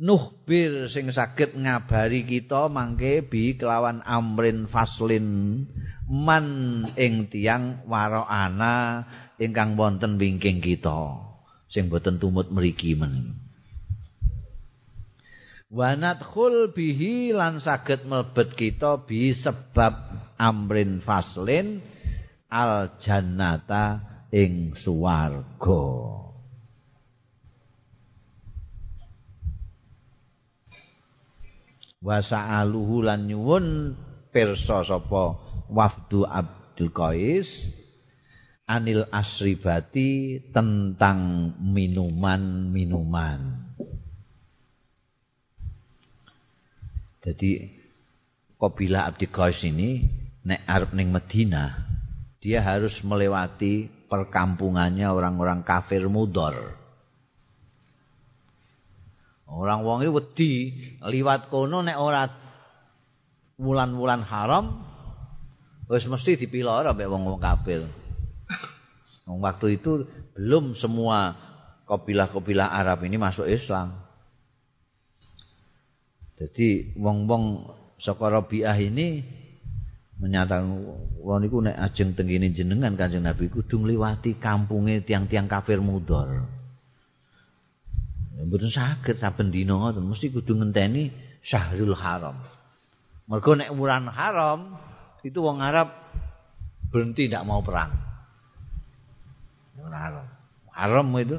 Nuhbir 0.00 0.88
sing 0.88 1.12
saged 1.12 1.60
ngabari 1.60 2.24
kita 2.24 2.72
mangke 2.72 3.20
bi 3.20 3.58
kelawan 3.58 4.00
amrin 4.06 4.64
faslin 4.70 5.28
man 6.08 6.46
ing 6.96 7.28
tiang 7.28 7.84
ana 7.90 9.04
ingkang 9.36 9.76
wonten 9.76 10.16
wingking 10.16 10.64
kita. 10.64 11.26
Sing 11.68 11.92
boten 11.92 12.16
tumut 12.16 12.48
mriki 12.48 12.96
men. 12.96 13.36
Wanadkhul 15.70 16.74
bihi 16.74 17.30
lan 17.30 17.62
saged 17.62 18.08
mlebet 18.08 18.56
kita 18.58 19.04
bi 19.06 19.30
sebab 19.36 19.94
amrin 20.34 20.98
faslin 21.04 21.84
al 22.50 22.98
jannata 22.98 24.02
ing 24.34 24.74
suwarga 24.74 25.86
wa 32.00 32.24
sa'aluhu 32.24 33.04
lan 33.04 33.28
nyuwun 33.28 33.92
pirsa 34.32 34.88
sapa 34.88 35.36
wafdu 35.68 36.24
Abdul 36.24 36.88
Qais 36.96 37.48
anil 38.64 39.04
asribati 39.10 40.38
tentang 40.54 41.50
minuman-minuman. 41.58 43.68
Jadi 47.20 47.68
kabilah 48.56 49.12
Abdul 49.12 49.28
Qais 49.28 49.60
ini 49.66 50.00
nek 50.46 50.64
arep 50.64 50.96
ning 50.96 51.12
Madinah 51.12 51.89
dia 52.40 52.64
harus 52.64 52.96
melewati 53.04 53.92
perkampungannya 54.08 55.12
orang-orang 55.12 55.60
kafir 55.60 56.08
mudor. 56.08 56.74
Orang 59.44 59.84
wonge 59.84 60.08
wedi 60.08 60.72
liwat 61.04 61.52
kono 61.52 61.84
nek 61.84 61.98
ora 62.00 62.24
wulan-wulan 63.60 64.24
haram 64.24 64.86
wis 65.90 66.06
mesti 66.08 66.40
dipiloro 66.40 66.96
mbek 66.96 67.10
wong-wong 67.10 67.42
kafir. 67.42 67.84
Waktu 69.30 69.78
itu 69.78 70.10
belum 70.34 70.74
semua 70.74 71.38
kabilah-kabilah 71.86 72.66
Arab 72.66 73.06
ini 73.06 73.14
masuk 73.18 73.46
Islam. 73.46 73.94
Jadi 76.40 76.96
wong-wong 76.96 77.68
saka 78.00 78.32
Rabi'ah 78.32 78.78
ini 78.80 79.22
menyatakan 80.20 80.68
wong 81.24 81.38
niku 81.40 81.64
nek 81.64 81.80
ajeng 81.80 82.12
tengene 82.12 82.52
jenengan 82.52 82.92
Kanjeng 82.92 83.24
Nabi 83.24 83.48
kudu 83.48 83.80
ngliwati 83.80 84.36
kampunge 84.36 85.00
tiang-tiang 85.00 85.48
kafir 85.48 85.80
mudor. 85.80 86.44
mboten 88.40 88.72
saged 88.72 89.20
saben 89.20 89.52
dina 89.52 89.76
ngoten 89.76 90.04
mesti 90.04 90.32
kudu 90.32 90.56
ngenteni 90.60 91.12
Syahrul 91.40 91.96
Haram. 91.96 92.36
Mergo 93.28 93.52
nek 93.56 93.72
wulan 93.72 94.08
haram 94.12 94.76
itu 95.24 95.40
wong 95.40 95.64
Arab 95.64 95.92
berhenti 96.92 97.28
tidak 97.28 97.46
mau 97.46 97.64
perang. 97.64 97.92
Haram. 99.80 100.26
Haram 100.72 101.06
itu 101.16 101.36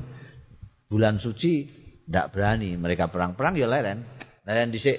bulan 0.90 1.22
suci 1.22 1.70
tidak 2.08 2.34
berani 2.34 2.78
mereka 2.78 3.10
perang-perang 3.14 3.60
ya 3.60 3.68
leren. 3.70 4.08
Leren 4.48 4.74
dhisik 4.74 4.98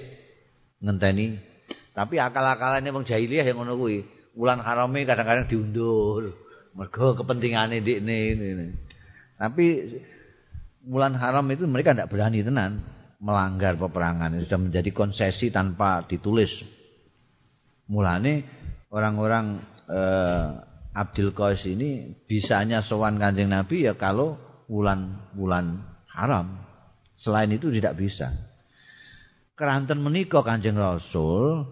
ngenteni. 0.79 1.52
Tapi 1.93 2.17
akal-akalane 2.17 2.89
wong 2.89 3.05
jahiliyah 3.05 3.45
yang 3.45 3.61
ngono 3.61 3.77
kuwi. 3.77 4.01
Wulan 4.33 4.65
harame 4.65 5.05
kadang-kadang 5.05 5.45
diundur. 5.45 6.33
Mergo 6.73 7.13
kepentingane 7.13 7.85
ndikne 7.85 8.17
ini. 8.33 8.67
Tapi 9.37 9.65
bulan 10.83 11.15
haram 11.15 11.47
itu 11.47 11.63
mereka 11.63 11.95
tidak 11.95 12.11
berani 12.11 12.43
tenan 12.43 12.83
melanggar 13.23 13.79
peperangan 13.79 14.35
sudah 14.43 14.59
menjadi 14.59 14.91
konsesi 14.91 15.47
tanpa 15.47 16.03
ditulis 16.03 16.51
mulane 17.87 18.43
orang-orang 18.91 19.63
eh, 19.87 20.47
Abdul 20.91 21.31
Qais 21.31 21.63
ini 21.71 22.19
bisanya 22.27 22.83
sowan 22.83 23.15
kanjeng 23.15 23.47
Nabi 23.47 23.87
ya 23.87 23.95
kalau 23.95 24.35
bulan-bulan 24.67 25.79
haram 26.11 26.59
selain 27.15 27.55
itu 27.55 27.71
tidak 27.71 27.95
bisa 27.95 28.35
keranten 29.55 30.03
menika 30.03 30.43
kanjeng 30.43 30.75
Rasul 30.75 31.63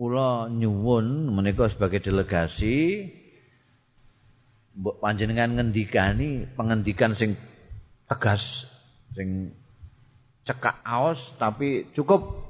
kula 0.00 0.48
nyuwun 0.48 1.28
menika 1.28 1.68
sebagai 1.68 2.00
delegasi 2.00 3.04
panjenengan 4.96 5.60
ngendikani 5.60 6.48
pengendikan 6.56 7.12
sing 7.12 7.36
tegas 8.08 8.64
sing 9.12 9.52
cekak 10.48 10.80
aos 10.88 11.20
tapi 11.36 11.92
cukup. 11.92 12.48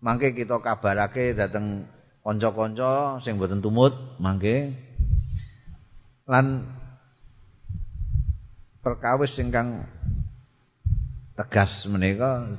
Mangke 0.00 0.32
kita 0.32 0.56
kabarake 0.60 1.36
dateng 1.36 1.84
kanca-kanca 2.24 3.20
sing 3.20 3.36
boten 3.36 3.60
tumut 3.60 3.92
mangke. 4.16 4.72
Lan 6.24 6.64
perkawis 8.80 9.36
ingkang 9.36 9.84
tegas 11.36 11.84
menika 11.92 12.56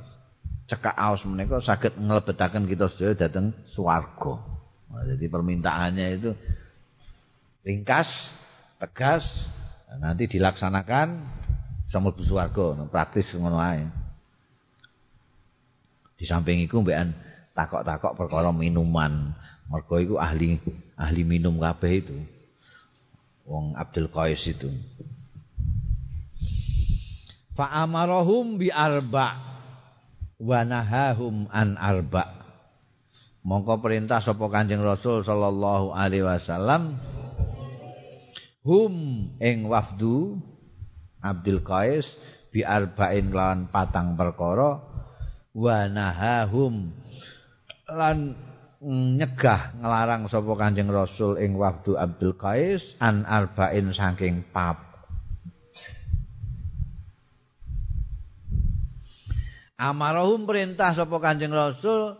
cekak 0.68 0.92
aos 0.92 1.24
menika 1.24 1.64
saged 1.64 1.96
nglebetaken 1.96 2.68
kita 2.68 2.92
sedaya 2.92 3.26
dateng 3.26 3.56
swarga. 3.72 4.36
Jadi 5.08 5.24
permintaannya 5.28 6.06
itu 6.20 6.30
ringkas, 7.64 8.08
tegas, 8.76 9.24
nanti 9.96 10.28
dilaksanakan 10.28 11.24
bisa 11.88 11.98
mlebu 11.98 12.22
swarga. 12.22 12.84
Praktis 12.92 13.32
ngono 13.32 13.56
ae. 13.56 13.88
Di 16.20 16.28
samping 16.28 16.60
iku 16.68 16.84
mbekan 16.84 17.16
takok-takok 17.56 18.12
perkara 18.14 18.52
minuman. 18.52 19.32
Mergo 19.68 19.96
iku 20.00 20.14
ahli 20.20 20.60
ahli 21.00 21.22
minum 21.24 21.56
kabeh 21.56 21.92
itu. 22.04 22.16
Wong 23.48 23.72
Abdul 23.72 24.12
Qais 24.12 24.44
itu. 24.44 24.68
Fa 27.56 27.72
amarahum 27.84 28.60
bi 28.60 28.68
arba 28.68 29.57
wa 30.38 30.62
nahahum 30.62 31.50
an 31.50 31.74
arba 31.74 32.38
mongko 33.48 33.80
perintah 33.80 34.20
sapa 34.20 34.44
Kanjeng 34.52 34.84
Rasul 34.84 35.24
sallallahu 35.24 35.96
alaihi 35.96 36.26
wasallam. 36.26 37.00
Hum 38.66 38.92
ing 39.40 39.64
wafdu 39.64 40.36
Abdul 41.24 41.64
Qais 41.64 42.04
bi 42.52 42.60
arba'in 42.60 43.32
lawan 43.32 43.72
patang 43.72 44.12
perkara. 44.12 44.84
Wa 45.56 45.88
nahahum 45.88 46.92
lan 47.88 48.36
nyegah 49.16 49.80
ngelarang 49.80 50.28
sapa 50.28 50.52
Kanjeng 50.60 50.92
Rasul 50.92 51.40
ing 51.40 51.56
waktu 51.56 51.96
Abdul 51.96 52.36
Qais 52.36 52.84
an 53.00 53.24
arba'in 53.24 53.96
saking 53.96 54.52
pap 54.52 54.87
Amarahum 59.78 60.42
perintah 60.42 60.90
sapa 60.90 61.22
Kanjeng 61.22 61.54
Rasul 61.54 62.18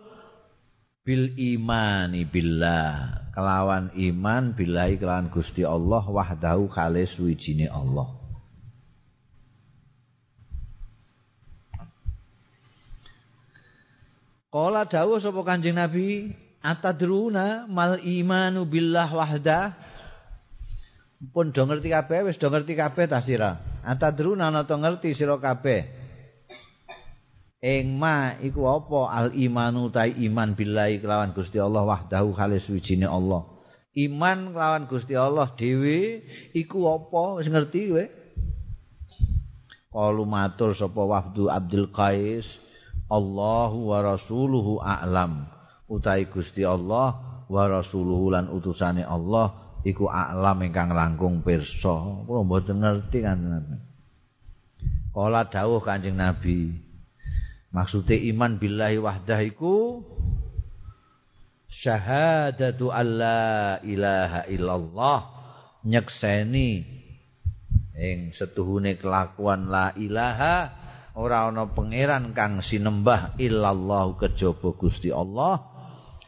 bil 1.03 1.35
imani 1.35 2.23
billah 2.23 3.19
kelawan 3.35 3.91
iman 3.99 4.55
billahi 4.55 4.95
kelawan 4.95 5.27
Gusti 5.35 5.67
Allah 5.67 6.07
wahdahu 6.07 6.71
khalis 6.71 7.19
wijine 7.19 7.67
Allah 7.67 8.15
Kala 14.49 14.89
dawuh 14.89 15.21
sapa 15.21 15.45
Kanjeng 15.45 15.77
Nabi, 15.77 16.33
atadruna 16.65 17.69
mal 17.69 18.01
imanu 18.01 18.65
billah 18.65 19.05
wahda. 19.13 19.77
Pun 21.37 21.53
do 21.53 21.69
ngerti 21.69 21.93
kabeh, 21.93 22.25
wis 22.25 22.41
do 22.41 22.49
ngerti 22.49 22.73
kabeh 22.73 23.05
ta 23.13 23.21
sira. 23.21 23.61
Atadruna 23.85 24.49
ana 24.49 24.65
to 24.65 24.73
ngerti 24.73 25.13
sira 25.13 25.37
kabeh. 25.37 25.98
Ing 27.59 27.99
ma 27.99 28.39
iku 28.39 28.71
apa? 28.71 29.11
Al 29.11 29.29
imanu 29.35 29.91
ta 29.91 30.07
iman 30.07 30.55
billahi 30.55 31.03
kelawan 31.03 31.35
Gusti 31.35 31.59
Allah 31.59 31.83
wahdahu 31.83 32.31
khalis 32.31 32.71
wijine 32.71 33.11
Allah. 33.11 33.43
Iman 33.99 34.55
kelawan 34.55 34.87
Gusti 34.87 35.19
Allah 35.19 35.51
dhewe 35.59 36.23
iku 36.55 36.87
apa? 36.87 37.43
Wis 37.43 37.51
ngerti 37.51 37.91
kowe? 37.91 38.07
Kalu 39.91 40.23
matur 40.23 40.71
sapa 40.79 41.03
wafdu 41.03 41.51
Abdul 41.51 41.91
Qais 41.91 42.47
Allahu 43.11 43.91
wa 43.91 43.99
rasuluhu 44.07 44.79
a'lam. 44.79 45.51
Utai 45.91 46.31
Gusti 46.31 46.63
Allah 46.63 47.43
wa 47.51 47.65
rasuluhu 47.67 48.39
lan 48.39 48.55
utusane 48.55 49.03
Allah 49.03 49.81
iku 49.83 50.07
a'lam 50.07 50.63
ingkang 50.63 50.95
langkung 50.95 51.43
pirsa. 51.43 52.23
Kula 52.23 52.47
mboten 52.47 52.87
ngerti 52.87 53.19
kan 53.19 53.39
Kala 55.11 55.51
dawuh 55.51 55.83
Kanjeng 55.83 56.15
Nabi 56.15 56.88
maksude 57.79 58.19
iman 58.35 58.59
billahi 58.59 58.99
wahdah 58.99 59.39
iku 59.47 60.03
syahadatu 61.71 62.91
alla 62.91 63.79
ilaha 63.87 64.51
illallah. 64.51 65.19
Nyekseni 65.87 66.83
ing 67.95 68.35
setuhune 68.35 68.99
kelakuan 68.99 69.71
la 69.71 69.95
ilaha 69.95 70.75
ora 71.15 71.47
ana 71.47 71.71
pangeran 71.71 72.35
kang 72.35 72.67
sinembah 72.67 73.39
illallah 73.39 74.19
kejaba 74.19 74.75
Gusti 74.75 75.15
Allah. 75.15 75.63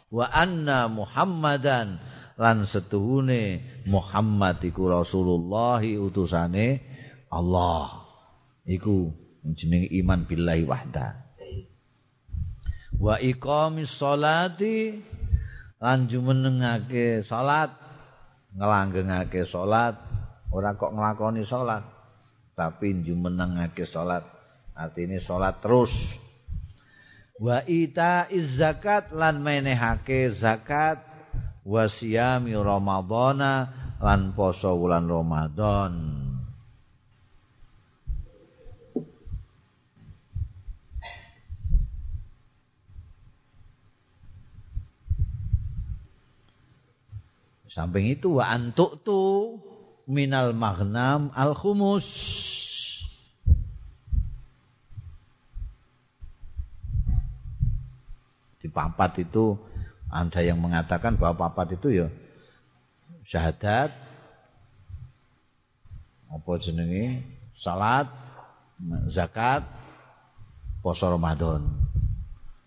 Wa 0.07 0.31
anna 0.31 0.87
Muhammadan 0.87 1.99
lan 2.39 2.63
setuhune 2.63 3.67
Muhammad 3.91 4.63
iku 4.63 4.87
Rasulullah 4.87 5.83
utusane 5.83 6.79
Allah. 7.27 8.07
Iku 8.71 9.11
jenenge 9.51 9.91
iman 9.99 10.31
billahi 10.31 10.63
wahda 10.63 11.30
wa 13.01 13.17
iqamis 13.17 13.97
sholati 13.97 15.01
lan 15.81 16.05
jumenengake 16.07 17.25
salat 17.25 17.81
nglanggengake 18.57 19.47
salat. 19.47 19.95
Ora 20.51 20.75
kok 20.75 20.91
nglakoni 20.91 21.47
salat 21.47 21.87
tapi 22.59 23.01
jumenengake 23.07 23.87
salat. 23.87 24.27
Artinya 24.75 25.21
sholat 25.23 25.61
terus. 25.63 25.93
Wa 27.39 27.63
ita 27.65 28.27
zakat 28.59 29.15
lan 29.15 29.41
menehake 29.45 30.35
zakat. 30.35 31.01
Wa 31.61 31.87
siyami 31.87 32.57
ramadhana 32.57 33.69
lan 34.01 34.33
poso 34.33 34.75
wulan 34.75 35.07
ramadan 35.07 36.20
samping 47.71 48.11
itu 48.11 48.39
wa 48.39 48.51
antuk 48.51 49.03
tu 49.07 49.21
minal 50.11 50.51
maghnam 50.53 51.31
al 51.33 51.55
khumus 51.55 52.07
di 58.61 58.69
papat 58.69 59.23
itu 59.23 59.55
ada 60.11 60.43
yang 60.43 60.59
mengatakan 60.59 61.15
bahwa 61.15 61.49
papat 61.49 61.79
itu 61.79 62.05
ya 62.05 62.09
syahadat 63.31 64.11
apa 66.31 66.51
jenenge? 66.63 67.27
Salat 67.59 68.07
zakat 69.11 69.67
poso 70.81 71.11
Ramadan. 71.11 71.67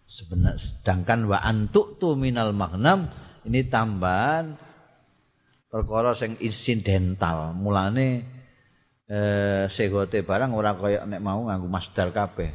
Sebenarnya 0.06 0.62
sedangkan 0.62 1.26
wa 1.26 1.40
antuk 1.42 1.98
tu 1.98 2.14
minal 2.14 2.54
magnam 2.54 3.10
ini 3.48 3.66
tambahan 3.66 4.60
perkara 5.74 6.14
sing 6.14 6.38
insidental 6.38 7.58
mulane 7.58 8.22
eh 9.10 9.66
segote 9.74 10.22
barang 10.22 10.54
ora 10.54 10.78
kaya 10.78 11.10
nek 11.10 11.18
mau 11.18 11.50
nganggo 11.50 11.66
masdar 11.66 12.14
kabeh 12.14 12.54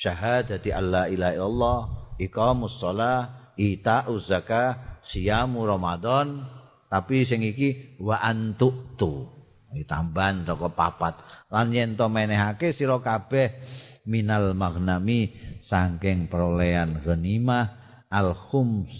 syahadati 0.00 0.72
alla 0.72 1.04
ilaha 1.12 1.36
illallah 1.36 1.80
iqamus 2.20 2.76
shalah, 2.76 3.52
ita'uz 3.56 4.28
zakah, 4.28 5.00
siyamu 5.08 5.64
Ramadan, 5.64 6.44
tapi 6.92 7.24
sing 7.24 7.40
iki 7.40 7.96
wa 8.04 8.20
antutu. 8.20 9.32
Tambahan 9.70 10.42
saka 10.44 10.68
papat. 10.74 11.14
Lan 11.48 11.70
yen 11.70 11.94
to 11.94 12.10
menehake 12.10 12.74
sira 12.74 12.98
kabeh 12.98 13.54
minal 14.02 14.50
magnami 14.52 15.30
saking 15.62 16.26
perolehan 16.26 16.98
ghanimah 17.06 17.78
al 18.10 18.34
khums 18.34 18.90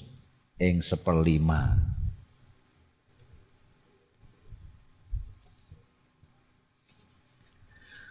ing 0.63 0.87
seperlima. 0.87 1.75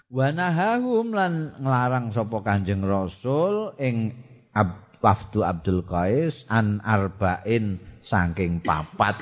Wa 0.10 0.34
nahahum 0.34 1.14
lan 1.14 1.62
nglarang 1.62 2.10
sapa 2.18 2.42
Kanjeng 2.42 2.82
Rasul 2.82 3.78
ing 3.78 4.18
Wafdu 5.00 5.46
Abdul 5.46 5.86
Qais 5.86 6.50
an 6.50 6.82
arba'in 6.82 7.78
saking 8.04 8.66
papat. 8.66 9.22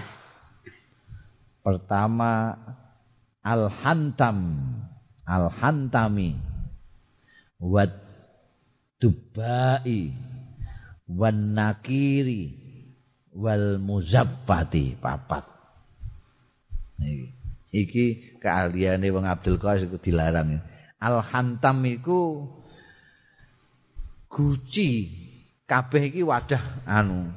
Pertama 1.62 2.56
Al-Hantam 3.44 4.40
Al-Hantami 5.28 6.40
Wad 7.60 7.94
Dubai 8.98 10.16
Wan 11.12 11.52
Nakiri 11.52 12.44
Wal 13.36 13.78
Muzaffati 13.78 14.96
papat. 14.98 15.46
Iki, 16.98 17.28
iki 17.76 18.06
keahliane 18.40 19.12
wong 19.12 19.28
Abdul 19.28 19.60
Qais 19.62 19.84
iku 19.84 20.00
dilarang. 20.02 20.77
Al-Hantam 20.98 21.86
iku 21.86 22.48
guci 24.28 24.92
kabeh 25.70 26.10
iki 26.10 26.22
wadah 26.26 26.84
anu 26.90 27.32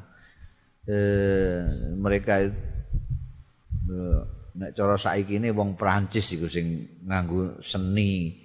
eh 0.88 1.60
mereka 1.94 2.40
eh, 2.44 4.20
nek 4.56 4.70
cara 4.74 4.96
saiki 4.96 5.38
ini 5.38 5.52
wong 5.52 5.76
Prancis 5.78 6.26
iku 6.32 6.48
sing 6.50 6.88
nganggo 7.04 7.60
seni 7.62 8.36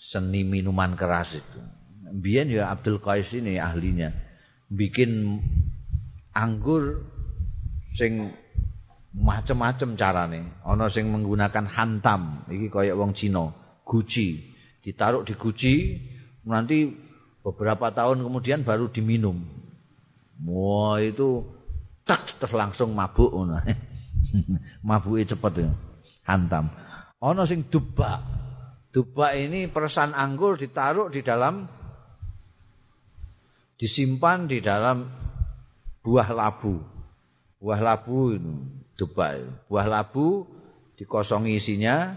seni 0.00 0.44
minuman 0.44 0.96
keras 0.96 1.36
itu. 1.36 1.60
Biyen 2.10 2.50
ya 2.50 2.74
Abdul 2.74 2.98
Qais 2.98 3.30
ini 3.36 3.60
ahlinya 3.60 4.10
bikin 4.70 5.38
anggur 6.34 7.06
sing 7.94 8.34
macem-macem 9.14 9.98
carane. 9.98 10.54
Ana 10.62 10.86
sing 10.90 11.10
menggunakan 11.10 11.66
hantam, 11.66 12.46
iki 12.50 12.70
kaya 12.70 12.94
wong 12.94 13.14
Cina, 13.14 13.50
guci. 13.90 14.38
Ditaruh 14.80 15.26
di 15.26 15.34
guci, 15.34 15.98
nanti 16.46 16.94
beberapa 17.42 17.90
tahun 17.90 18.22
kemudian 18.22 18.62
baru 18.62 18.86
diminum. 18.86 19.42
Wah 20.46 21.02
itu 21.02 21.42
tak 22.06 22.38
terus 22.38 22.54
langsung 22.54 22.94
mabuk. 22.94 23.34
Mabuke 24.86 25.26
cepet 25.26 25.52
ya. 25.66 25.70
Hantam. 26.24 26.70
Ana 27.18 27.44
sing 27.44 27.66
dubak. 27.66 28.22
Dubak 28.94 29.36
ini 29.36 29.66
peresan 29.68 30.14
anggur 30.14 30.56
ditaruh 30.56 31.12
di 31.12 31.20
dalam 31.20 31.68
disimpan 33.76 34.48
di 34.48 34.64
dalam 34.64 35.10
buah 36.00 36.30
labu. 36.32 36.80
Buah 37.60 37.80
labu 37.84 38.32
itu 38.32 38.54
dubak. 38.96 39.68
Buah 39.68 39.86
labu 39.86 40.48
dikosongi 40.96 41.60
isinya 41.60 42.16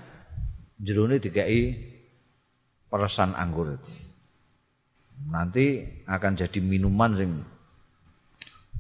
jerone 0.82 1.22
dikai 1.22 1.76
peresan 2.90 3.34
anggur 3.38 3.78
nanti 5.30 5.86
akan 6.10 6.34
jadi 6.36 6.60
minuman 6.60 7.12
sing 7.16 7.32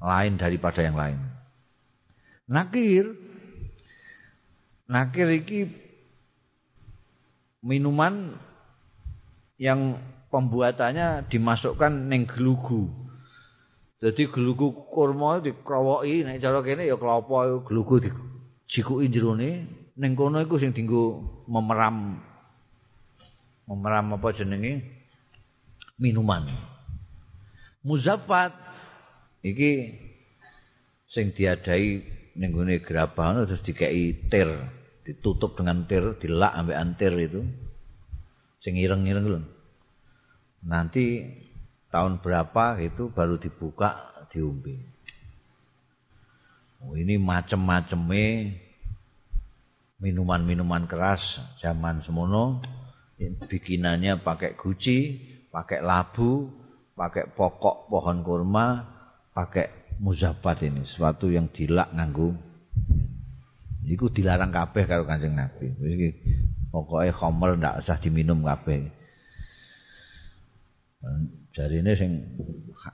lain 0.03 0.35
daripada 0.35 0.83
yang 0.83 0.99
lain. 0.99 1.19
Nakir 2.49 3.15
Nakir 4.83 5.31
iki 5.31 5.71
minuman 7.63 8.35
yang 9.55 9.95
pembuatannya 10.27 11.31
dimasukkan 11.31 12.11
ning 12.11 12.27
gelugu. 12.27 12.91
Jadi 14.03 14.27
gelugu 14.27 14.75
kurma 14.91 15.39
dikrowoki 15.39 16.27
nek 16.27 16.43
cara 16.43 16.59
kene 16.59 16.83
ya 16.83 16.99
kelapa 16.99 17.63
gelugu 17.63 18.03
dijikuki 18.03 19.07
jerone 19.07 19.63
ning 19.97 20.17
kono 20.17 20.41
iku 20.41 20.57
sing 20.57 20.73
dienggo 20.73 21.21
memeram 21.45 22.17
memeram 23.69 24.17
apa 24.17 24.27
jenenge? 24.33 25.03
Minuman. 26.01 26.49
muzaffat 27.83 28.55
iki 29.43 29.93
sing 31.05 31.35
diadai 31.35 32.01
ning 32.33 32.49
gone 32.49 32.81
gerabah 32.81 33.45
terus 33.45 33.61
dikei 33.61 34.25
tir 34.31 34.49
ditutup 35.03 35.59
dengan 35.59 35.83
tir 35.85 36.17
dilak 36.17 36.55
ambek 36.55 36.79
antir 36.79 37.13
itu. 37.19 37.43
Sing 38.63 38.79
ireng-ireng 38.79 39.27
lho. 39.27 39.39
Nanti 40.63 41.27
tahun 41.91 42.23
berapa 42.23 42.79
itu 42.79 43.11
baru 43.11 43.35
dibuka 43.35 44.23
diombe. 44.31 44.79
Oh, 46.79 46.95
ini 46.95 47.19
macem-maceme 47.19 48.55
minuman-minuman 50.03 50.83
keras 50.83 51.39
zaman 51.63 52.03
semono 52.03 52.59
bikinannya 53.47 54.19
pakai 54.19 54.59
guci 54.59 54.99
pakai 55.47 55.79
labu 55.79 56.51
pakai 56.91 57.31
pokok 57.31 57.87
pohon 57.87 58.19
kurma 58.19 58.83
pakai 59.31 59.95
muzaffat 60.03 60.67
ini 60.67 60.83
sesuatu 60.83 61.31
yang 61.31 61.47
dilak 61.55 61.95
nganggo 61.95 62.35
iku 63.87 64.07
dilarang 64.11 64.51
kabeh 64.51 64.83
karo 64.87 65.03
Kanjeng 65.03 65.35
Nabi. 65.35 65.71
Pokoke 66.71 67.13
khamr 67.13 67.59
ndak 67.59 67.85
usah 67.85 67.97
diminum 68.01 68.41
kabeh. 68.41 68.89
Jarine 71.53 71.93
sing 71.93 72.11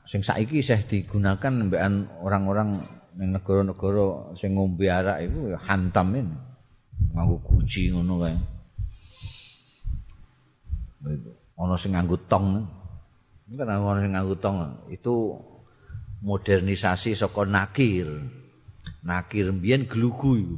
sing 0.09 0.21
saiki 0.25 0.65
isih 0.65 0.83
digunakan 0.89 1.69
mbekan 1.69 2.11
orang-orang 2.19 2.83
ning 3.15 3.31
negara-negara 3.31 4.35
sing 4.35 4.57
ngombe 4.57 4.89
arak 4.89 5.23
iku 5.23 5.55
hantam 5.55 6.07
ini 6.17 6.35
nganggo 7.13 7.37
guci 7.43 7.91
ngono 7.91 8.13
kae. 8.21 8.35
Ana 11.59 11.75
sing 11.75 11.91
nganggo 11.95 12.17
tong. 12.31 12.67
Kan 13.55 13.67
ana 13.67 13.99
sing 14.03 14.11
nganggo 14.13 14.35
tong. 14.39 14.55
Itu 14.91 15.39
modernisasi 16.23 17.15
saka 17.15 17.43
nakir. 17.43 18.07
Nakir 19.03 19.51
mbiyen 19.55 19.87
glugu 19.87 20.31
iku. 20.39 20.57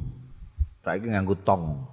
Saiki 0.82 1.10
nganggo 1.10 1.34
tong. 1.42 1.86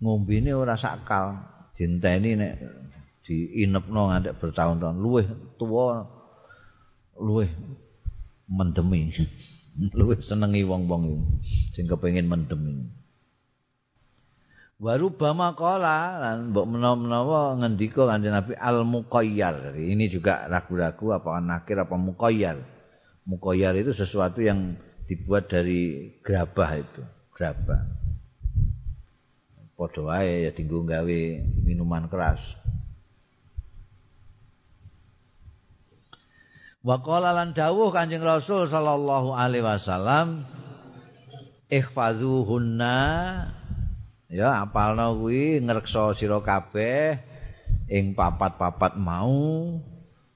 Ngombene 0.00 0.52
ora 0.54 0.76
sakal. 0.76 1.40
Dinteni 1.78 2.34
nek 2.34 2.52
diinepno 3.28 4.10
nganti 4.10 4.34
bertahun-tahun. 4.40 4.96
Luweh 4.98 5.26
tuwa 5.60 6.04
luweh 7.18 7.50
mendemi 8.48 9.12
luweh 9.98 10.18
senengi 10.22 10.66
wong-wong 10.66 11.38
sing 11.74 11.86
kepengin 11.86 12.26
mendemi 12.26 12.90
Waru 14.78 15.10
bama 15.10 15.58
kola 15.58 16.22
lan 16.22 16.54
mbok 16.54 16.70
menawa-menawa 16.70 17.58
ngendika 17.58 18.06
kanjeng 18.06 18.30
Nabi 18.30 18.54
al 18.54 18.86
muqayyar. 18.86 19.74
Ini 19.74 20.06
juga 20.06 20.46
ragu-ragu 20.46 21.18
apa 21.18 21.42
nakir 21.42 21.82
apa 21.82 21.98
muqayyar. 21.98 22.62
Muqayyar 23.26 23.74
itu 23.74 23.90
sesuatu 23.90 24.38
yang 24.38 24.78
dibuat 25.10 25.50
dari 25.50 26.14
gerabah 26.22 26.78
itu, 26.78 27.02
gerabah. 27.34 27.90
Wae 29.78 30.46
ya 30.46 30.54
dinggo 30.54 30.86
gawe 30.86 31.20
minuman 31.66 32.06
keras. 32.06 32.38
Wa 36.78 37.02
qala 37.02 37.34
lan 37.34 37.58
dawuh 37.58 37.90
Kanjeng 37.90 38.22
Rasul 38.22 38.70
sallallahu 38.70 39.34
alaihi 39.34 39.66
wasallam 39.66 40.46
ihfazuhunna 41.66 42.98
ya 44.30 44.62
apalno 44.62 45.18
kuwi 45.18 45.58
ngreksa 45.58 46.14
sira 46.14 46.38
kabeh 46.38 47.18
ing 47.90 48.14
papat-papat 48.14 48.94
mau. 48.94 49.74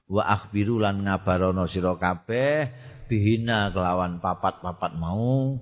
Wa 0.03 0.23
akhbiru 0.29 0.83
lan 0.83 1.07
ngabarono 1.07 1.63
sira 1.63 1.95
kabeh 1.95 2.67
bihina 3.07 3.71
kelawan 3.71 4.19
papat-papat 4.19 4.99
mau. 4.99 5.57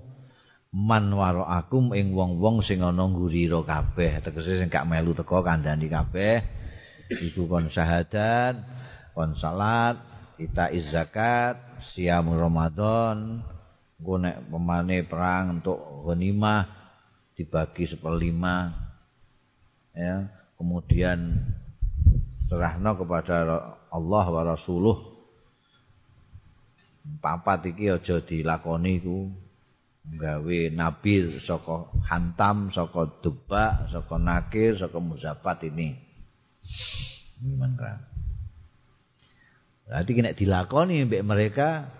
Man 0.72 1.12
waraakum 1.12 1.92
ing 1.94 2.16
wong-wong 2.16 2.64
sing 2.64 2.82
ana 2.82 3.06
nggurira 3.06 3.62
kabeh. 3.62 4.18
Tegese 4.18 4.58
sing 4.58 4.66
gak 4.66 4.88
melu 4.88 5.14
teko 5.14 5.46
kandhani 5.46 5.86
kabeh. 5.86 6.42
Iku 7.12 7.46
kon 7.46 7.70
syahadat 7.70 8.56
kon 9.12 9.36
salat 9.36 10.11
kita 10.42 10.74
zakat 10.90 11.54
siam 11.94 12.34
ramadan 12.34 13.46
gue 14.02 14.18
nek 14.18 14.50
pemane 14.50 15.06
perang 15.06 15.62
untuk 15.62 15.78
ghanimah 16.02 16.66
dibagi 17.38 17.86
seperlima 17.86 18.74
ya. 19.94 20.26
Kemudian 20.58 21.42
serahno 22.46 22.98
kepada 22.98 23.46
Allah 23.90 24.24
wa 24.26 24.42
Rasuluh. 24.42 24.98
Papat 27.18 27.74
iki 27.74 27.90
aja 27.90 28.22
dilakoni 28.22 29.02
ku. 29.02 29.30
Gawe 30.02 30.58
nabi 30.74 31.38
saka 31.38 31.86
hantam 32.10 32.74
saka 32.74 33.06
dubak 33.22 33.86
saka 33.90 34.18
nakir 34.18 34.74
saka 34.74 34.98
muzafat 34.98 35.62
ini. 35.70 35.94
Iman 37.42 37.74
kan 37.78 38.11
berarti 39.92 40.16
kena 40.16 40.32
dilakoni 40.32 41.04
mbek 41.04 41.20
mereka 41.20 41.92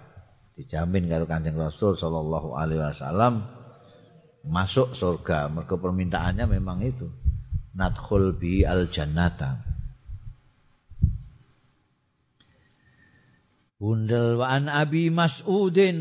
dijamin 0.56 1.12
karo 1.12 1.28
Kanjeng 1.28 1.60
Rasul 1.60 2.00
sallallahu 2.00 2.56
alaihi 2.56 2.80
wasallam 2.80 3.44
masuk 4.48 4.96
surga. 4.96 5.52
Mereka 5.52 5.76
permintaannya 5.76 6.48
memang 6.48 6.80
itu. 6.80 7.12
Nadkhul 7.76 8.40
bi 8.40 8.64
al 8.64 8.88
jannata 8.88 9.60
Bundel 13.76 14.40
wa 14.40 14.48
an 14.48 14.72
Abi 14.72 15.12
Mas'udin. 15.12 16.00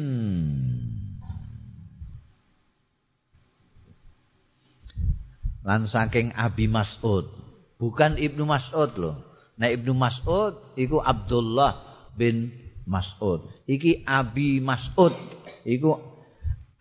Lan 5.68 5.92
saking 5.92 6.32
Abi 6.40 6.72
Mas'ud. 6.72 7.28
Bukan 7.84 8.16
Ibnu 8.16 8.48
Mas'ud 8.48 8.96
loh 8.96 9.31
Nah 9.62 9.70
Ibnu 9.70 9.94
Mas'ud 9.94 10.74
iku 10.74 10.98
Abdullah 10.98 11.78
bin 12.18 12.50
Mas'ud. 12.90 13.46
Iki 13.70 14.02
Abi 14.10 14.58
Mas'ud 14.58 15.14
iku 15.62 16.02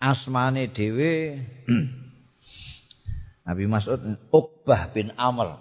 asmane 0.01 0.72
dhewe 0.72 1.45
Nabi 3.47 3.64
Mas'ud 3.68 4.01
Uqbah 4.33 4.97
bin 4.97 5.12
Amr. 5.20 5.61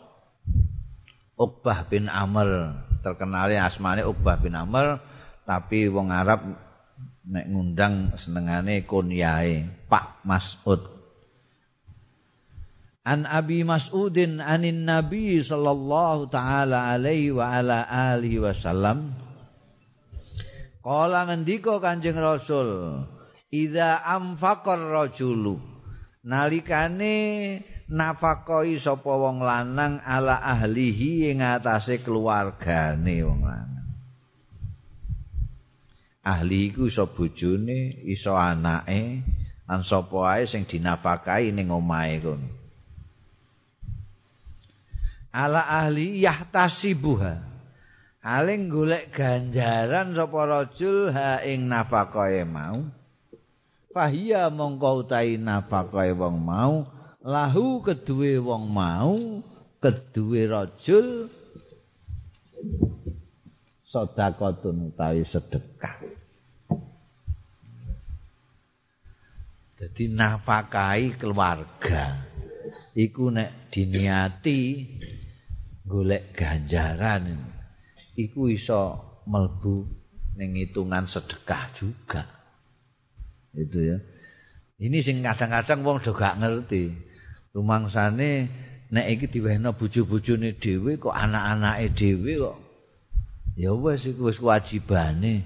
Uqbah 1.36 1.92
bin 1.92 2.08
Amr 2.08 2.72
terkenalnya 3.04 3.68
asmane 3.68 4.08
Uqbah 4.08 4.40
bin 4.40 4.56
Amr 4.56 5.04
tapi 5.44 5.92
wong 5.92 6.16
Arab 6.16 6.56
nek 7.28 7.46
ngundang 7.52 8.16
senengane 8.16 8.88
kunyae 8.88 9.68
Pak 9.92 10.24
Mas'ud 10.24 10.99
An 13.10 13.26
Abi 13.26 13.66
Mas'udin 13.66 14.38
anin 14.38 14.86
Nabi 14.86 15.42
sallallahu 15.42 16.30
taala 16.30 16.94
alaihi 16.94 17.34
wa 17.34 17.50
ala 17.50 17.90
alihi 17.90 18.38
wasallam 18.38 19.18
Kala 20.86 21.26
ngendika 21.26 21.82
Kanjeng 21.82 22.22
Rasul 22.22 23.02
Iza 23.50 24.06
amfaqar 24.06 24.78
rajulu 24.78 25.58
nalikane 26.22 27.18
nafakoi 27.90 28.78
sapa 28.78 29.10
wong 29.10 29.42
lanang 29.42 29.98
ala 30.06 30.38
ahlihi 30.38 31.34
ing 31.34 31.42
atase 31.42 32.06
keluargane 32.06 33.26
wong 33.26 33.42
lanang. 33.42 33.90
Ahli 36.22 36.70
iku 36.70 36.86
iso 36.86 37.10
bojone, 37.10 38.06
iso 38.06 38.38
anake, 38.38 39.26
lan 39.66 39.82
sapa 39.82 40.38
ae 40.38 40.46
sing 40.46 40.70
dinafakai 40.70 41.50
ning 41.50 41.74
omahe 41.74 42.22
kono. 42.22 42.59
Ala 45.30 45.66
ahli 45.86 46.26
yahtasibuha. 46.26 47.48
Aling 48.20 48.68
golek 48.68 49.16
ganjaran 49.16 50.12
sapa 50.12 50.42
rajul 50.44 51.14
ha 51.16 51.40
ing 51.46 51.72
nafakae 51.72 52.44
mau. 52.44 53.00
fahiya 53.90 54.54
mongko 54.54 55.06
utahi 55.06 55.42
nafakae 55.42 56.14
wong 56.14 56.38
mau 56.40 56.86
lahu 57.26 57.82
keduwe 57.82 58.38
wong 58.40 58.70
mau 58.70 59.44
keduwe 59.82 60.46
rajul 60.46 61.28
sedekahun 63.90 64.94
utawi 64.94 65.26
sedekah 65.26 65.98
Jadi 69.80 70.12
nafkahi 70.12 71.16
keluarga 71.16 72.28
iku 72.92 73.32
nek 73.32 73.72
diniati 73.72 74.92
golek 75.90 76.38
ganjaran 76.38 77.50
iku 78.14 78.46
iso 78.54 79.02
melbu 79.26 79.90
ning 80.38 80.54
hitungan 80.56 81.10
sedekah 81.10 81.74
juga. 81.74 82.24
itu 83.58 83.82
ya. 83.82 83.98
Ini 84.80 85.04
sing 85.04 85.26
kadang-kadang 85.26 85.84
wong 85.84 85.98
do 86.06 86.14
gak 86.16 86.40
ngerti. 86.40 86.94
Rumangsane 87.52 88.48
nek 88.94 89.08
iki 89.10 89.28
diwehno 89.28 89.76
bojo-bojone 89.76 90.56
dhewe 90.62 91.02
kok 91.02 91.12
anak-anake 91.12 91.98
dhewe 91.98 92.32
kok. 92.40 92.58
Ya 93.60 93.74
wis 93.76 94.06
iku 94.06 94.30
wis 94.32 94.40
kewajibane. 94.40 95.44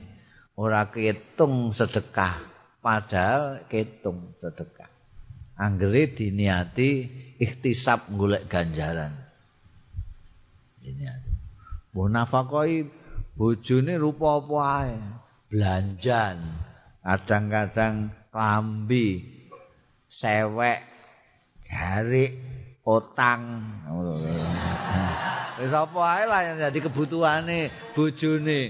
Ora 0.54 0.94
ketung 0.94 1.74
sedekah 1.74 2.46
padahal 2.84 3.66
ketung 3.72 4.38
sedekah. 4.38 4.92
Anggere 5.58 6.14
diniati 6.14 7.10
ikhtisab 7.42 8.14
golek 8.14 8.46
ganjaran 8.46 9.23
diniati 10.84 11.32
mbok 11.96 12.08
nafakoi 12.12 12.86
bojone 13.40 13.94
rupa 13.96 14.44
apa 14.44 14.58
ae 14.84 14.98
belanjan 15.48 16.38
kadang-kadang 17.02 18.12
klambi 18.30 19.24
sewek 20.12 20.80
garik 21.66 22.38
utang 22.84 23.42
Wis 25.54 25.70
apa 25.70 26.00
ae 26.18 26.24
lah 26.26 26.42
yang 26.50 26.58
jadi 26.58 26.80
kebutuhane 26.90 27.94
bojone. 27.94 28.62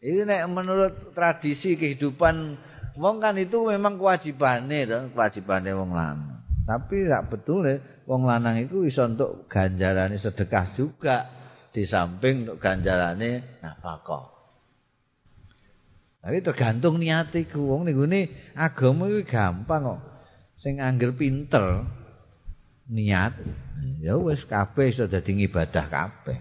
Ini 0.00 0.24
nek 0.24 0.48
menurut 0.48 1.12
tradisi 1.12 1.76
kehidupan 1.76 2.56
wong 2.96 3.20
kan 3.20 3.36
itu 3.36 3.68
memang 3.68 4.00
kewajibane 4.00 4.88
to, 4.88 4.98
kewajibane 5.12 5.70
wong 5.76 5.92
lanang. 5.92 6.40
Tapi 6.64 7.04
gak 7.04 7.28
betul 7.28 7.68
wong 8.08 8.24
lanang 8.24 8.64
itu 8.64 8.80
iso 8.88 9.04
untuk 9.04 9.44
ganjarane 9.46 10.16
sedekah 10.16 10.72
juga 10.72 11.41
di 11.72 11.88
samping 11.88 12.44
untuk 12.44 12.60
ganjarane 12.60 13.60
nafkah. 13.64 14.28
Tapi 16.22 16.38
tergantung 16.38 17.02
niat 17.02 17.34
iku 17.34 17.74
wong 17.74 17.90
ning 17.90 18.30
agama 18.54 19.10
iki 19.10 19.26
gampang 19.26 19.82
kok. 19.82 20.00
Sing 20.60 20.78
angger 20.78 21.10
pinter 21.18 21.82
niat 22.86 23.34
ya 23.98 24.14
wis 24.20 24.46
kabeh 24.46 24.94
iso 24.94 25.10
dadi 25.10 25.34
ibadah 25.42 25.86
kabeh. 25.90 26.38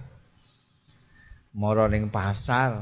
Mara 1.58 1.90
ning 1.90 2.14
pasar 2.14 2.78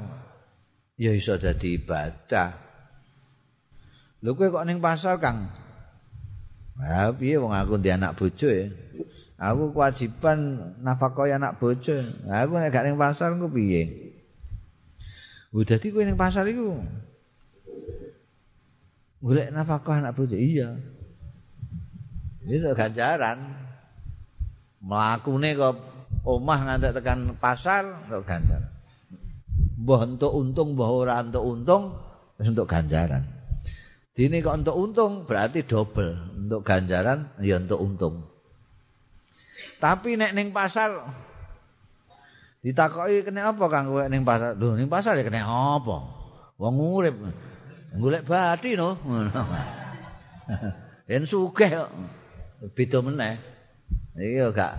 ya 0.99 1.15
iso 1.15 1.39
dadi 1.39 1.79
ibadah. 1.79 2.67
Lho 4.19 4.35
kowe 4.35 4.51
kok 4.51 4.67
ning 4.67 4.83
pasar, 4.83 5.15
Kang? 5.23 5.47
Ha 6.79 7.15
piye 7.15 7.39
wong 7.39 7.55
aku 7.55 7.79
ndek 7.79 7.95
anak 7.95 8.19
bojo 8.19 8.47
ya. 8.51 8.67
Aku 9.39 9.71
kewajiban 9.71 10.39
nafkah 10.83 11.31
anak 11.31 11.63
bojo. 11.63 11.95
Aku 12.27 12.53
nek 12.59 12.75
gak 12.75 12.83
ning 12.83 12.99
pasar 12.99 13.31
ku 13.39 13.47
piye? 13.47 14.11
Oh 15.55 15.63
dadi 15.63 15.89
kowe 15.95 16.03
ning 16.03 16.19
pasar 16.19 16.43
iku 16.43 16.83
golek 19.23 19.55
nafkah 19.55 20.03
anak 20.03 20.19
bojo 20.19 20.35
iya. 20.35 20.75
Ini 22.43 22.75
ganjaran. 22.75 23.67
mlakune 24.79 25.59
kok 25.59 25.75
omah 26.23 26.59
ngantek 26.63 26.95
tekan 26.99 27.35
pasar 27.35 28.07
untuk 28.07 28.23
ganjaran. 28.27 28.71
Mbah 29.79 30.01
untuk 30.07 30.31
untung, 30.35 30.75
mbah 30.75 30.91
ora 30.91 31.23
untuk 31.23 31.43
untung, 31.47 31.95
wis 32.35 32.51
untuk 32.51 32.67
ganjaran. 32.67 33.23
Dini 34.15 34.43
kok 34.43 34.63
untuk 34.63 34.75
untung 34.75 35.23
berarti 35.23 35.63
double. 35.63 36.35
Untuk 36.35 36.67
ganjaran 36.67 37.39
ya 37.39 37.59
untuk 37.59 37.79
untung. 37.79 38.27
Tapi 39.79 40.19
nek 40.19 40.35
ning 40.35 40.51
pasar 40.51 40.91
ditakoki 42.59 43.23
kena 43.23 43.55
apa 43.55 43.63
Kang 43.71 43.87
kowe 43.87 44.03
ning 44.11 44.27
pasar? 44.27 44.59
Lho 44.59 44.75
ning 44.75 44.91
pasar 44.91 45.15
ya 45.15 45.23
kena 45.23 45.47
apa? 45.47 45.97
Wong 46.59 46.75
urip 46.75 47.15
golek 47.95 48.27
bathi 48.27 48.75
no. 48.75 48.99
Yen 51.09 51.23
sugih 51.23 51.71
kok. 51.71 51.89
Beda 52.75 52.99
meneh. 52.99 53.39
Iki 54.19 54.51
gak 54.51 54.73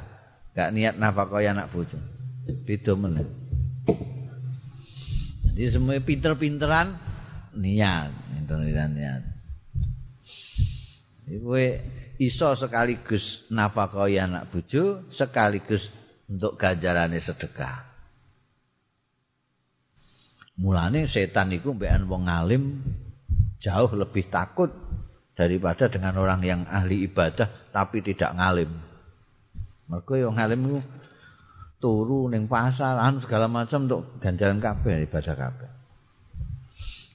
gak 0.53 0.71
niat 0.77 1.01
nafkah 1.01 1.41
anak 1.41 1.73
bojo. 1.73 1.97
Beda 2.69 2.93
meneh. 2.93 3.25
Jadi 5.51 5.67
semua 5.73 5.97
pinter-pinteran 6.01 7.01
niat, 7.57 8.13
pinter-pinteran 8.37 8.93
niat. 8.93 9.23
Iku 11.31 11.55
iso 12.21 12.53
sekaligus 12.53 13.49
nafkah 13.49 14.05
anak 14.05 14.53
bojo, 14.53 15.09
sekaligus 15.09 15.89
untuk 16.29 16.61
ganjarane 16.61 17.17
sedekah. 17.17 17.89
Mulane 20.61 21.09
setan 21.09 21.57
iku 21.57 21.73
mbekan 21.73 22.05
wong 22.05 22.29
alim 22.29 22.85
jauh 23.65 23.89
lebih 23.97 24.29
takut 24.29 24.69
daripada 25.33 25.89
dengan 25.89 26.21
orang 26.21 26.45
yang 26.45 26.61
ahli 26.69 27.09
ibadah 27.09 27.73
tapi 27.73 28.05
tidak 28.05 28.37
ngalim. 28.37 28.69
Mergo 29.89 30.21
yo 30.21 30.29
ngalim 30.29 30.61
iku 30.69 30.81
turu 31.81 32.29
ning 32.29 32.45
pasar 32.45 33.01
segala 33.25 33.49
macam 33.49 33.89
untuk 33.89 34.21
ganjaran 34.21 34.61
kabeh 34.61 35.09
ibadah 35.09 35.33
kabeh. 35.33 35.71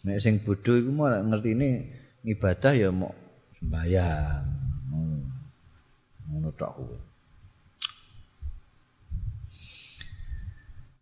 Nek 0.10 0.18
sing 0.26 0.42
bodho 0.42 0.74
iku 0.74 0.90
mau 0.90 1.14
ngertine 1.14 1.94
ibadah 2.26 2.74
ya 2.74 2.90
mau 2.90 3.14
sembahyang. 3.62 4.55
Ngono 6.26 6.50
tok 6.60 6.72
kuwi. 6.76 6.98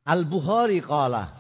Al-Bukhari 0.04 0.84
qala 0.84 1.32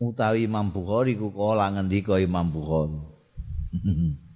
utawi 0.00 0.48
Imam 0.48 0.72
Bukhari 0.72 1.18
ku 1.18 1.28
kala 1.34 1.74
ngendika 1.76 2.16
Imam 2.22 2.48
Bukhari 2.48 2.98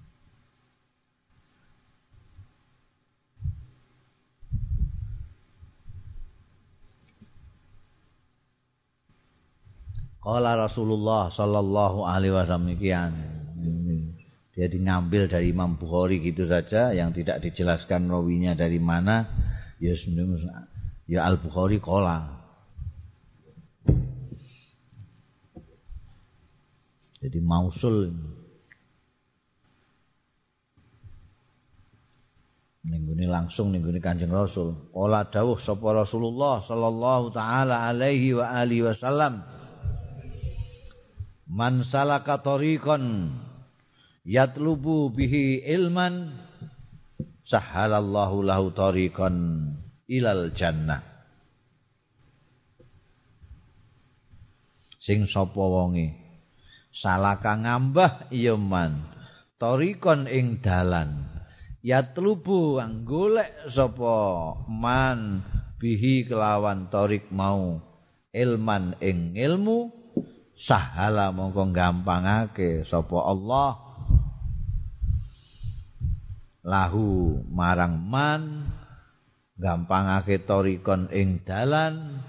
Kala 10.24 10.56
Rasulullah 10.56 11.28
sallallahu 11.28 12.08
alaihi 12.08 12.32
wasallam. 12.32 12.72
Dia 14.56 14.70
diambil 14.72 15.28
dari 15.28 15.52
Imam 15.52 15.76
Bukhari 15.76 16.24
gitu 16.24 16.48
saja 16.48 16.96
yang 16.96 17.12
tidak 17.12 17.44
dijelaskan 17.44 18.08
rawinya 18.08 18.56
dari 18.56 18.80
mana. 18.80 19.28
Ya 19.76 19.92
ya 21.04 21.28
Al 21.28 21.36
Bukhari 21.36 21.76
kala. 21.76 22.40
Jadi 27.20 27.38
mausul 27.44 28.16
Minggu 32.84 33.16
ini 33.16 33.24
langsung 33.24 33.72
minggu 33.72 33.88
ini 33.88 34.00
kanjeng 34.00 34.28
Rasul. 34.28 34.92
Ola 34.92 35.24
dawuh 35.24 35.56
sapa 35.56 36.04
Rasulullah 36.04 36.60
sallallahu 36.68 37.32
taala 37.32 37.80
alaihi 37.88 38.36
wa 38.36 38.44
alihi 38.44 38.84
wasallam. 38.84 39.53
Man 41.44 41.84
salaka 41.84 42.40
tariqan 42.40 43.36
yatlubu 44.24 45.12
bihi 45.12 45.60
ilman 45.68 46.32
sahalallahu 47.44 48.40
lahu 48.40 48.72
tariqan 48.72 49.36
ilal 50.08 50.52
jannah. 50.56 51.04
Sing 55.04 55.28
sapa 55.28 55.60
wonge? 55.60 56.16
Salaka 56.96 57.60
ngambah 57.60 58.32
iya 58.32 58.56
man. 58.56 59.04
Torikon 59.60 60.24
ing 60.24 60.64
dalan. 60.64 61.28
Yatlubu 61.84 62.80
golek 63.04 63.68
sapa 63.68 64.16
man 64.64 65.44
bihi 65.76 66.24
kelawan 66.24 66.88
torik 66.88 67.28
mau 67.28 67.76
ilman 68.32 68.96
ing 69.04 69.36
ilmu 69.36 69.92
sahala 70.64 71.28
mongko 71.28 71.68
gampangake 71.76 72.88
sapa 72.88 73.18
Allah. 73.20 73.70
Lahu 76.64 77.44
marang 77.52 78.00
man 78.00 78.72
gampangake 79.60 80.48
torikon 80.48 81.12
ing 81.12 81.44
dalan 81.44 82.24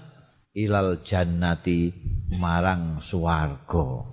ilal 0.52 1.00
jannati 1.00 1.96
marang 2.36 3.00
swarga. 3.00 4.04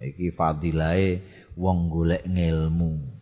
Iki 0.00 0.32
fadilahe 0.32 1.20
wong 1.60 1.92
golek 1.92 2.24
ngilmu 2.24 3.13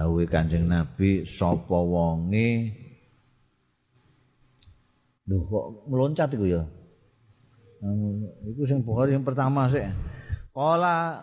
dawuhe 0.00 0.24
Kanjeng 0.24 0.64
Nabi 0.64 1.28
sapa 1.28 1.76
wonge 1.76 2.72
lho 5.28 5.84
meloncat 5.92 6.32
iku 6.32 6.48
ya 6.48 6.64
iku 8.48 8.64
sing 8.64 8.80
Bukhari 8.80 9.12
yang 9.12 9.28
pertama 9.28 9.68
sih 9.68 9.84
kala 10.56 11.20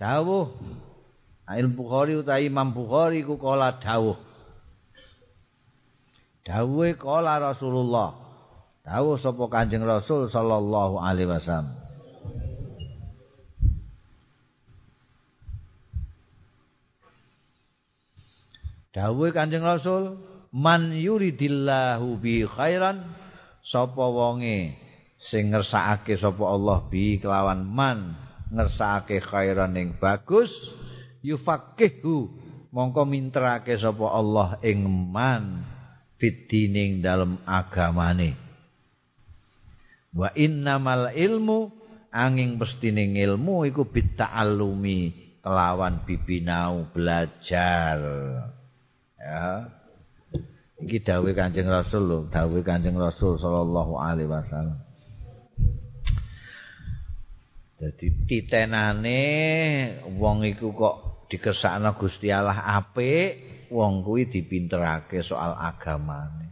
dawuh 0.00 0.48
Al 1.44 1.68
Bukhari 1.68 2.16
utawi 2.16 2.48
Imam 2.48 2.72
Bukhari 2.72 3.20
ku 3.20 3.36
kala 3.36 3.76
dawuh. 3.76 4.16
Dawuhe 6.44 6.96
kala 6.96 7.36
Rasulullah. 7.52 8.16
Dawuh 8.84 9.20
sapa 9.20 9.44
Kanjeng 9.52 9.84
Rasul 9.84 10.32
sallallahu 10.32 11.00
alaihi 11.00 11.28
wasallam. 11.28 11.83
Dawuhe 18.94 19.34
Kanjeng 19.34 19.66
Rasul, 19.66 20.22
man 20.54 20.94
yuridillahu 20.94 22.14
bi 22.22 22.46
khairan 22.46 23.02
sapa 23.66 24.06
wonge 24.06 24.78
sing 25.18 25.50
ngersakake 25.50 26.14
sapa 26.14 26.46
Allah 26.46 26.86
bi 26.86 27.18
kelawan 27.18 27.66
man 27.66 28.14
ngersakake 28.54 29.18
khairan 29.18 29.74
ing 29.74 29.98
bagus 29.98 30.54
yufaqihu 31.26 32.30
mongko 32.70 33.02
mintrake 33.02 33.74
sapa 33.74 34.14
Allah 34.14 34.62
ing 34.62 34.86
man 34.86 35.66
fitining 36.22 37.02
dalam 37.02 37.42
agamane. 37.42 38.38
Wa 40.14 40.30
innamal 40.38 41.10
ilmu 41.10 41.74
angin 42.14 42.54
pestining 42.62 43.18
ilmu 43.18 43.66
iku 43.66 43.90
bitta'allumi 43.90 44.98
kelawan 45.42 46.06
bibinau 46.06 46.94
belajar 46.94 47.98
ya 49.24 49.72
iki 50.84 51.00
dawuh 51.00 51.32
Kanjeng 51.32 51.64
Rasul 51.64 52.04
lho 52.04 52.18
dawuh 52.28 52.60
Kanjeng 52.60 53.00
Rasul 53.00 53.40
sallallahu 53.40 53.96
alaihi 53.96 54.28
wasallam 54.28 54.84
Jadi 57.74 58.24
titenane 58.24 59.20
wong 60.16 60.46
iku 60.48 60.72
kok 60.72 60.96
dikersakno 61.28 61.92
Gusti 62.00 62.32
Allah 62.32 62.64
apik, 62.80 63.66
wong 63.68 64.00
kuwi 64.00 64.30
dipinterake 64.32 65.20
soal 65.20 65.52
agamane. 65.52 66.48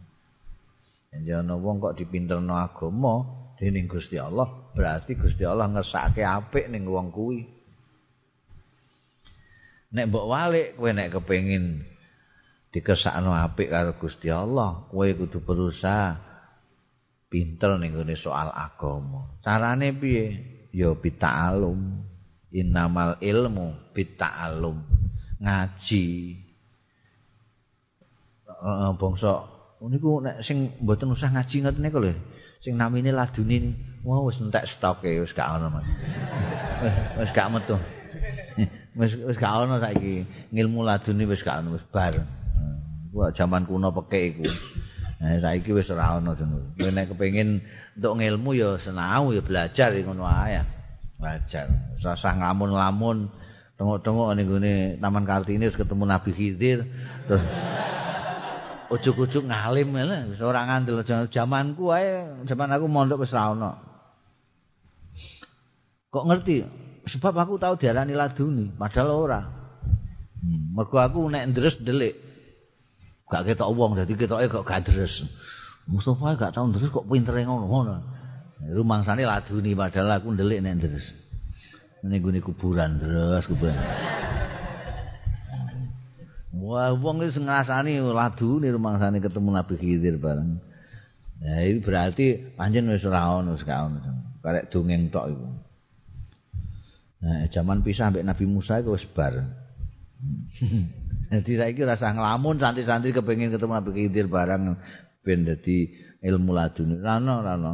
Ana 1.09 1.57
wong 1.57 1.81
kok 1.81 1.97
dipinterno 1.97 2.53
agama 2.53 3.25
dening 3.57 3.89
Gusti 3.89 4.21
Allah, 4.21 4.45
berarti 4.77 5.17
Gusti 5.17 5.41
Allah 5.41 5.73
ngersake 5.73 6.21
apik 6.21 6.69
ning 6.69 6.85
wong 6.85 7.09
kuwi. 7.09 7.49
Nek 9.93 10.09
mbok 10.09 10.25
walik 10.29 10.77
kowe 10.77 10.89
nek 10.93 11.17
kepengin 11.17 11.85
dikersakno 12.73 13.31
apik 13.37 13.69
karo 13.69 13.93
Gusti 14.01 14.33
Allah, 14.33 14.89
kowe 14.89 15.05
kudu 15.05 15.45
berusaha. 15.45 16.33
Pinter 17.29 17.77
ning 17.81 17.97
soal 18.13 18.49
agama. 18.53 19.41
Carane 19.41 19.89
piye? 19.97 20.25
Ya 20.69 20.93
bita'alum. 20.93 22.13
innamal 22.53 23.17
ilmu 23.17 23.73
bitta'allum 23.97 24.77
ngaji. 25.41 26.05
Uh, 28.47 28.93
bangsa. 28.95 29.49
Niku 29.83 30.23
nek 30.23 30.39
sing 30.45 30.71
mboten 30.79 31.11
usah 31.11 31.27
ngaji 31.33 31.67
ngoten 31.67 31.83
niku 31.83 31.99
lho 31.99 32.15
sing 32.63 32.79
namine 32.79 33.11
laduni 33.11 33.75
wah 34.07 34.23
wis 34.23 34.39
entek 34.39 34.63
stoke 34.71 35.03
wis 35.03 35.35
gak 35.35 35.59
ono 35.59 35.67
mas. 35.67 35.87
Wis 37.19 37.31
gak 37.35 37.51
metu. 37.51 37.75
Wis 38.93 39.17
wis 39.17 39.35
gak 39.41 39.65
ono 39.65 39.81
saiki. 39.81 40.23
Ngilmu 40.53 40.85
laduni 40.87 41.27
wis 41.27 41.43
gak 41.43 41.65
ono 41.65 41.75
wis 41.75 41.83
bar 41.91 42.15
gua 43.13 43.29
jaman 43.33 43.63
kuno 43.69 43.91
peke 43.91 44.19
iku 44.33 44.47
Nah, 45.23 45.39
saiki 45.39 45.71
wis 45.71 45.87
ora 45.87 46.19
ono 46.19 46.35
jeneng. 46.35 46.75
Nek 46.75 47.15
kepengin 47.15 47.63
entuk 47.95 48.19
ngilmu 48.19 48.59
ya 48.59 48.75
senau 48.75 49.31
ya 49.31 49.39
belajar 49.39 49.95
ngono 49.95 50.27
ae. 50.27 50.59
wajar 51.23 51.67
rasa 52.03 52.35
nglamun-lamun 52.35 53.31
tengok-tengok 53.79 54.29
ning 54.35 54.45
gone 54.51 54.75
Taman 54.99 55.23
Kartini 55.23 55.71
wis 55.71 55.79
ketemu 55.79 56.03
Nabi 56.03 56.31
Khidir 56.35 56.83
terus 57.25 57.43
ujug-ujug 58.93 59.47
ngalim 59.47 59.95
wis 60.29 60.43
ora 60.43 60.67
ngandel 60.67 61.01
jamanku 61.31 61.95
ae 61.95 62.43
zaman 62.43 62.75
aku 62.75 62.85
mondok 62.91 63.23
wis 63.23 63.31
ra 63.31 63.55
ono 63.55 63.71
kok 66.11 66.27
ngerti 66.27 66.67
sebab 67.07 67.33
aku 67.39 67.55
tahu 67.55 67.79
diarani 67.79 68.13
laduni 68.13 68.67
padahal 68.75 69.09
ora 69.15 69.41
hmm. 70.43 70.75
mergo 70.75 70.99
aku 70.99 71.23
nek 71.31 71.55
ndres 71.55 71.79
delik 71.79 72.19
gak 73.33 73.49
ketok 73.49 73.73
wong 73.73 73.97
dadi 73.97 74.13
ketoke 74.13 74.45
kok 74.45 74.61
gak 74.69 74.85
ndres 74.85 75.25
Mustafa 75.89 76.37
gak 76.37 76.53
tau 76.53 76.69
ndres 76.69 76.85
kok 76.93 77.09
pintere 77.09 77.41
ngono-ngono 77.49 78.05
rumangsane 78.69 79.25
laduni 79.25 79.73
padahal 79.73 80.21
aku 80.21 80.37
ndelik 80.37 80.61
nek 80.61 80.77
terus 80.85 81.09
ning 82.05 82.21
gune 82.21 82.39
kuburan 82.45 83.01
terus 83.01 83.49
kuburan 83.49 83.81
Wah, 86.63 86.95
wong 86.95 87.19
wis 87.19 87.35
ngrasani 87.35 87.99
ladune 87.99 88.71
rumangsane 88.71 89.19
ketemu 89.19 89.51
Nabi 89.51 89.75
Khidir 89.75 90.15
bareng. 90.15 90.63
Nah, 91.43 91.59
itu 91.59 91.83
berarti 91.83 92.55
panjen 92.55 92.87
wis 92.87 93.03
ora 93.03 93.35
ono 93.35 93.59
ono. 93.59 93.99
Karek 94.39 94.71
dongeng 94.71 95.11
tok 95.11 95.27
iku. 95.33 95.47
Nah, 97.19 97.51
zaman 97.51 97.83
pisah 97.83 98.13
ambek 98.13 98.23
Nabi 98.23 98.47
Musa 98.47 98.79
iku 98.79 98.95
wis 98.95 99.03
bar. 99.11 99.43
Dadi 101.33 101.57
saiki 101.57 101.81
rasa 101.81 102.13
nglamun 102.13 102.61
santri-santri 102.61 103.09
kepengin 103.09 103.49
ketemu 103.49 103.73
Nabi 103.73 103.89
Khidir 103.97 104.29
bareng 104.29 104.77
ben 105.25 105.49
dadi 105.49 105.89
ilmu 106.21 106.53
ladune. 106.53 107.01
Ra 107.01 107.17
ono, 107.17 107.41
ra 107.41 107.57
ono. 107.57 107.73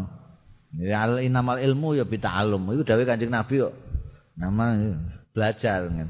Ya 0.79 1.03
al 1.03 1.19
inamal 1.19 1.59
ilmu 1.59 1.99
ya 1.99 2.07
bita'allum. 2.07 2.71
Iku 2.71 2.87
dawuh 2.87 3.03
Kanjeng 3.03 3.35
Nabi 3.35 3.59
kok. 3.59 3.75
Nama 4.39 4.95
belajar 5.35 5.91
kan. 5.91 6.07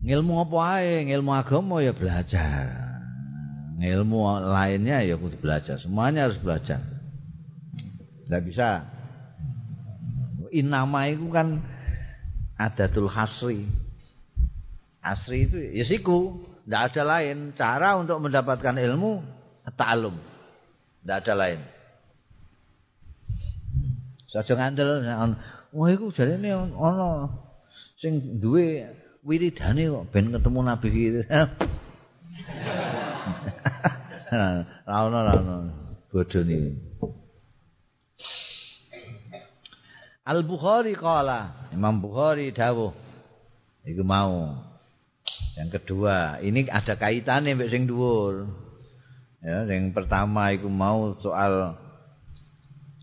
Ngilmu 0.00 0.48
apa 0.48 0.56
ae? 0.80 1.04
Ngilmu 1.12 1.30
agama 1.36 1.84
ya 1.84 1.92
belajar. 1.92 2.64
Ngilmu 3.76 4.48
lainnya 4.48 5.04
ya 5.04 5.20
kudu 5.20 5.36
belajar. 5.36 5.76
Semuanya 5.76 6.24
harus 6.24 6.40
belajar. 6.40 6.80
Enggak 8.24 8.42
bisa. 8.48 8.68
Inama 10.56 11.12
itu 11.12 11.28
kan 11.28 11.60
adatul 12.56 13.12
hasri. 13.12 13.68
Hasri 15.06 15.46
itu 15.46 15.58
ya 15.70 15.86
siku. 15.86 16.42
Tidak 16.66 16.82
ada 16.90 17.02
lain. 17.06 17.54
Cara 17.54 17.94
untuk 17.94 18.18
mendapatkan 18.18 18.74
ilmu, 18.74 19.22
ta'alum. 19.78 20.18
Tidak 21.06 21.16
ada 21.22 21.34
lain. 21.38 21.60
Saja 24.26 24.58
ngandel 24.58 25.06
wah 25.70 25.88
iku 25.94 26.10
jarene 26.10 26.50
ana 26.50 27.30
sing 27.94 28.42
duwe 28.42 28.90
wiridane 29.22 29.86
kok 29.86 30.10
ben 30.10 30.34
ketemu 30.34 30.60
nabi 30.66 30.88
iki. 30.90 31.22
Ra 34.90 35.06
ono 35.06 35.18
ra 35.22 35.38
ono 35.38 35.56
bodhone. 36.10 36.58
Al 40.26 40.42
Bukhari 40.42 40.98
kala 40.98 41.70
Imam 41.70 42.02
Bukhari 42.02 42.50
dawuh 42.50 42.90
iku 43.86 44.02
mau 44.02 44.65
yang 45.56 45.68
kedua 45.72 46.42
ini 46.44 46.68
ada 46.68 46.94
kaitannya 46.96 47.56
mbek 47.56 47.72
sing 47.72 47.88
dhuwur 47.88 48.48
ya 49.40 49.64
yang 49.68 49.92
pertama 49.92 50.52
iku 50.52 50.68
mau 50.68 51.16
soal 51.20 51.76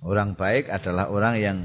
Orang 0.03 0.35
baik 0.35 0.67
adalah 0.67 1.07
orang 1.07 1.35
yang 1.39 1.57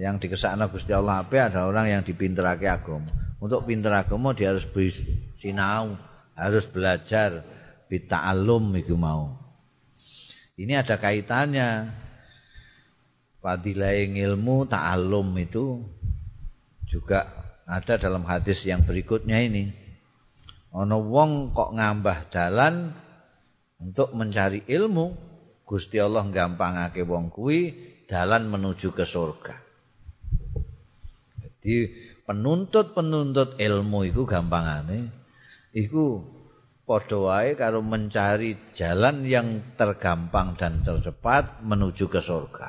yang 0.00 0.16
dikesakna 0.16 0.72
Gusti 0.72 0.88
Allah 0.88 1.20
apa 1.20 1.52
adalah 1.52 1.68
orang 1.68 1.86
yang 1.92 2.00
dipinterake 2.00 2.64
agama. 2.64 3.12
Untuk 3.36 3.68
pinter 3.68 3.92
agama 3.92 4.32
dia 4.32 4.56
harus 4.56 4.64
sinau, 5.36 6.00
harus 6.32 6.64
belajar 6.72 7.44
bita'allum 7.92 8.72
itu 8.80 8.96
mau. 8.96 9.36
Ini 10.56 10.80
ada 10.80 10.96
kaitannya. 10.96 11.92
Fadilah 13.44 13.92
ilmu 13.92 14.64
ta'allum 14.64 15.28
itu 15.44 15.84
juga 16.88 17.41
ada 17.66 17.94
dalam 17.98 18.26
hadis 18.26 18.62
yang 18.66 18.82
berikutnya 18.82 19.38
ini. 19.42 19.70
Ono 20.72 21.04
wong 21.04 21.52
kok 21.52 21.76
ngambah 21.76 22.32
dalan 22.32 22.96
untuk 23.82 24.16
mencari 24.16 24.64
ilmu 24.64 25.32
Gusti 25.68 25.96
Allah 26.00 26.26
gampangake 26.28 27.04
wong 27.04 27.32
kuwi 27.32 27.72
dalan 28.08 28.48
menuju 28.48 28.92
ke 28.92 29.04
surga. 29.08 29.56
Jadi 31.40 31.76
penuntut-penuntut 32.28 33.56
ilmu 33.56 34.04
itu 34.04 34.28
gampangane 34.28 35.08
iku 35.72 36.20
padha 36.84 37.16
wae 37.16 37.50
karo 37.56 37.80
mencari 37.80 38.74
jalan 38.76 39.24
yang 39.24 39.76
tergampang 39.78 40.58
dan 40.60 40.84
tercepat 40.84 41.64
menuju 41.64 42.04
ke 42.10 42.20
surga. 42.20 42.68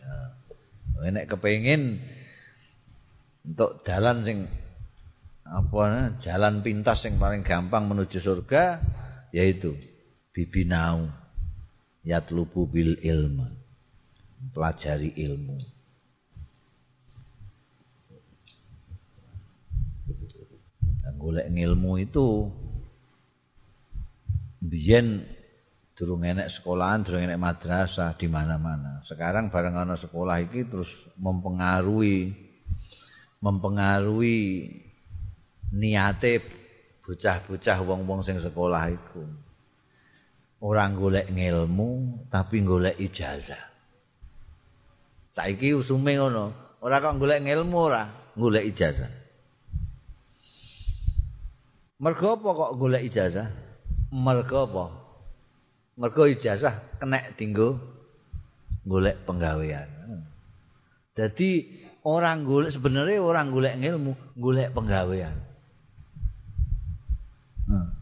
Nah, 0.00 1.10
nek 1.10 1.28
untuk 3.42 3.82
jalan 3.82 4.22
sing 4.22 4.38
apa 5.42 6.16
jalan 6.22 6.62
pintas 6.62 7.02
yang 7.04 7.18
paling 7.18 7.42
gampang 7.42 7.90
menuju 7.90 8.22
surga 8.22 8.80
yaitu 9.34 9.74
bibi 10.32 10.64
bibinau 10.64 11.10
yatlubu 12.06 12.64
bil 12.70 12.96
ilmu 13.02 13.62
pelajari 14.50 15.14
ilmu. 15.14 15.62
Dan 21.06 21.14
golek 21.18 21.46
ilmu 21.46 21.92
itu 22.02 22.50
biyen 24.58 25.22
turun 25.94 26.26
nenek 26.26 26.50
sekolahan, 26.50 27.06
turun 27.06 27.22
nenek 27.22 27.38
madrasah 27.38 28.18
di 28.18 28.26
mana-mana. 28.26 29.06
Sekarang 29.06 29.54
bareng 29.54 29.78
ana 29.78 29.94
sekolah 29.94 30.42
iki 30.42 30.66
terus 30.66 30.90
mempengaruhi 31.14 32.34
mempengaruhi 33.42 34.70
niate 35.74 36.38
bocah-bocah 37.02 37.78
wong-wong 37.82 38.22
sing 38.22 38.38
sekolah 38.38 38.94
iku. 38.94 39.26
Orang 40.62 40.94
golek 40.94 41.26
ngilmu 41.26 42.22
tapi 42.30 42.62
golek 42.62 42.94
ijazah. 43.02 43.74
Saiki 45.34 45.74
usume 45.74 46.14
ngono, 46.14 46.78
ora 46.78 47.02
kok 47.02 47.18
golek 47.18 47.42
ngilmu 47.42 47.76
ora, 47.76 48.30
golek 48.38 48.70
ijazah. 48.70 49.10
Mergo 51.98 52.38
apa 52.38 52.48
kok 52.54 52.72
golek 52.78 53.02
ijazah? 53.10 53.48
Mergo 54.14 54.58
apa? 54.70 54.84
Mergo 55.98 56.30
ijazah 56.30 56.78
kena 57.02 57.26
dinggo 57.34 57.82
golek 58.86 59.18
penggawean. 59.26 59.90
Jadi 61.12 61.68
orang 62.08 62.48
golek 62.48 62.72
sebenarnya 62.72 63.20
orang 63.20 63.52
golek 63.52 63.76
ngilmu, 63.76 64.12
golek 64.34 64.72
penggawean. 64.72 65.36
Hmm. 67.68 67.92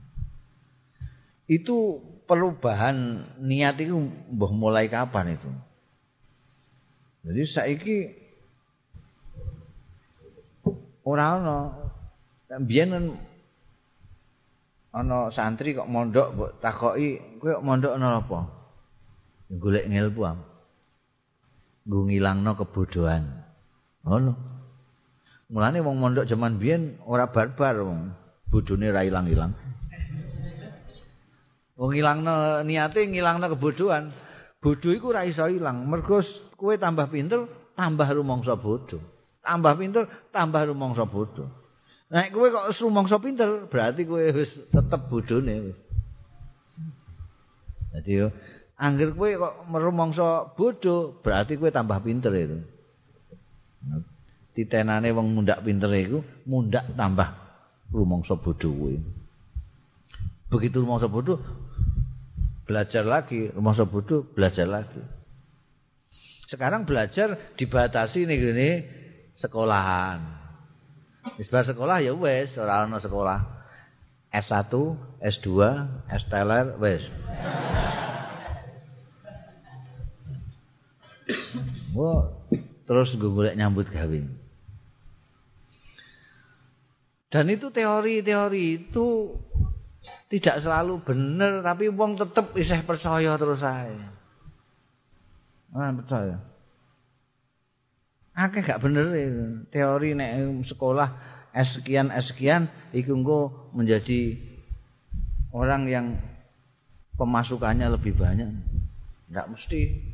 Itu 1.51 1.99
perubahan 2.31 3.27
niat 3.43 3.83
itu 3.83 3.99
mbah 4.31 4.53
mulai 4.55 4.87
kapan 4.87 5.35
itu? 5.35 5.51
Jadi 7.27 7.43
saiki 7.45 7.97
ora 11.03 11.37
ana 11.37 11.57
biyen 12.63 13.19
ana 14.95 15.29
santri 15.35 15.75
kok 15.75 15.91
mondok 15.91 16.39
mbok 16.39 16.51
takoki 16.63 17.19
kowe 17.43 17.59
mondok 17.59 17.99
ana 17.99 18.23
apa? 18.23 18.47
Golek 19.51 19.91
ngilmu 19.91 20.23
am. 20.23 20.50
Nggo 21.87 21.99
ngilangno 22.09 22.53
kebodohan. 22.59 23.25
Ngono. 24.05 24.33
Mulane 25.51 25.79
wong 25.83 25.97
mondok 25.99 26.29
jaman 26.31 26.61
biyen 26.61 27.01
ora 27.05 27.29
barbar 27.29 27.81
wong. 27.83 28.21
bodhone 28.51 28.91
ra 28.91 29.07
ilang-ilang. 29.07 29.55
Wong 31.79 31.93
ilangno 31.97 32.61
niate 32.67 33.07
ngilangno 33.07 33.47
kebodohan. 33.55 34.11
Bodho 34.61 34.93
iku 34.93 35.15
ra 35.15 35.25
iso 35.25 35.49
ilang. 35.49 35.89
Mergo 35.89 36.21
kowe 36.59 36.75
tambah 36.77 37.09
pinter, 37.09 37.49
tambah 37.79 38.09
rumangsa 38.13 38.61
bodho. 38.61 39.01
Tambah 39.41 39.73
pinter, 39.81 40.05
tambah 40.35 40.69
rumangsa 40.69 41.09
bodho. 41.09 41.49
Nek 42.13 42.35
kowe 42.35 42.51
kok 42.53 42.75
rumangsa 42.85 43.17
pinter, 43.23 43.71
berarti 43.71 44.05
kowe 44.05 44.21
wis 44.21 44.53
tetep 44.69 45.01
bodhone. 45.09 45.73
Dadi 47.91 48.13
yo 48.13 48.29
angger 48.81 49.13
kowe 49.13 49.29
kok 49.29 49.55
rumangsa 49.69 50.57
bodho, 50.57 51.21
berarti 51.21 51.61
kowe 51.61 51.69
tambah 51.69 52.01
pinter 52.01 52.33
itu. 52.33 52.59
Titenane 54.57 55.13
wong 55.13 55.37
mundak 55.37 55.61
pinter 55.61 55.93
iku 55.93 56.25
mundak 56.49 56.89
tambah 56.97 57.29
rumangsa 57.93 58.41
bodho 58.41 58.73
kuwi. 58.73 58.97
Begitu 60.49 60.81
rumangsa 60.81 61.13
bodho 61.13 61.39
belajar 62.65 63.05
lagi, 63.05 63.53
rumangsa 63.53 63.85
bodho 63.85 64.25
belajar 64.33 64.65
lagi. 64.65 65.05
Sekarang 66.49 66.83
belajar 66.83 67.55
dibatasi 67.55 68.27
nih 68.27 68.37
gini 68.41 68.71
sekolahan. 69.39 70.41
Wis 71.37 71.53
sekolah 71.53 72.01
ya 72.01 72.17
wis 72.17 72.57
ora 72.57 72.89
ana 72.89 72.99
sekolah. 72.99 73.61
S1, 74.31 74.71
S2, 75.19 75.47
S 76.07 76.25
teler 76.31 76.79
wis. 76.79 77.03
Wah, 81.95 82.31
terus 82.87 83.15
gue 83.19 83.31
golek 83.31 83.59
nyambut 83.59 83.91
kawin. 83.91 84.31
Dan 87.31 87.47
itu 87.47 87.71
teori-teori 87.71 88.91
itu 88.91 89.39
tidak 90.27 90.63
selalu 90.63 91.03
benar, 91.03 91.63
tapi 91.63 91.87
wong 91.87 92.19
tetap 92.19 92.55
isih 92.59 92.83
percaya 92.83 93.39
terus 93.39 93.63
saya. 93.63 94.11
Ah, 95.71 95.95
percaya. 95.95 96.43
Akeh 98.35 98.63
gak 98.67 98.83
bener 98.83 99.15
itu. 99.15 99.45
Teori 99.71 100.19
nek 100.19 100.67
sekolah 100.67 101.09
S 101.55 101.79
sekian 101.79 102.11
S 102.11 102.35
sekian 102.35 102.71
iku 102.95 103.15
menjadi 103.75 104.39
orang 105.55 105.87
yang 105.87 106.07
pemasukannya 107.15 107.87
lebih 107.91 108.19
banyak. 108.19 108.51
Enggak 109.31 109.47
mesti. 109.51 110.10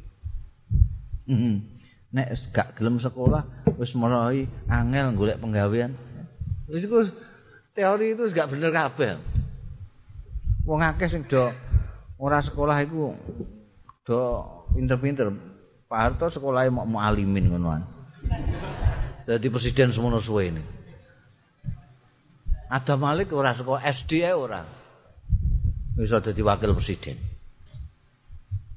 Hmm. 1.27 1.67
Nek 2.15 2.33
gak 2.55 2.79
gelem 2.79 3.03
sekolah 3.03 3.67
wis 3.77 3.93
mulai 3.99 4.47
angel 4.71 5.13
golek 5.19 5.43
penggawean. 5.43 5.93
Wis 6.71 6.87
iku 6.87 7.03
teori 7.75 8.15
itu 8.15 8.23
gak 8.31 8.49
bener 8.49 8.71
kabeh. 8.71 9.19
Wong 10.67 10.81
akeh 10.83 11.11
sing 11.11 11.27
do 11.27 11.51
ora 12.17 12.41
sekolah 12.43 12.79
iku 12.87 13.15
do 14.07 14.21
pinter-pinter. 14.75 15.35
Pak 15.87 15.99
Harto 16.03 16.27
sekolahnya 16.27 16.75
mau 16.75 16.87
mualimin 16.87 17.47
ngonoan. 17.47 17.87
Jadi 19.27 19.47
presiden 19.51 19.95
semono 19.95 20.19
suwe 20.19 20.51
ini. 20.51 20.63
Ada 22.67 22.99
Malik 22.99 23.31
ora 23.31 23.55
sekolah 23.55 23.83
SD 23.83 24.27
ora. 24.35 24.67
Bisa 25.95 26.19
jadi 26.19 26.43
wakil 26.43 26.75
presiden. 26.75 27.19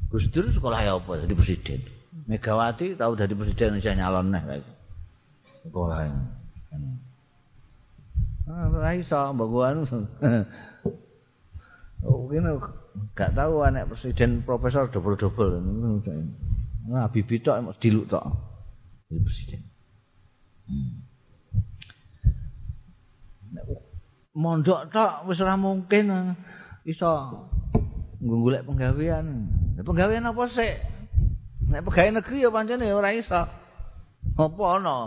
Gus 0.10 0.30
Dur 0.30 0.50
sekolah 0.50 0.86
ya 0.86 0.98
apa 0.98 1.22
jadi 1.26 1.34
presiden. 1.34 1.99
Megawati 2.30 2.94
tahu 2.94 3.18
jadi 3.18 3.34
presiden 3.34 3.82
bisa 3.82 3.98
nyalon 3.98 4.30
nih 4.30 4.62
sekolahnya. 5.66 6.22
Ora 8.50 8.94
iso 8.98 9.18
mbok 9.34 9.66
anu. 9.66 9.82
Oh, 12.00 12.32
kene 12.32 12.56
gak 13.12 13.36
tahu 13.36 13.60
anak 13.60 13.92
presiden 13.92 14.40
profesor 14.48 14.88
double-double. 14.88 15.60
Nah, 16.88 17.12
bibi 17.12 17.44
tok 17.44 17.60
mesti 17.60 17.92
diluk 17.92 18.08
tok. 18.08 18.24
Jadi 19.12 19.20
presiden. 19.20 19.62
Hmm. 20.64 20.96
Mondok 24.32 24.88
tok 24.96 25.28
wis 25.28 25.44
ora 25.44 25.60
mungkin 25.60 26.40
iso 26.88 27.12
nggolek 28.24 28.64
penggawean. 28.64 29.52
Penggawean 29.84 30.24
apa 30.24 30.44
sih? 30.48 30.72
Nek 31.70 31.86
pegawai 31.86 32.18
negeri 32.18 32.42
ya 32.42 32.50
pancene 32.50 32.90
ora 32.90 33.14
iso. 33.14 33.46
Apa 34.36 34.64
ana 34.74 34.98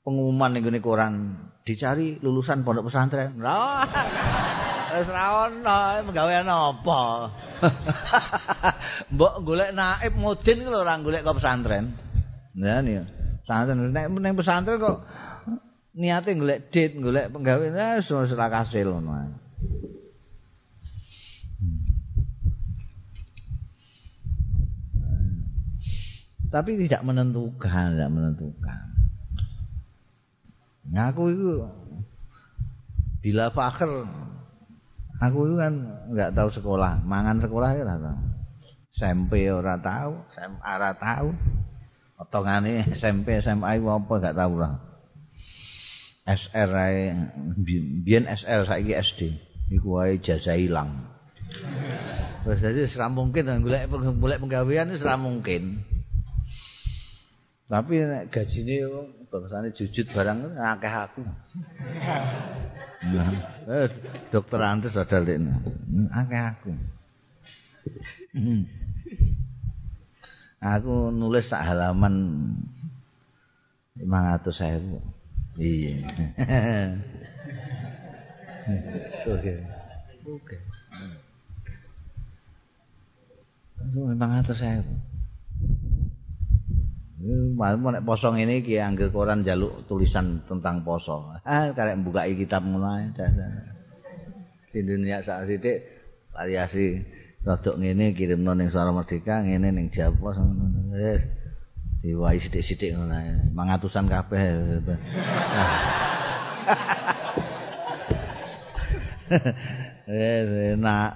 pengumuman 0.00 0.56
ning 0.56 0.64
koran 0.80 1.36
dicari 1.62 2.16
lulusan 2.24 2.64
pondok 2.64 2.88
pesantren. 2.88 3.36
Lah. 3.36 3.84
Wis 4.96 5.08
ra 5.08 5.48
ono 5.48 5.78
penggawean 6.08 6.48
apa. 6.48 7.00
Mbok 9.12 9.34
golek 9.44 9.70
naib 9.76 10.12
mudin 10.16 10.64
ku 10.64 10.70
lho 10.72 10.80
ora 10.84 10.96
golek 11.00 11.24
kok 11.24 11.36
pesantren. 11.36 11.96
Ya. 12.56 12.80
Pesantren 13.44 13.92
nek 13.92 14.08
ning 14.08 14.32
pesantren 14.36 14.80
kok 14.80 15.04
niate 15.92 16.32
golek 16.32 16.72
dit, 16.72 16.96
golek 16.96 17.28
penggawean 17.28 18.00
wis 18.00 18.08
ora 18.08 18.48
kasil 18.48 18.88
ngono 18.88 19.12
ae. 19.20 19.42
Tapi 26.52 26.76
tidak 26.84 27.00
menentukan, 27.00 27.96
tidak 27.96 28.10
menentukan. 28.12 28.84
Ngaku 30.92 31.24
itu 31.32 31.48
bila 33.24 33.48
fakir 33.54 33.88
aku 35.22 35.38
itu 35.48 35.54
kan 35.56 35.72
nggak 36.12 36.34
tahu 36.36 36.48
sekolah, 36.52 37.00
mangan 37.08 37.40
sekolah 37.40 37.70
ya 37.72 37.88
tahu. 37.88 38.18
SMP 38.92 39.48
ora 39.48 39.80
tahu, 39.80 40.20
SMA 40.28 40.60
ora 40.60 40.92
tahu. 40.92 41.32
Otongane 42.20 42.92
SMP, 42.92 43.40
SMA 43.40 43.80
itu 43.80 43.88
apa 43.88 44.12
nggak 44.12 44.36
tahu 44.36 44.54
lah. 44.60 44.76
SR 46.28 46.70
ae 46.70 47.16
biyen 48.04 48.28
SR 48.28 48.68
saiki 48.68 48.92
SD. 48.92 49.20
Iku 49.72 49.96
wae 49.96 50.20
jasa 50.20 50.54
ilang. 50.54 51.08
Wis 52.44 52.60
dadi 52.60 52.84
ora 52.84 53.08
mungkin 53.08 53.48
golek 53.64 53.88
golek 54.20 54.38
penggawean 54.44 54.92
wis 54.92 55.00
ora 55.00 55.16
mungkin. 55.16 55.88
Tapi 57.70 57.94
nek 58.04 58.28
gajine 58.30 58.86
bangsane 59.32 59.72
jujut 59.72 60.06
barang 60.12 60.58
akeh 60.58 60.94
aku. 60.94 61.22
Ya, 63.02 63.24
eh, 63.66 63.88
dokter 64.30 64.60
Andes 64.62 64.94
ada 64.94 65.18
lekne. 65.18 65.58
Akeh 66.14 66.38
aku. 66.38 66.70
aku 70.62 70.94
nulis 71.10 71.50
sak 71.50 71.66
halaman 71.66 72.14
500 73.98 74.54
saya. 74.54 74.78
Iya. 75.58 75.96
Oke. 79.28 79.54
Oke. 80.24 80.56
Memang 83.92 84.40
atas. 84.40 84.62
Malam 87.22 87.94
nek 87.94 88.02
poso 88.02 88.34
ngene 88.34 88.66
iki 88.66 88.82
angger 88.82 89.14
koran 89.14 89.46
jaluk 89.46 89.86
tulisan 89.86 90.42
tentang 90.50 90.82
poso. 90.82 91.30
Ah 91.46 91.70
karek 91.70 92.02
mbukai 92.02 92.34
kitab 92.34 92.66
ngono 92.66 92.98
ae. 92.98 93.14
Di 94.74 94.82
dunia 94.82 95.22
sak 95.22 95.46
sithik 95.46 95.86
variasi 96.34 96.98
rodok 97.46 97.78
ngene 97.78 98.18
kirimno 98.18 98.58
ning 98.58 98.74
Suara 98.74 98.90
Merdeka 98.90 99.38
ngene 99.46 99.70
ning 99.70 99.86
Jawa 99.94 100.34
ngono. 100.34 100.90
Wis 100.98 101.22
diwai 102.02 102.42
sithik-sithik 102.42 102.98
ngono 102.98 103.14
ae. 103.14 103.54
Mangatusan 103.54 104.10
kabeh. 104.10 104.42
Eh 110.02 110.76
enak. 110.76 111.10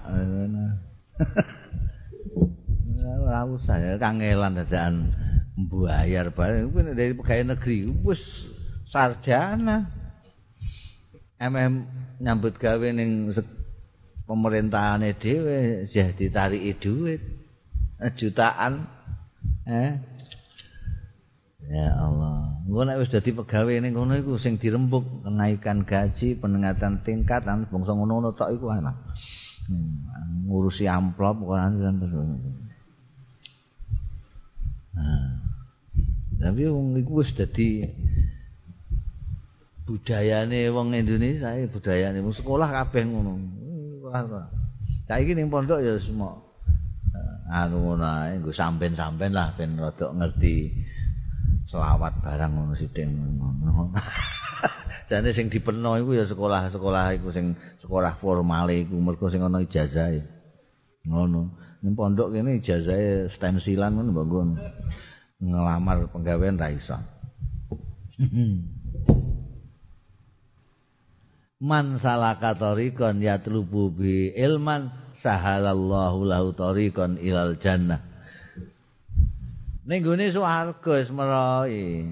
Ora 3.27 3.43
usah 3.45 3.77
ya 3.77 3.99
kangelan 3.99 4.57
dadakan. 4.57 5.26
Mbayar 5.57 6.29
bareng 6.37 6.69
kuwi 6.69 6.93
dari 6.93 7.13
pegawai 7.17 7.57
negeri 7.57 7.89
wis 8.05 8.21
sarjana. 8.93 9.89
MM 11.37 11.85
nyambut 12.21 12.57
gawe 12.57 12.89
ning 12.97 13.29
pemerintahane 14.25 15.17
dhewe 15.21 15.85
jadi 15.85 16.17
ditariki 16.17 16.73
duit 16.81 17.21
jutaan 18.17 18.89
eh 19.69 20.01
Ya 21.67 21.99
Allah. 21.99 22.63
Engko 22.63 22.83
nek 22.87 22.99
wis 23.03 23.11
dadi 23.11 23.35
pegawe 23.35 23.75
ning 23.83 23.91
ngono 23.91 24.15
iku 24.15 24.39
sing 24.39 24.55
dirembuk 24.55 25.27
kenaikan 25.27 25.83
gaji, 25.83 26.39
peningkatan 26.39 27.03
tingkat 27.03 27.43
lan 27.43 27.67
bangsa 27.67 27.91
ngono-ngono 27.91 28.39
tok 28.39 28.55
iku 28.55 28.71
enak. 28.71 28.95
Hmm, 29.67 30.47
ngurusi 30.47 30.87
amplop 30.87 31.43
kok 31.43 31.59
terus. 31.75 32.39
Nah. 34.95 35.46
Tapi 36.37 36.63
wong 36.69 37.01
iku 37.01 37.25
wis 37.25 37.33
dadi 37.33 37.89
budayane 39.87 40.69
wong 40.75 40.93
Indonesia, 40.93 41.55
budayane 41.71 42.21
wong 42.21 42.35
sekolah 42.37 42.69
kabeh 42.69 43.03
ngono. 43.09 43.33
Saiki 45.07 45.33
ning 45.33 45.49
pondok 45.49 45.81
ya 45.81 45.97
semua 46.03 46.47
anu 47.47 47.79
ngono 47.79 48.05
ae, 48.05 48.43
nggo 48.43 48.51
sampean-sampean 48.51 49.31
lah 49.31 49.55
ben 49.55 49.79
rada 49.79 50.11
ngerti. 50.11 50.75
selawat 51.67 52.23
barang 52.23 52.51
ngono 52.55 52.75
sithik 52.79 53.07
ngono. 53.11 53.91
Jane 55.11 55.31
sing 55.35 55.51
dipeno 55.51 55.99
iku 55.99 56.15
ya 56.15 56.27
sekolah-sekolah 56.27 57.15
iku 57.19 57.31
sing 57.35 57.59
sekolah 57.83 58.19
formal 58.23 58.71
iku 58.71 58.95
mergo 58.99 59.27
sing 59.31 59.43
ana 59.43 59.63
ijazah 59.63 60.15
e. 60.15 60.23
Ngono. 61.07 61.55
Ning 61.83 61.95
pondok 61.95 62.35
kene 62.35 62.63
ijazah 62.63 62.99
e 62.99 63.11
stensilan 63.31 63.99
ngono 63.99 64.11
mbok 64.15 64.27
ngelamar 65.41 66.09
penggawean 66.13 66.57
ra 66.57 66.73
iso. 66.73 66.97
Man 71.57 71.97
salaka 72.05 72.53
tariqan 72.53 73.25
yatlubu 73.25 73.89
bi 73.89 74.29
ilman 74.37 74.93
sahalallahu 75.25 76.29
lahu 76.29 76.53
tariqan 76.53 77.17
ilal 77.17 77.57
jannah. 77.57 78.05
Ning 79.89 80.05
gone 80.05 80.29
swarga 80.35 81.01
wis 81.01 81.09
merohi. 81.09 82.05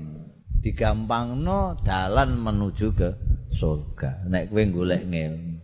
Digampangno 0.64 1.76
dalan 1.84 2.40
menuju 2.40 2.88
ke 2.96 3.10
surga. 3.52 4.24
Nek 4.32 4.48
kowe 4.48 4.64
golek 4.64 5.04
ngilmu. 5.04 5.60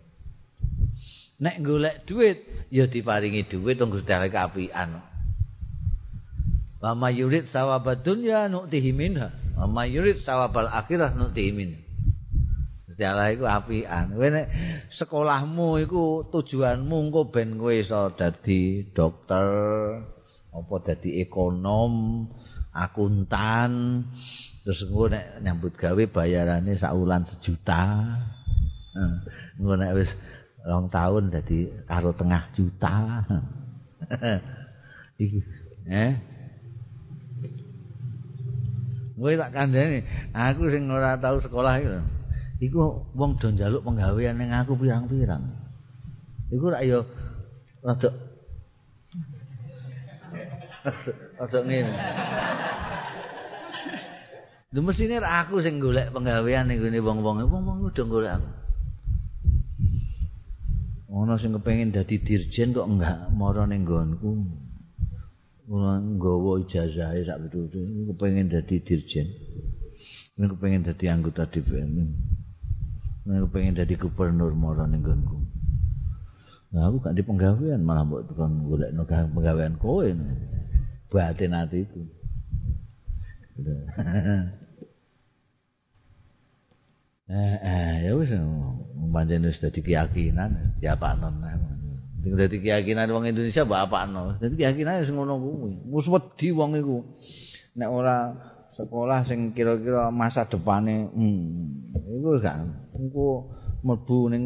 Nek 1.41 1.57
golek 1.65 2.05
duit 2.05 2.69
ya 2.69 2.85
diparingi 2.85 3.49
duit 3.49 3.81
tunggu 3.81 3.97
sedaya 3.97 4.29
keapian. 4.29 5.01
Wa 6.81 6.97
mayurid 6.97 7.45
sawabad 7.53 8.01
dunya 8.01 8.49
nu'tihi 8.49 8.89
minha. 8.89 9.29
Wa 9.53 9.69
mayurid 9.69 10.25
sawabal 10.25 10.65
akhirah 10.65 11.13
nu'tihi 11.13 11.51
minha. 11.53 11.77
Sedaya 12.89 13.29
iku 13.29 13.45
apian. 13.45 14.17
Kowe 14.17 14.27
nek 14.33 14.47
sekolahmu 14.89 15.77
iku 15.85 16.25
tujuanmu 16.33 16.95
engko 17.07 17.29
ben 17.29 17.61
kowe 17.61 17.69
iso 17.69 18.17
dadi 18.17 18.89
dokter, 18.97 19.45
apa 20.51 20.75
dadi 20.81 21.21
ekonom, 21.21 22.25
akuntan, 22.73 24.01
terus 24.65 24.81
engko 24.89 25.13
nek 25.13 25.37
nyambut 25.45 25.77
gawe 25.77 26.03
bayarane 26.09 26.81
sak 26.81 26.97
wulan 26.97 27.29
sejuta. 27.29 28.09
Engko 29.61 29.73
nek 29.77 29.93
wis 30.01 30.09
rong 30.65 30.89
tahun 30.89 31.29
dadi 31.29 31.69
karo 31.85 32.17
tengah 32.17 32.49
juta. 32.57 33.21
Iki, 35.21 35.39
eh. 35.85 36.30
Kowe 39.21 39.37
tak 39.37 39.53
kandhani, 39.53 40.01
aku 40.33 40.73
sing 40.73 40.89
ora 40.89 41.13
tau 41.21 41.37
sekolah 41.37 41.77
iku. 41.77 42.01
Iku 42.57 42.77
wong 43.13 43.37
do 43.37 43.53
njaluk 43.53 43.85
penggawean 43.85 44.41
ning 44.41 44.49
aku 44.49 44.73
pirang-pirang. 44.73 45.45
Iku 46.49 46.73
rak 46.73 46.81
yo 46.89 47.05
rada 47.85 48.09
Aja 51.37 51.59
ngene. 51.61 51.93
Lha 54.73 54.79
mesine 54.81 55.21
aku 55.21 55.61
sing 55.61 55.77
golek 55.77 56.09
penggawean 56.09 56.65
ning 56.65 56.81
gone 56.81 56.97
wong-wong, 56.97 57.45
wong-wong 57.45 57.77
udah 57.93 58.05
golek 58.09 58.33
aku. 58.41 58.49
Ono 61.11 61.37
sing 61.37 61.53
kepengin 61.53 61.93
dadi 61.93 62.17
dirjen 62.23 62.73
kok 62.73 62.89
enggak 62.89 63.29
mara 63.35 63.69
ning 63.69 63.85
nggonku. 63.85 64.31
Nggawa 65.71 66.67
ijazah 66.67 67.15
sak 67.23 67.47
pitutu, 67.47 67.79
kepengin 68.11 68.51
dadi 68.51 68.83
dirjen. 68.83 69.27
Nek 70.35 70.59
kepengin 70.59 70.83
dadi 70.83 71.07
anggota 71.07 71.47
DPR. 71.47 71.87
Nek 73.23 73.39
kepengin 73.47 73.79
dadi 73.79 73.95
gubernur 73.95 74.51
mara 74.51 74.83
ning 74.83 74.99
nggonku. 74.99 75.39
Nah, 76.71 76.87
aku 76.87 77.03
gak 77.03 77.15
di 77.19 77.23
penggawean 77.23 77.83
malah 77.83 78.07
mbok 78.07 78.31
tukang 78.31 78.63
golek 78.63 78.95
penggawean 79.35 79.75
kowe. 79.75 80.07
batin 81.11 81.51
hatiku. 81.51 82.07
eh, 87.31 87.55
eh, 87.59 87.93
ya 88.07 88.11
wis 88.15 88.31
pancen 89.11 89.43
wis 89.43 89.59
dadi 89.59 89.83
keyakinan 89.83 90.79
ya 90.79 90.95
Non. 90.95 91.80
Sing 92.21 92.37
dadi 92.37 92.61
keyakinan 92.61 93.09
wong 93.09 93.25
Indonesia 93.25 93.65
mbok 93.65 93.81
apakno. 93.89 94.37
Dadi 94.37 94.53
keyakinan 94.53 95.01
wis 95.01 95.09
ngono 95.09 95.41
kuwi. 95.41 95.73
Wis 95.89 96.05
wedi 96.05 96.47
wong 96.53 96.77
iku. 96.77 97.01
Nek 97.73 97.89
ora 97.89 98.17
sekolah 98.77 99.25
sing 99.25 99.57
kira-kira 99.57 100.13
masa 100.13 100.45
depane 100.45 101.09
hmm, 101.11 101.97
iku 101.97 102.39
gak 102.39 102.61
engko 102.95 103.51
mlebu 103.83 104.17
ning 104.31 104.43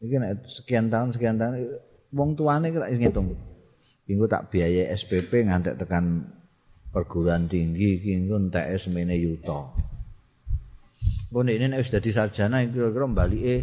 iki 0.00 0.16
nek 0.16 0.42
sekian 0.48 0.88
tahun 0.88 1.12
sekian 1.12 1.36
tahun 1.36 1.76
wong 2.08 2.40
tuane 2.40 2.72
kira 2.72 2.88
ngitung. 2.88 3.36
Engko 4.08 4.24
tak 4.24 4.48
biaya 4.48 4.88
SPP 4.96 5.44
ngantek 5.44 5.76
tekan 5.76 6.32
perguruan 6.88 7.52
tinggi 7.52 8.00
iki 8.00 8.16
engko 8.16 8.48
entek 8.48 8.80
semene 8.80 9.12
yuta. 9.20 9.76
Nek 11.36 11.52
ini 11.52 11.76
wis 11.76 11.92
dadi 11.92 12.16
sarjana 12.16 12.64
kira-kira 12.64 13.04
mbalike 13.12 13.54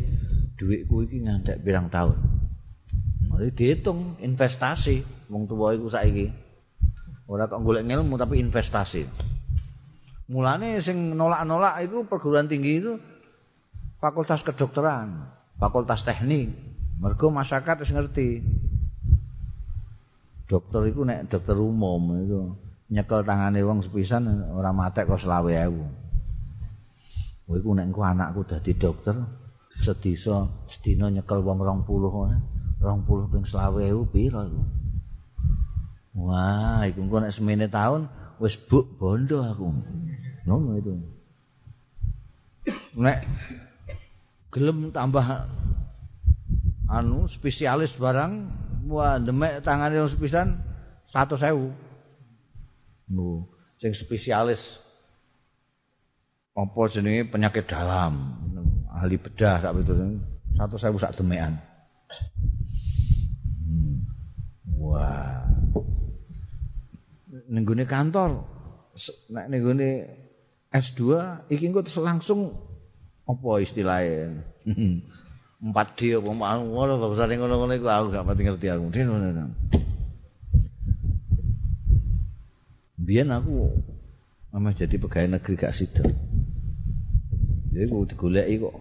dhuwitku 0.62 1.10
iki 1.10 1.26
ngantek 1.26 1.58
pirang 1.66 1.90
tahun. 1.90 2.41
Mari 3.42 3.58
dihitung 3.58 4.22
investasi 4.22 5.02
wong 5.26 5.50
tuwa 5.50 5.74
iku 5.74 5.90
saiki. 5.90 6.30
Ora 7.26 7.50
kok 7.50 7.66
golek 7.66 7.90
ilmu 7.90 8.14
tapi 8.14 8.38
investasi. 8.38 9.10
Mulane 10.30 10.78
sing 10.86 11.18
nolak-nolak 11.18 11.82
itu 11.82 12.06
perguruan 12.06 12.46
tinggi 12.46 12.78
itu 12.78 13.02
fakultas 13.98 14.46
kedokteran, 14.46 15.26
fakultas 15.58 16.06
teknik. 16.06 16.54
Mergo 17.02 17.34
masyarakat 17.34 17.82
wis 17.82 17.90
ngerti 17.90 18.46
dokter 20.46 20.94
iku 20.94 21.02
nek 21.02 21.34
dokter 21.34 21.58
umum 21.58 22.22
itu 22.22 22.54
nyekel 22.94 23.26
tangane 23.26 23.66
wong 23.66 23.82
sepisan 23.82 24.54
ora 24.54 24.70
matek 24.70 25.10
kok 25.10 25.18
20.000. 25.18 27.50
Kowe 27.50 27.58
iku 27.58 27.74
nek 27.74 27.90
anakku 27.90 28.46
dadi 28.46 28.78
dokter 28.78 29.18
sedisa 29.82 30.46
sedina 30.70 31.10
nyekel 31.10 31.42
wong 31.42 31.66
20 31.90 32.61
20 32.82 33.30
ping 33.30 33.46
20.000 33.46 34.10
piro 34.10 34.42
iku. 34.50 34.62
Wah, 36.18 36.84
iku 36.90 37.06
engko 37.06 37.18
nek 37.22 37.38
semene 37.38 37.70
taun 37.70 38.10
wis 38.42 38.58
buk 38.68 38.98
bondo 38.98 39.46
aku. 39.46 39.70
Ngono 40.50 40.82
itu. 40.82 40.94
Nek 42.98 43.24
gelem 44.52 44.90
tambah 44.90 45.24
anu 46.92 47.30
spesialis 47.32 47.96
barang 47.96 48.34
wah 48.92 49.22
demek 49.22 49.64
tangane 49.64 50.02
wong 50.02 50.12
sepisan 50.12 50.60
100.000. 51.14 51.72
Nu, 53.12 53.46
sing 53.78 53.94
spesialis 53.94 54.60
apa 56.52 56.82
jenenge 56.92 57.32
penyakit 57.32 57.64
dalam, 57.64 58.20
ahli 58.92 59.16
bedah 59.16 59.64
sak 59.64 59.72
itu 59.80 60.20
Satu 60.52 60.76
sewu 60.76 61.00
sak 61.00 61.16
demean. 61.16 61.56
Wah. 64.92 65.48
Nenggone 67.48 67.88
kantor. 67.88 68.44
Nek 69.32 69.46
nenggone 69.48 69.90
S2 70.72 71.02
iki 71.48 71.72
engko 71.72 71.88
langsung 72.04 72.60
apa 73.24 73.50
istilahnya? 73.64 74.44
4D 75.62 76.18
apa 76.18 76.58
ngono 76.58 76.98
kok 76.98 77.14
usah 77.14 77.30
ngono-ngono 77.30 77.78
iku 77.78 77.86
aku 77.86 78.06
gak 78.10 78.26
pati 78.26 78.42
ngerti 78.50 78.68
aku. 78.74 78.90
Biyen 82.98 83.30
aku 83.30 83.70
Mama 84.52 84.76
jadi 84.76 85.00
pegawai 85.00 85.40
negeri 85.40 85.56
gak 85.56 85.78
sida. 85.78 86.04
Jadi 87.72 87.88
aku 87.88 88.04
digoleki 88.04 88.68
kok 88.68 88.76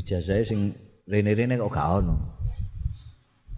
ijazahnya 0.00 0.48
sing 0.48 0.72
rene-rene 1.04 1.60
kok 1.60 1.68
gak 1.68 1.88
ono. 2.00 2.37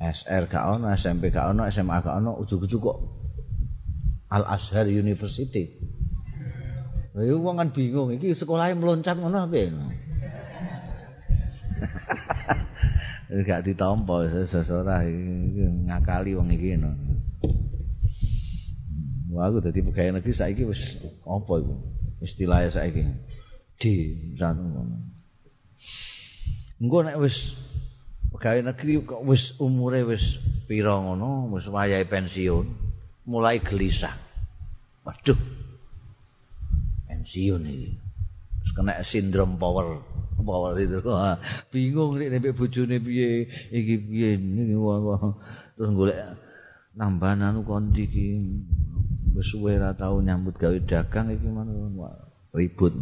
SR 0.01 0.49
gak 0.49 0.65
ono, 0.65 0.89
SMP 0.97 1.29
gak 1.29 1.53
ono, 1.53 1.69
SMA 1.69 2.01
gak 2.01 2.25
ono, 2.25 2.41
ujug-ujug 2.41 2.81
kok 2.81 2.99
Al 4.33 4.49
Azhar 4.49 4.89
University. 4.89 5.77
Lha 7.13 7.21
iku 7.29 7.45
wong 7.45 7.61
kan 7.61 7.69
bingung, 7.69 8.09
iki 8.17 8.33
sekolahnya 8.33 8.81
meloncat 8.81 9.21
ngono 9.21 9.45
apa 9.45 9.57
ya? 9.61 9.69
gak 13.49 13.61
ditampa 13.69 14.25
seseorang 14.49 15.05
iki 15.05 15.65
ngakali 15.85 16.33
wong 16.33 16.49
iki 16.49 16.81
no. 16.81 16.97
Wah, 19.31 19.47
aku 19.47 19.63
dadi 19.63 19.85
pegawai 19.85 20.19
negeri 20.19 20.35
saiki 20.35 20.65
wis 20.65 20.81
apa 21.23 21.53
iku? 21.61 21.75
Istilahnya 22.25 22.73
saiki. 22.73 23.05
Di 23.77 23.93
ngono. 24.41 24.97
Engko 26.81 26.99
nek 27.05 27.21
wis 27.21 27.37
pegawai 28.31 28.63
negeri 28.73 29.03
kok 29.03 29.23
wis 29.27 29.55
umure 29.59 30.07
wis 30.07 30.23
pira 30.71 30.95
ngono, 30.97 31.51
wis 31.51 31.67
wayahe 31.67 32.07
pensiun, 32.07 32.67
mulai 33.27 33.59
gelisah. 33.59 34.15
Waduh. 35.03 35.39
Pensiun 37.11 37.63
iki. 37.67 37.91
Wis 38.63 38.71
kena 38.77 39.03
sindrom 39.03 39.59
power. 39.59 39.99
Power 40.41 40.73
itu 40.81 41.05
kok 41.05 41.37
bingung 41.69 42.17
nek 42.17 42.33
nek 42.33 42.57
bojone 42.57 42.97
piye 42.97 43.45
iki 43.69 43.95
piye 44.09 44.41
terus 45.77 45.91
golek 45.93 46.17
nambahan 46.97 47.45
anu 47.45 47.61
kondi 47.61 48.09
iki 48.09 48.41
wis 49.37 49.53
suwe 49.53 49.77
ra 49.77 49.93
tau 49.93 50.25
nyambut 50.25 50.57
gawe 50.57 50.81
dagang 50.89 51.29
iki 51.29 51.45
mana 51.45 51.77
ribut. 52.57 52.97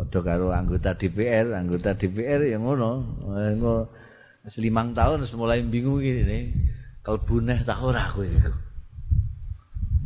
Padha 0.00 0.24
karo 0.24 0.48
anggota 0.48 0.96
DPR, 0.96 1.52
anggota 1.52 1.92
DPR 1.92 2.48
ya 2.48 2.56
ngono. 2.56 3.20
Engko 3.36 3.92
selimang 4.48 4.96
tahun 4.96 5.28
mulai 5.36 5.60
bingung 5.60 6.00
iki 6.00 6.24
ne. 6.24 6.38
Kelbuneh 7.04 7.60
ta 7.68 7.76
ora 7.84 8.08
aku 8.08 8.24
iku. 8.24 8.52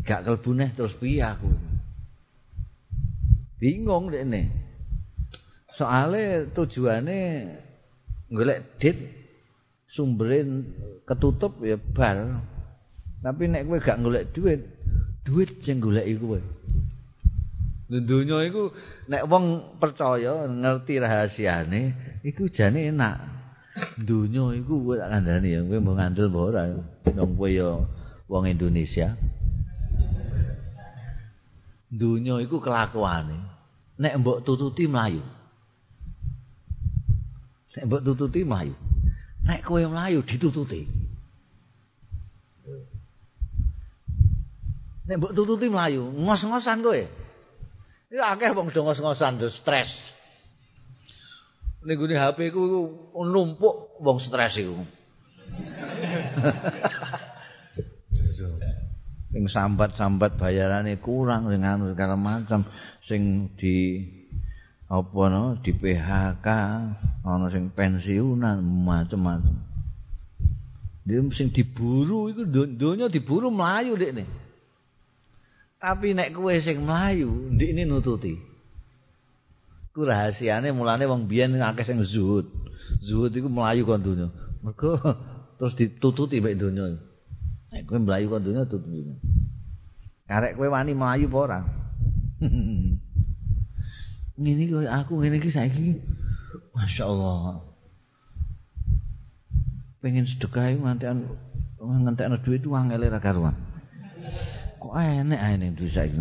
Gak 0.02 0.26
kelbuneh 0.26 0.74
terus 0.74 0.98
piye 0.98 1.22
aku. 1.22 1.46
Bingung 3.62 4.10
dekne. 4.10 4.50
Soale 5.78 6.50
tujuane 6.50 7.54
golek 8.34 8.82
dit 8.82 8.98
sumberin 9.86 10.74
ketutup 11.06 11.62
ya 11.62 11.78
bar. 11.78 12.42
Tapi 13.22 13.46
nek 13.46 13.62
kowe 13.70 13.78
gak 13.78 14.02
golek 14.02 14.34
duit, 14.34 14.60
duit 15.22 15.50
sing 15.62 15.78
goleki 15.78 16.18
kowe. 16.18 16.42
Dunya 17.84 18.48
iku 18.48 18.72
nek 19.12 19.28
wong 19.28 19.76
percaya 19.76 20.48
ngerti 20.48 21.04
rahasiane, 21.04 21.82
iku 22.24 22.48
jane 22.48 22.88
enak. 22.88 23.20
Dunya 24.00 24.56
iku 24.56 24.88
kowe 24.88 24.96
tak 24.96 25.12
kandhani 25.12 25.48
ya, 25.52 25.60
kowe 25.60 25.78
mau 25.84 25.92
ngandel 25.92 26.32
apa 26.32 26.38
ora? 26.40 26.62
Wong 27.12 27.32
kowe 27.36 27.50
ya 27.52 27.84
wong 28.30 28.44
Indonesia. 28.48 29.12
Dunya 31.92 32.40
iku 32.40 32.56
kelakuane. 32.56 33.36
Nek 34.00 34.16
mbok 34.16 34.42
tututi 34.48 34.88
mlayu. 34.88 35.22
Nek 37.76 37.84
mbok 37.84 38.02
tututi 38.02 38.40
mlayu. 38.48 38.74
Nek 39.44 39.60
kowe 39.60 39.84
mlayu 39.84 40.24
ditututi. 40.24 40.88
Nek 45.04 45.16
mbok 45.20 45.36
tututi 45.36 45.68
mlayu, 45.68 46.08
ngos-ngosan 46.16 46.80
kowe. 46.80 47.23
Iki 48.12 48.20
akeh 48.20 48.50
wong 48.52 48.68
do 48.72 48.80
ngos-ngosan 48.84 49.40
do 49.40 49.48
stres. 49.48 49.92
Ning 51.84 51.96
gune 52.00 52.16
HP 52.16 52.52
ku 52.52 52.62
numpuk 53.24 54.00
wong 54.00 54.18
stres 54.20 54.56
iku. 54.60 54.76
Sing 59.34 59.50
sambat-sambat 59.50 60.38
bayarane 60.38 60.94
kurang 61.02 61.50
sing 61.50 61.66
anu 61.66 61.90
segala 61.90 62.14
macam 62.14 62.70
sing 63.02 63.50
di 63.58 63.98
apa 64.86 65.22
no 65.26 65.58
di 65.58 65.74
PHK 65.74 66.48
ana 67.26 67.50
sing 67.50 67.74
pensiunan 67.74 68.62
macam-macam 68.62 69.58
dia 71.02 71.18
sing 71.34 71.50
diburu 71.50 72.30
itu 72.30 72.46
donya 72.48 73.10
diburu 73.10 73.50
melayu 73.50 73.98
dek 73.98 74.12
nih 74.22 74.28
tapi 75.84 76.16
nek 76.16 76.32
kue 76.32 76.56
sing 76.64 76.80
melayu 76.80 77.52
di 77.52 77.76
ini 77.76 77.84
nututi. 77.84 78.32
Ku 79.92 80.08
rahasiane 80.08 80.72
mulane 80.72 81.04
wong 81.04 81.28
biyen 81.28 81.60
akeh 81.60 81.84
sing 81.84 82.00
zuhud. 82.00 82.48
Zuhud 83.04 83.36
itu 83.36 83.52
melayu 83.52 83.84
kon 83.84 84.00
donya. 84.00 84.32
Mergo 84.64 84.96
terus 85.60 85.76
ditututi 85.76 86.40
mek 86.40 86.56
donya. 86.56 86.96
Nek 87.68 87.84
kue 87.84 88.00
melayu 88.00 88.32
kon 88.32 88.40
donya 88.40 88.64
tututi 88.64 89.12
karek 90.24 90.56
kue 90.56 90.72
wani 90.72 90.96
melayu 90.96 91.28
apa 91.28 91.36
ora? 91.36 91.60
Ngene 94.40 94.62
iki 94.66 94.74
aku 94.88 95.20
ngene 95.20 95.36
iki 95.36 95.52
saiki 95.52 96.00
masyaallah. 96.72 97.60
Pengen 100.00 100.24
sedekah 100.24 100.80
ngantekan 100.80 101.28
ngantekno 101.76 102.40
duit 102.40 102.64
itu 102.64 102.72
angel 102.72 103.04
ra 103.04 103.20
karuan 103.20 103.52
kok 104.84 105.00
enek 105.00 105.40
ae 105.40 105.54
ning 105.56 105.72
duit 105.72 105.96
saiki 105.96 106.20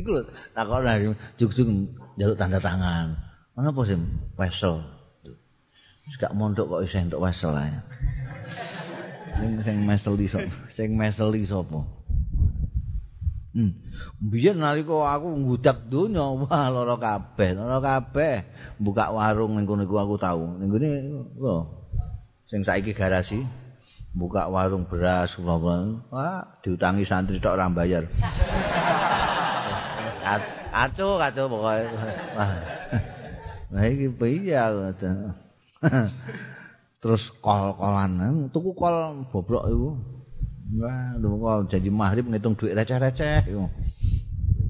iku 0.00 0.08
lho 0.16 0.22
takon 0.56 1.12
juk-juk 1.36 1.68
njaluk 2.16 2.40
tanda 2.40 2.56
tangan 2.56 3.12
ana 3.52 3.68
apa 3.68 3.80
sih 3.84 4.00
wesel 4.40 4.80
gak 6.16 6.32
mondok 6.32 6.72
kok 6.72 6.82
isih 6.88 7.04
entuk 7.04 7.20
wesel 7.20 7.52
ae 7.52 7.76
sing 9.36 9.50
sing 9.60 9.76
mesel 9.84 10.16
iso 10.16 10.40
sing 10.76 10.96
mesel 10.96 11.36
iso 11.36 11.60
apa 11.60 11.80
Hmm. 13.48 13.74
Biyen 14.22 14.60
nalika 14.60 14.94
aku 15.18 15.34
ngudak 15.34 15.90
donya, 15.90 16.30
wah 16.30 16.70
lara 16.70 16.94
kabeh, 16.94 17.58
lara 17.58 17.80
kabeh. 17.82 18.46
Buka 18.78 19.10
warung 19.10 19.58
ning 19.58 19.66
kono 19.66 19.82
aku 19.82 20.14
tau. 20.20 20.54
Ning 20.62 20.68
ngene 20.70 20.90
lho. 21.34 21.66
Sing 22.46 22.62
saiki 22.62 22.94
garasi 22.94 23.42
buka 24.18 24.50
warung 24.50 24.90
beras 24.90 25.38
wah 25.38 26.58
diutangi 26.66 27.06
santri 27.06 27.38
tok 27.38 27.54
ora 27.54 27.70
bayar. 27.70 28.10
Aco, 30.74 31.22
aco 31.22 31.42
pokoke. 31.48 31.86
Nah 33.72 33.84
iki 33.86 34.10
piye 34.10 34.58
Terus 36.98 37.30
kol-kolan, 37.38 38.50
tuku 38.50 38.74
kol 38.74 39.22
bobrok 39.30 39.70
iku. 39.70 39.90
Wah, 40.82 41.16
lho 41.16 41.38
kok 41.38 41.70
janji 41.72 41.88
maghrib 41.88 42.26
ngitung 42.26 42.58
duit 42.58 42.74
receh-receh 42.74 43.46
iku. 43.48 43.70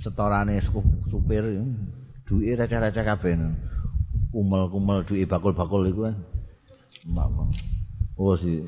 Setorane 0.05 0.61
supir 1.09 1.43
duit 2.29 2.55
receh-receh 2.55 3.03
kabeh. 3.03 3.33
Kumel-kumel 4.29 5.09
duit 5.09 5.25
bakul-bakul 5.25 5.89
iku 5.89 6.01
kan. 6.12 6.16
Oh 8.20 8.37
si 8.37 8.61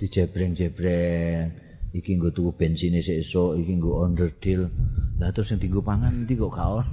dijebreng-jebreng. 0.00 1.68
Iki 1.92 2.10
nggo 2.16 2.30
tuku 2.32 2.56
bensin 2.56 2.96
esuk, 2.96 3.60
iki 3.60 3.76
nggo 3.76 4.00
underdeal. 4.00 4.72
Lah 5.20 5.28
terus 5.36 5.52
sing 5.52 5.60
dienggo 5.60 5.84
pangan 5.84 6.24
ndi 6.24 6.40
kok 6.40 6.56
gak 6.56 6.80
ono. 6.80 6.84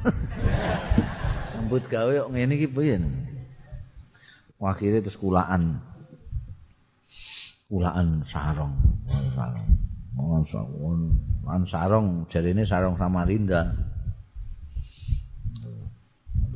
Rambut 1.56 1.84
gawe 1.88 2.12
kok 2.12 2.32
ngene 2.36 2.54
iki 2.60 2.68
piye? 2.68 3.00
Akhire 4.60 5.00
terus 5.00 5.16
kulaan. 5.16 5.80
kulaan 7.68 8.24
sarong 8.32 8.72
sarong 9.36 9.68
sarong 10.48 11.04
lan 11.44 11.62
sarong 11.68 12.08
jarine 12.32 12.64
sarong 12.64 12.96
Samarinda 12.96 13.76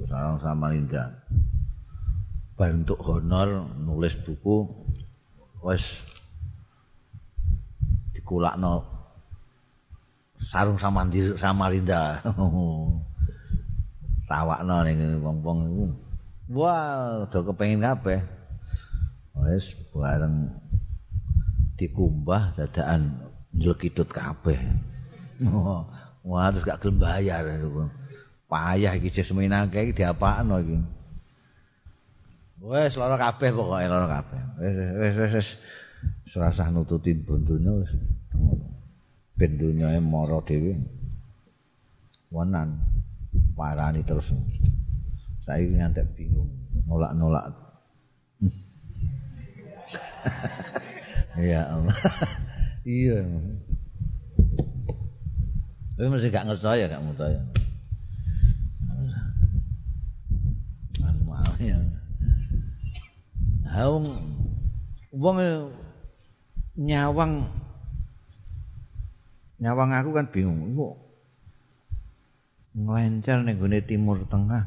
sarong 0.07 0.40
Samarinda 0.40 1.11
bentuk 2.56 2.95
honor 3.03 3.68
nulis 3.76 4.15
buku 4.23 4.72
wis 5.68 5.84
dikulakno 8.32 8.88
sarung 10.40 10.80
samandir 10.80 11.36
samarinda. 11.36 12.24
Tawakno 14.32 14.88
ning 14.88 15.20
wong-wong 15.20 15.60
iku. 15.68 15.86
Wah, 16.56 17.28
do 17.28 17.44
kepengin 17.44 17.84
kabeh. 17.84 18.24
Wis 19.36 19.76
bareng 19.91 20.56
dikumbah 21.76 22.56
dadakan 22.56 23.28
njlekitut 23.52 24.08
kabeh. 24.08 24.56
Wah, 26.24 26.48
terus 26.56 26.64
gak 26.64 26.80
gelem 26.80 27.03
bayar. 27.03 27.44
Payah 28.48 28.95
iki 28.95 29.12
seminake 29.12 29.91
iki 29.91 29.99
diapakno 29.99 30.64
iki. 30.64 30.80
Wes 32.64 32.95
lara 32.95 33.20
kabeh 33.20 33.52
pokoke 33.52 33.84
lara 33.91 34.08
kabeh. 34.08 34.40
Wis 34.64 34.76
wis 34.80 35.16
wis 35.20 35.32
wis 35.36 35.49
serasah 36.32 36.72
nututin 36.72 37.20
buntunya 37.28 37.76
wis. 37.84 37.91
Ben 39.38 39.57
dunyae 39.57 39.99
mara 39.99 40.39
dhewe. 40.45 40.77
Wonan 42.31 42.80
parani 43.57 44.01
terus. 44.05 44.30
Saiki 45.45 45.76
ngantek 45.76 46.05
bingung 46.13 46.49
nolak-nolak. 46.85 47.51
ya 51.51 51.61
Allah. 51.65 51.97
iya. 52.85 53.19
Tapi 55.97 56.07
mesti 56.09 56.34
gak 56.34 56.45
ngerti 56.49 56.81
ya, 56.81 56.85
gak 56.89 57.03
ngerti 57.05 57.27
ya. 57.38 57.41
Haung 63.72 64.03
wong 65.15 65.38
nyawang 66.76 67.47
nyawang 69.62 69.94
aku 69.94 70.10
kan 70.18 70.28
bingung. 70.34 70.74
Kok 70.74 70.96
nglencer 72.76 73.46
ning 73.46 73.62
gone 73.62 73.80
timur 73.86 74.18
tengah. 74.26 74.66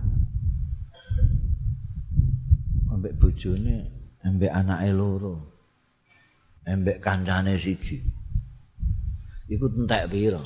Ambek 2.95 3.19
bojone, 3.19 3.91
ambek 4.23 4.55
anake 4.55 4.91
loro. 4.95 5.35
Ambek 6.65 7.03
kancane 7.03 7.59
siji. 7.59 8.01
Iku 9.51 9.66
entek 9.69 10.09
pira? 10.09 10.41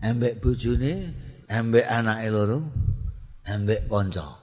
Ambek 0.00 0.40
bojone, 0.40 1.12
ambek 1.46 1.86
anake 1.86 2.28
loro, 2.32 2.58
ambek 3.44 3.86
kanca. 3.86 4.40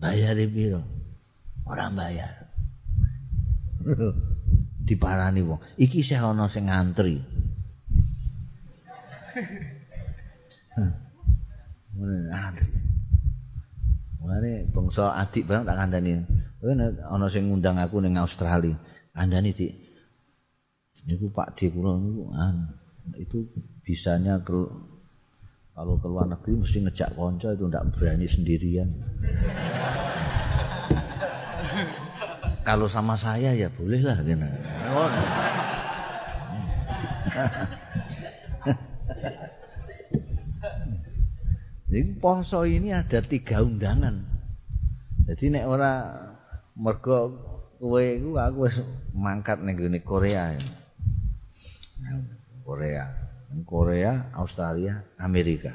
bayar 0.00 0.36
piro 0.48 0.80
ora 1.68 1.92
bayar 1.92 2.48
diparani 4.90 5.46
wong 5.46 5.62
iki 5.78 6.02
isih 6.02 6.18
ana 6.18 6.50
sing 6.50 6.66
ngantri 6.66 7.22
ngantri 12.26 12.80
Mane 14.20 14.68
bangsa 14.70 15.16
adik 15.16 15.48
barang 15.48 15.66
tak 15.66 15.76
kandhani. 15.76 16.22
Kowe 16.62 16.72
ana 16.76 17.26
sing 17.32 17.50
ngundang 17.50 17.82
aku 17.82 17.98
ning 17.98 18.14
Australia. 18.20 18.78
Kandhani 19.10 19.50
Dik. 19.56 19.72
Niku 21.08 21.32
Pak 21.32 21.56
D 21.56 21.72
kula 21.72 21.96
niku 21.98 22.30
itu 23.16 23.48
bisanya 23.82 24.38
Kalau 25.70 25.96
ke 25.96 26.06
luar 26.12 26.28
negeri 26.28 26.60
mesti 26.60 26.78
ngejak 26.84 27.16
konco 27.16 27.48
itu 27.56 27.64
tidak 27.64 27.88
berani 27.96 28.26
sendirian. 28.28 28.90
Kalau 32.60 32.86
sama 32.92 33.16
saya 33.16 33.56
ya 33.56 33.72
boleh 33.72 34.04
lah 34.04 34.20
gitu. 34.20 34.44
Jadi 41.90 42.22
poso 42.22 42.62
ini 42.68 42.94
ada 42.94 43.18
tiga 43.24 43.66
undangan. 43.66 44.22
Jadi 45.26 45.50
nek 45.50 45.66
ora 45.66 46.06
mergo 46.78 47.34
kowe 47.80 47.98
iku 47.98 48.38
aku 48.38 48.68
wis 48.68 48.76
mangkat 49.16 49.58
ning 49.64 49.80
Korea. 50.04 50.54
Korea. 52.62 53.10
Korea, 53.66 54.30
Australia, 54.38 55.02
Amerika. 55.18 55.74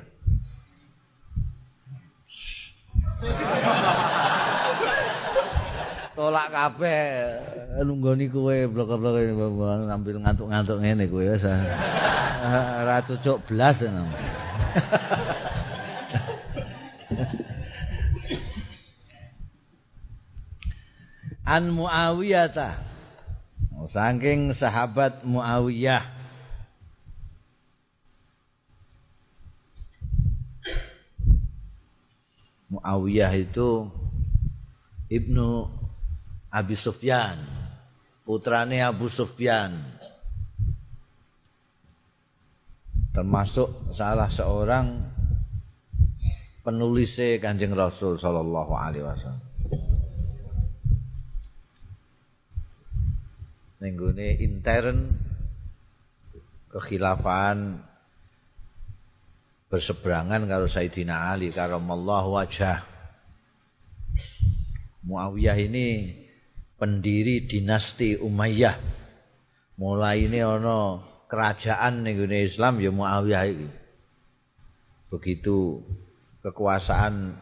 Tolak 6.15 6.47
kabeh 6.47 7.03
nunggoni 7.83 8.31
kowe 8.31 8.55
blok-blok 8.71 9.19
sambil 9.83 10.15
ngantuk-ngantuk 10.23 10.79
ngene 10.79 11.11
kowe 11.11 11.27
wis. 11.27 11.43
Ora 11.43 13.03
cucuk 13.03 13.43
blas. 13.51 13.83
An 21.43 21.63
Muawiyah 21.75 22.47
ta. 22.55 22.79
Saking 23.85 24.55
sahabat 24.57 25.21
Muawiyah 25.27 26.01
Muawiyah 32.71 33.29
itu 33.37 33.93
Ibnu 35.05 35.69
Abi 36.56 36.80
Sufyan. 36.80 37.44
Putrane 38.23 38.80
Abu 38.80 39.11
Sufyan. 39.11 39.76
Termasuk 43.11 43.91
salah 43.95 44.32
seorang 44.32 45.03
penulis 46.64 47.19
Kanjeng 47.44 47.76
Rasul 47.76 48.15
sallallahu 48.15 48.72
alaihi 48.72 49.03
wasallam. 49.03 49.44
Nenggone 53.84 54.40
intern 54.40 55.14
kekhilafan 56.73 57.84
berseberangan 59.69 60.48
karo 60.48 60.65
Sayyidina 60.72 61.30
Ali 61.36 61.52
karamallahu 61.52 62.40
wajah. 62.40 62.82
Muawiyah 65.06 65.60
ini 65.61 66.24
pendiri 66.76 67.47
dinasti 67.47 68.19
Umayyah. 68.19 68.77
Mulai 69.76 70.31
ini 70.31 70.39
ana 70.39 71.03
kerajaan 71.27 72.07
ning 72.07 72.23
Islam 72.31 72.80
ya 72.80 72.91
Muawiyah 72.95 73.43
iki. 73.52 73.68
Begitu 75.11 75.84
kekuasaan 76.45 77.35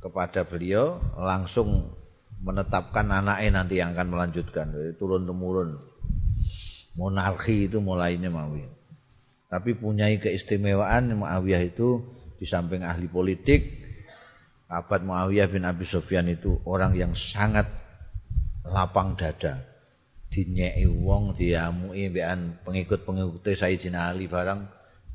kepada 0.00 0.46
beliau 0.48 1.00
langsung 1.16 1.92
menetapkan 2.40 3.04
anaknya 3.12 3.60
nanti 3.60 3.74
yang 3.76 3.92
akan 3.92 4.08
melanjutkan 4.16 4.72
turun 4.96 5.28
temurun 5.28 5.76
monarki 6.96 7.68
itu 7.68 7.84
mulai 7.84 8.16
ini 8.16 8.32
Muawiyah 8.32 8.72
tapi 9.52 9.76
punyai 9.76 10.16
keistimewaan 10.16 11.12
Muawiyah 11.20 11.62
itu 11.68 12.00
di 12.40 12.48
samping 12.48 12.80
ahli 12.80 13.12
politik 13.12 13.80
abad 14.72 15.04
Muawiyah 15.04 15.52
bin 15.52 15.68
Abi 15.68 15.84
Sufyan 15.84 16.32
itu 16.32 16.56
orang 16.64 16.96
yang 16.96 17.12
sangat 17.12 17.68
lapang 18.66 19.16
dada. 19.16 19.64
Dinyeki 20.30 20.86
wong 20.86 21.34
diamui 21.34 22.06
mbekan 22.06 22.62
pengikut-pengikut 22.62 23.42
Sayyidina 23.42 24.14
Ali 24.14 24.30
barang 24.30 24.62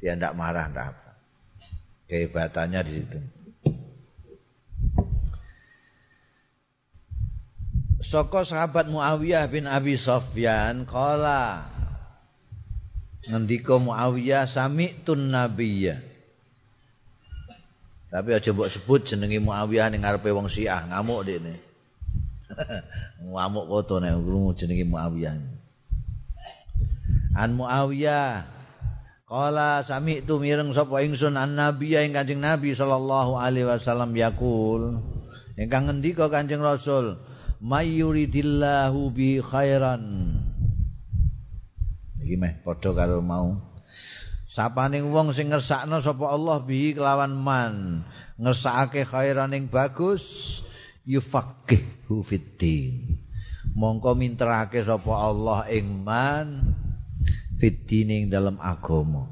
dia 0.03 0.11
ndak 0.11 0.35
marah 0.35 0.67
ndak 0.67 0.91
apa. 0.91 1.11
Kehebatannya 2.11 2.80
di 2.84 2.91
situ. 2.99 3.19
Soko 8.05 8.45
sahabat 8.45 8.85
Muawiyah 8.91 9.49
bin 9.49 9.65
Abi 9.65 9.97
Sufyan 9.97 10.85
kala 10.85 11.65
ngendika 13.26 13.81
Muawiyah 13.81 14.51
sami'tun 14.51 15.31
nabiyya. 15.31 16.03
Tapi 18.13 18.30
aja 18.35 18.51
mbok 18.51 18.69
sebut 18.69 19.09
jenenge 19.09 19.41
Muawiyah 19.41 19.89
ning 19.89 20.03
ngarepe 20.03 20.30
wong 20.30 20.51
Syiah 20.51 20.85
ngamuk 20.91 21.23
dekne 21.26 21.64
ngamuk 23.34 23.65
foto 23.68 23.99
nek 23.99 24.15
krungu 24.22 24.56
jenenge 24.56 24.86
Muawiyah 24.88 25.36
An 27.36 27.49
Muawiyah 27.60 28.56
Kala 29.26 29.82
sami'tu 29.82 30.38
mireng 30.38 30.69
sapa 30.77 31.02
ingsun 31.02 31.34
an 31.34 31.57
nabiyya 31.57 32.06
ing 32.06 32.14
Kanjeng 32.14 32.45
Nabi 32.45 32.77
sallallahu 32.77 33.41
alaihi 33.41 33.65
wasallam 33.65 34.14
yaqul. 34.14 35.02
Ingkang 35.57 35.90
ngendika 35.90 36.30
Kanjeng 36.30 36.61
Rasul 36.61 37.18
mayyuridillahu 37.57 39.10
bi 39.10 39.41
khairan. 39.41 40.30
Iki 42.22 42.36
meh 42.38 42.53
padha 42.61 42.94
karo 42.94 43.18
mau. 43.26 43.57
Sapaning 44.53 45.10
wong 45.10 45.34
sing 45.34 45.49
ngersakno 45.49 46.06
sapa 46.06 46.30
Allah 46.30 46.61
bi 46.61 46.94
kelawan 46.94 47.34
man 47.34 48.06
ngersakake 48.38 49.10
khairan 49.10 49.57
ing 49.57 49.73
bagus 49.73 50.22
yufaqihhu 51.06 52.26
fiddin. 52.26 53.22
Mongko 53.77 54.18
minterake 54.18 54.82
sapa 54.86 55.14
Allah 55.14 55.69
ing 55.69 56.06
man 56.06 56.76
fitining 57.61 58.27
dalam 58.30 58.57
agama. 58.60 59.30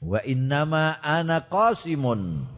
Wa 0.00 0.20
innama 0.24 0.98
ana 1.04 1.44
qasimun. 1.46 2.48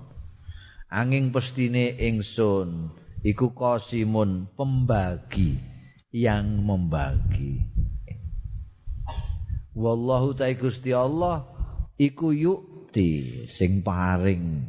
Angin 0.91 1.31
pestine 1.31 1.95
ingsun 1.95 2.91
iku 3.23 3.55
qasimun 3.55 4.51
pembagi 4.59 5.63
yang 6.11 6.67
membagi. 6.67 7.63
Wallahu 9.71 10.35
ta'ala 10.35 10.59
Gusti 10.59 10.91
Allah 10.91 11.47
iku 11.95 12.35
yukti 12.35 13.47
sing 13.55 13.87
paring 13.87 14.67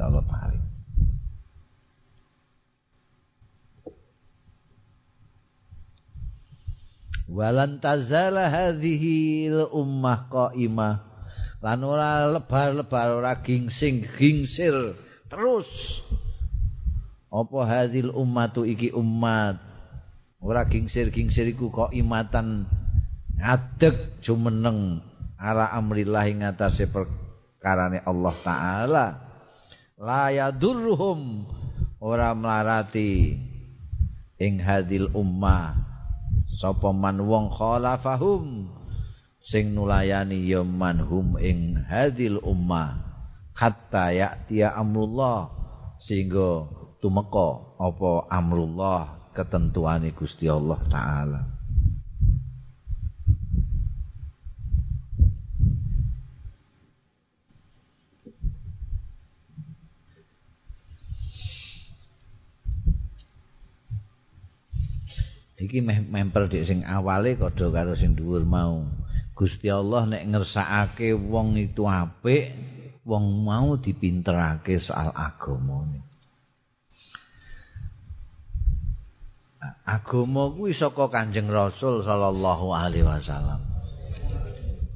Allah 0.00 0.24
paring 0.24 0.70
walan 7.30 7.78
tazala 7.78 8.50
hadhihi 8.50 9.48
ummah 9.70 10.26
qaimah. 10.26 11.06
Lan 11.62 11.80
ora 11.86 12.26
lebar-lebar 12.26 13.08
ora 13.22 13.38
gingsing 13.38 14.10
gingsir 14.18 14.98
terus. 15.30 15.70
Apa 17.30 17.62
hadhil 17.62 18.10
ummatu 18.10 18.66
iki 18.66 18.90
umat 18.90 19.62
ora 20.42 20.66
gingsir-gingsir 20.66 21.46
iku 21.54 21.70
qaimatan. 21.70 22.66
Ngadeg 23.40 24.20
jumeneng 24.20 25.00
ala 25.40 25.72
amrillah 25.72 26.28
ing 26.28 26.44
atase 26.44 26.90
perkarane 26.90 28.04
Allah 28.04 28.34
taala 28.44 29.06
la 30.00 30.32
yadurruhum. 30.32 31.44
Ora 32.00 32.32
melarati 32.32 33.36
ing 34.40 34.54
hadil 34.64 35.12
ummah. 35.12 35.76
Sapa 36.56 36.96
man 36.96 37.20
wong 37.28 37.52
khalafahum 37.52 38.72
sing 39.44 39.76
nulayani 39.76 40.48
ya 40.48 40.64
manhum 40.64 41.36
ing 41.36 41.76
hadil 41.84 42.40
ummah. 42.40 43.04
Hatta 43.52 44.16
ya'tiya 44.16 44.72
amrullah. 44.72 45.52
Sehingga 46.00 46.64
tumeka 47.04 47.76
apa 47.76 48.24
amrullah 48.32 49.28
ketentuane 49.36 50.16
Gusti 50.16 50.48
Allah 50.48 50.80
taala 50.88 51.59
iki 65.60 65.84
meh 65.84 66.00
memper 66.00 66.48
dik 66.48 66.64
sing 66.64 66.80
awale 66.88 67.36
padha 67.36 67.68
karo 67.68 67.92
sing 67.94 68.16
dhuwur 68.16 68.48
mau. 68.48 68.88
Gusti 69.36 69.68
Allah 69.68 70.04
nek 70.08 70.24
ngersakake 70.24 71.16
wong 71.16 71.56
itu 71.56 71.84
apik 71.84 72.52
wong 73.04 73.44
mau 73.44 73.76
dipinterake 73.80 74.76
soal 74.80 75.12
agamane 75.16 76.10
agama 79.84 80.52
kuwi 80.54 80.72
saka 80.72 81.12
Kanjeng 81.12 81.50
Rasul 81.50 82.00
sallallahu 82.06 82.72
alaihi 82.72 83.04
wasallam. 83.04 83.60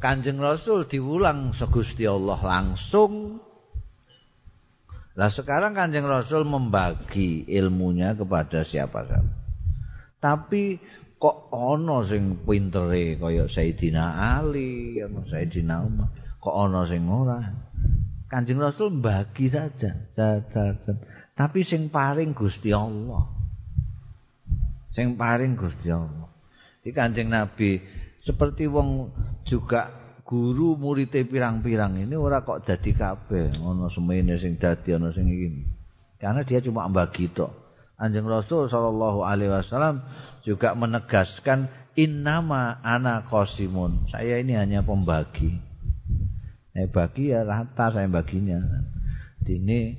Kanjeng 0.00 0.36
Rasul 0.40 0.84
diulang 0.88 1.56
Gusti 1.56 2.04
Allah 2.04 2.40
langsung. 2.40 3.40
Lah 5.14 5.30
sekarang 5.30 5.78
Kanjeng 5.78 6.04
Rasul 6.04 6.42
membagi 6.44 7.46
ilmunya 7.48 8.18
kepada 8.18 8.66
siapa 8.66 9.06
siapa 9.06 9.43
tapi 10.24 10.80
kok 11.20 11.52
ana 11.52 12.00
sing 12.08 12.48
pintere 12.48 13.20
kaya 13.20 13.44
Sayyidina 13.44 14.40
Ali 14.40 14.96
ana 15.04 15.20
Sayyidina 15.28 15.84
Umar? 15.84 16.08
Kok 16.40 16.56
ana 16.64 16.88
sing 16.88 17.04
ora? 17.12 17.44
Kanjeng 18.32 18.56
Rasul 18.56 19.04
bagi 19.04 19.52
saja. 19.52 19.92
Jajan 20.16 20.96
tapi 21.36 21.60
sing 21.60 21.92
paring 21.92 22.32
Gusti 22.32 22.72
Allah. 22.72 23.28
Sing 24.96 25.20
paring 25.20 25.60
Gusti 25.60 25.92
Allah. 25.92 26.32
Di 26.80 26.88
Kanjeng 26.96 27.28
Nabi 27.28 27.84
seperti 28.24 28.64
wong 28.64 29.12
juga 29.44 29.92
guru 30.24 30.80
muridé 30.80 31.28
pirang-pirang 31.28 32.00
ini 32.00 32.16
ora 32.16 32.40
kok 32.40 32.64
dadi 32.64 32.96
kabeh. 32.96 33.60
Ana 33.60 33.92
semene 33.92 34.40
sing 34.40 34.56
dadi 34.56 34.96
ana 34.96 35.12
sing 35.12 35.28
iki. 35.28 35.48
Karena 36.16 36.40
dia 36.40 36.64
cuma 36.64 36.88
bagi 36.88 37.28
tok 37.28 37.63
Anjing 37.94 38.26
Rasul 38.26 38.66
sallallahu 38.66 39.22
alaihi 39.22 39.54
wasallam 39.54 40.02
juga 40.42 40.74
menegaskan 40.74 41.70
innama 41.94 42.82
ana 42.82 43.22
qasimun. 43.26 44.10
Saya 44.10 44.42
ini 44.42 44.58
hanya 44.58 44.82
pembagi. 44.82 45.62
Saya 46.74 46.90
bagi 46.90 47.30
ya 47.30 47.46
rata 47.46 47.94
saya 47.94 48.10
baginya. 48.10 48.58
Dini 49.46 49.94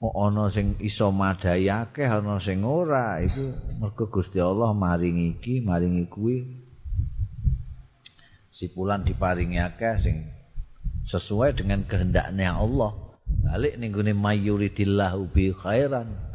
ana 0.00 0.48
sing 0.48 0.80
iso 0.80 1.12
madai 1.12 1.68
akeh 1.68 2.08
ana 2.08 2.40
sing 2.40 2.64
ora 2.64 3.20
itu 3.20 3.52
mergo 3.76 4.08
Gusti 4.08 4.40
Allah 4.40 4.72
maringi 4.72 5.36
iki 5.36 5.60
maringi 5.60 6.08
kuwi 6.08 6.40
sipulan 8.48 9.04
diparingi 9.04 9.60
akeh 9.60 10.00
sing 10.00 10.16
sesuai 11.04 11.52
dengan 11.52 11.84
kehendaknya 11.84 12.56
Allah 12.56 12.96
balik 13.44 13.76
ning 13.76 13.92
gone 13.92 14.16
mayuridillahu 14.16 15.28
bi 15.36 15.52
khairan 15.52 16.29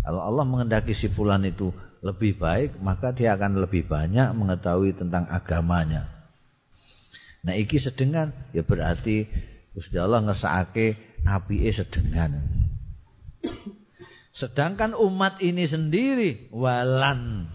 Kalau 0.00 0.20
Allah 0.24 0.44
mengendaki 0.48 0.96
si 0.96 1.12
fulan 1.12 1.44
itu 1.44 1.70
lebih 2.00 2.40
baik, 2.40 2.80
maka 2.80 3.12
dia 3.12 3.36
akan 3.36 3.60
lebih 3.60 3.84
banyak 3.84 4.32
mengetahui 4.32 4.96
tentang 4.96 5.28
agamanya. 5.28 6.08
Nah, 7.44 7.56
iki 7.56 7.80
sedengan 7.80 8.32
ya 8.52 8.64
berarti 8.64 9.28
Gusti 9.72 9.96
Allah 9.96 10.24
ngesake 10.24 10.96
apike 11.24 11.70
sedengan. 11.72 12.40
Sedangkan 14.36 14.96
umat 14.96 15.40
ini 15.44 15.68
sendiri 15.68 16.48
walan 16.52 17.48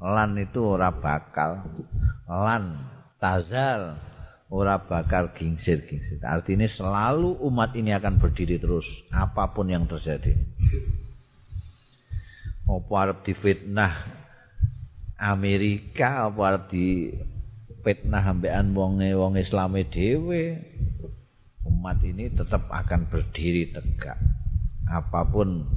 lan 0.00 0.30
itu 0.40 0.64
ora 0.64 0.92
bakal 0.92 1.60
lan 2.24 2.80
tazal 3.20 4.00
ora 4.50 4.82
bakal 4.82 5.30
gingsir-gingsir. 5.36 6.18
Artinya 6.24 6.66
selalu 6.66 7.38
umat 7.46 7.76
ini 7.78 7.94
akan 7.94 8.18
berdiri 8.18 8.58
terus 8.58 8.84
apa 9.12 9.52
pun 9.54 9.70
yang 9.70 9.86
terjadi. 9.86 10.34
Apa 12.70 12.92
arep 13.02 13.18
difitnah 13.26 13.94
Amerika 15.20 16.30
apa 16.30 16.40
arep 16.48 16.64
di 16.70 17.12
fitnah 17.84 18.24
ambekan 18.24 18.72
wonge 18.72 19.12
wong 19.12 19.36
Islame 19.36 19.84
dhewe? 19.88 20.56
Umat 21.66 22.00
ini 22.00 22.32
tetap 22.32 22.72
akan 22.72 23.08
berdiri 23.08 23.68
tegak. 23.68 24.16
Apa 24.88 25.28
pun 25.28 25.68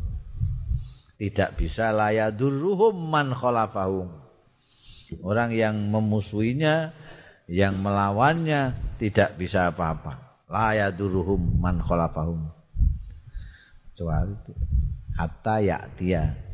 tidak 1.19 1.59
bisa 1.59 1.91
layadurruhum 1.91 2.95
man 2.95 3.35
khalafahum. 3.35 4.09
Orang 5.21 5.53
yang 5.53 5.75
memusuhinya 5.91 6.95
yang 7.45 7.83
melawannya 7.83 8.95
tidak 8.97 9.35
bisa 9.35 9.75
apa-apa. 9.75 10.39
Layadurruhum 10.47 11.59
man 11.59 11.83
khalafahum. 11.83 12.47
Kecuali 13.91 14.33
itu. 14.33 14.53
Hatta 15.13 15.61
ya'tiya 15.61 16.52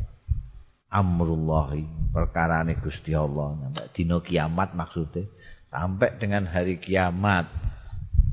amrullahi 0.90 1.86
perkarane 2.10 2.78
Gusti 2.82 3.14
Allah. 3.14 3.56
Sampai 3.58 3.86
dina 3.94 4.18
kiamat 4.22 4.74
maksudnya 4.74 5.26
sampai 5.70 6.18
dengan 6.18 6.50
hari 6.50 6.82
kiamat. 6.82 7.46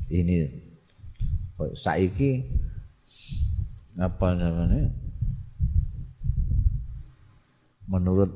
Ini 0.07 0.49
saiki 1.77 2.45
apa 3.97 4.29
namanya 4.37 4.93
menurut 7.89 8.29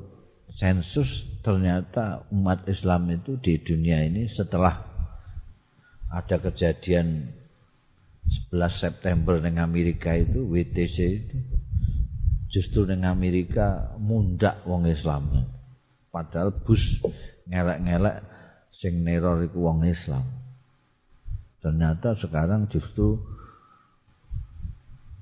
sensus 0.52 1.24
ternyata 1.40 2.26
umat 2.34 2.66
Islam 2.66 3.08
itu 3.14 3.38
di 3.38 3.56
dunia 3.62 4.04
ini 4.04 4.26
setelah 4.26 4.84
ada 6.12 6.36
kejadian 6.36 7.30
11 8.52 8.58
September 8.74 9.40
dengan 9.40 9.64
Amerika 9.70 10.12
itu 10.12 10.44
WTC 10.44 10.96
itu 10.98 11.38
justru 12.52 12.84
ning 12.84 13.08
Amerika 13.08 13.96
mundak 13.96 14.60
wong 14.68 14.84
Islam. 14.84 15.48
Padahal 16.12 16.52
bus 16.52 17.00
ngelek-ngelek 17.48 18.20
sing 18.76 19.00
neror 19.00 19.40
iku 19.48 19.72
wong 19.72 19.88
Islam. 19.88 20.28
Ternyata 21.64 22.12
sekarang 22.20 22.68
justru 22.68 23.16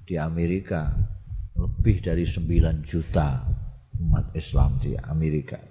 di 0.03 0.19
Amerika 0.19 0.91
lebih 1.55 2.03
dari 2.03 2.27
9 2.27 2.83
juta 2.83 3.47
umat 4.03 4.35
Islam 4.35 4.83
di 4.83 4.99
Amerika. 4.99 5.63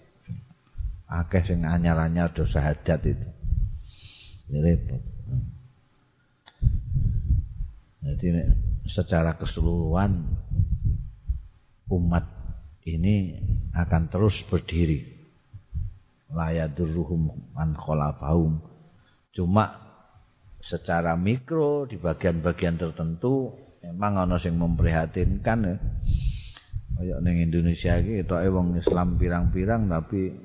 Akeh 1.10 1.44
sing 1.44 1.68
anyar-anyar 1.68 2.32
do 2.32 2.48
syahadat 2.48 3.02
itu. 3.04 3.28
Repot. 4.54 5.02
Jadi 8.00 8.28
secara 8.88 9.36
keseluruhan 9.36 10.24
umat 11.90 12.26
ini 12.86 13.38
akan 13.74 14.10
terus 14.10 14.42
berdiri. 14.48 15.18
Layadurruhum 16.30 17.54
an 17.58 17.74
khalafahum 17.74 18.62
cuma 19.34 19.82
secara 20.62 21.18
mikro 21.18 21.90
di 21.90 21.98
bagian-bagian 21.98 22.78
tertentu 22.78 23.50
memang 23.82 24.28
ana 24.28 24.38
sing 24.38 24.54
memprihatinkan 24.54 25.60
ya. 25.66 25.76
Kaya 27.00 27.16
ning 27.24 27.48
Indonesia 27.48 27.96
iki 27.96 28.22
ketoke 28.22 28.48
wong 28.52 28.76
Islam 28.76 29.16
pirang-pirang 29.16 29.88
tapi 29.88 30.36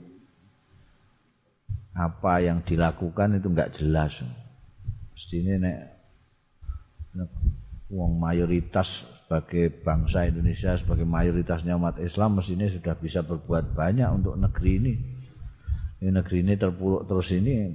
apa 1.95 2.33
yang 2.43 2.63
dilakukan 2.63 3.43
itu 3.43 3.47
enggak 3.51 3.75
jelas. 3.75 4.15
Mestine 5.13 5.59
nek 5.59 5.79
wong 7.91 8.19
mayoritas 8.19 8.89
sebagai 9.35 9.83
bangsa 9.83 10.31
Indonesia 10.31 10.79
sebagai 10.79 11.03
mayoritasnya 11.03 11.75
umat 11.75 11.99
Islam 11.99 12.39
mestinya 12.39 12.71
sudah 12.71 12.95
bisa 12.95 13.27
berbuat 13.27 13.75
banyak 13.75 14.07
untuk 14.15 14.39
negeri 14.39 14.79
ini. 14.79 14.95
Ini 15.99 16.11
negeri 16.15 16.47
ini 16.47 16.55
terpuruk 16.55 17.11
terus 17.11 17.35
ini 17.35 17.75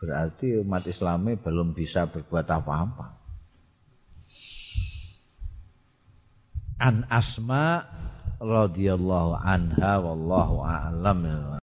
berarti 0.00 0.56
umat 0.64 0.88
Islamnya 0.88 1.36
belum 1.44 1.76
bisa 1.76 2.08
berbuat 2.08 2.48
apa-apa. 2.48 3.20
An 6.80 7.04
Asma 7.12 7.84
radhiyallahu 8.40 9.44
anha 9.44 10.00
wallahu 10.00 10.64
a'lam 10.64 11.20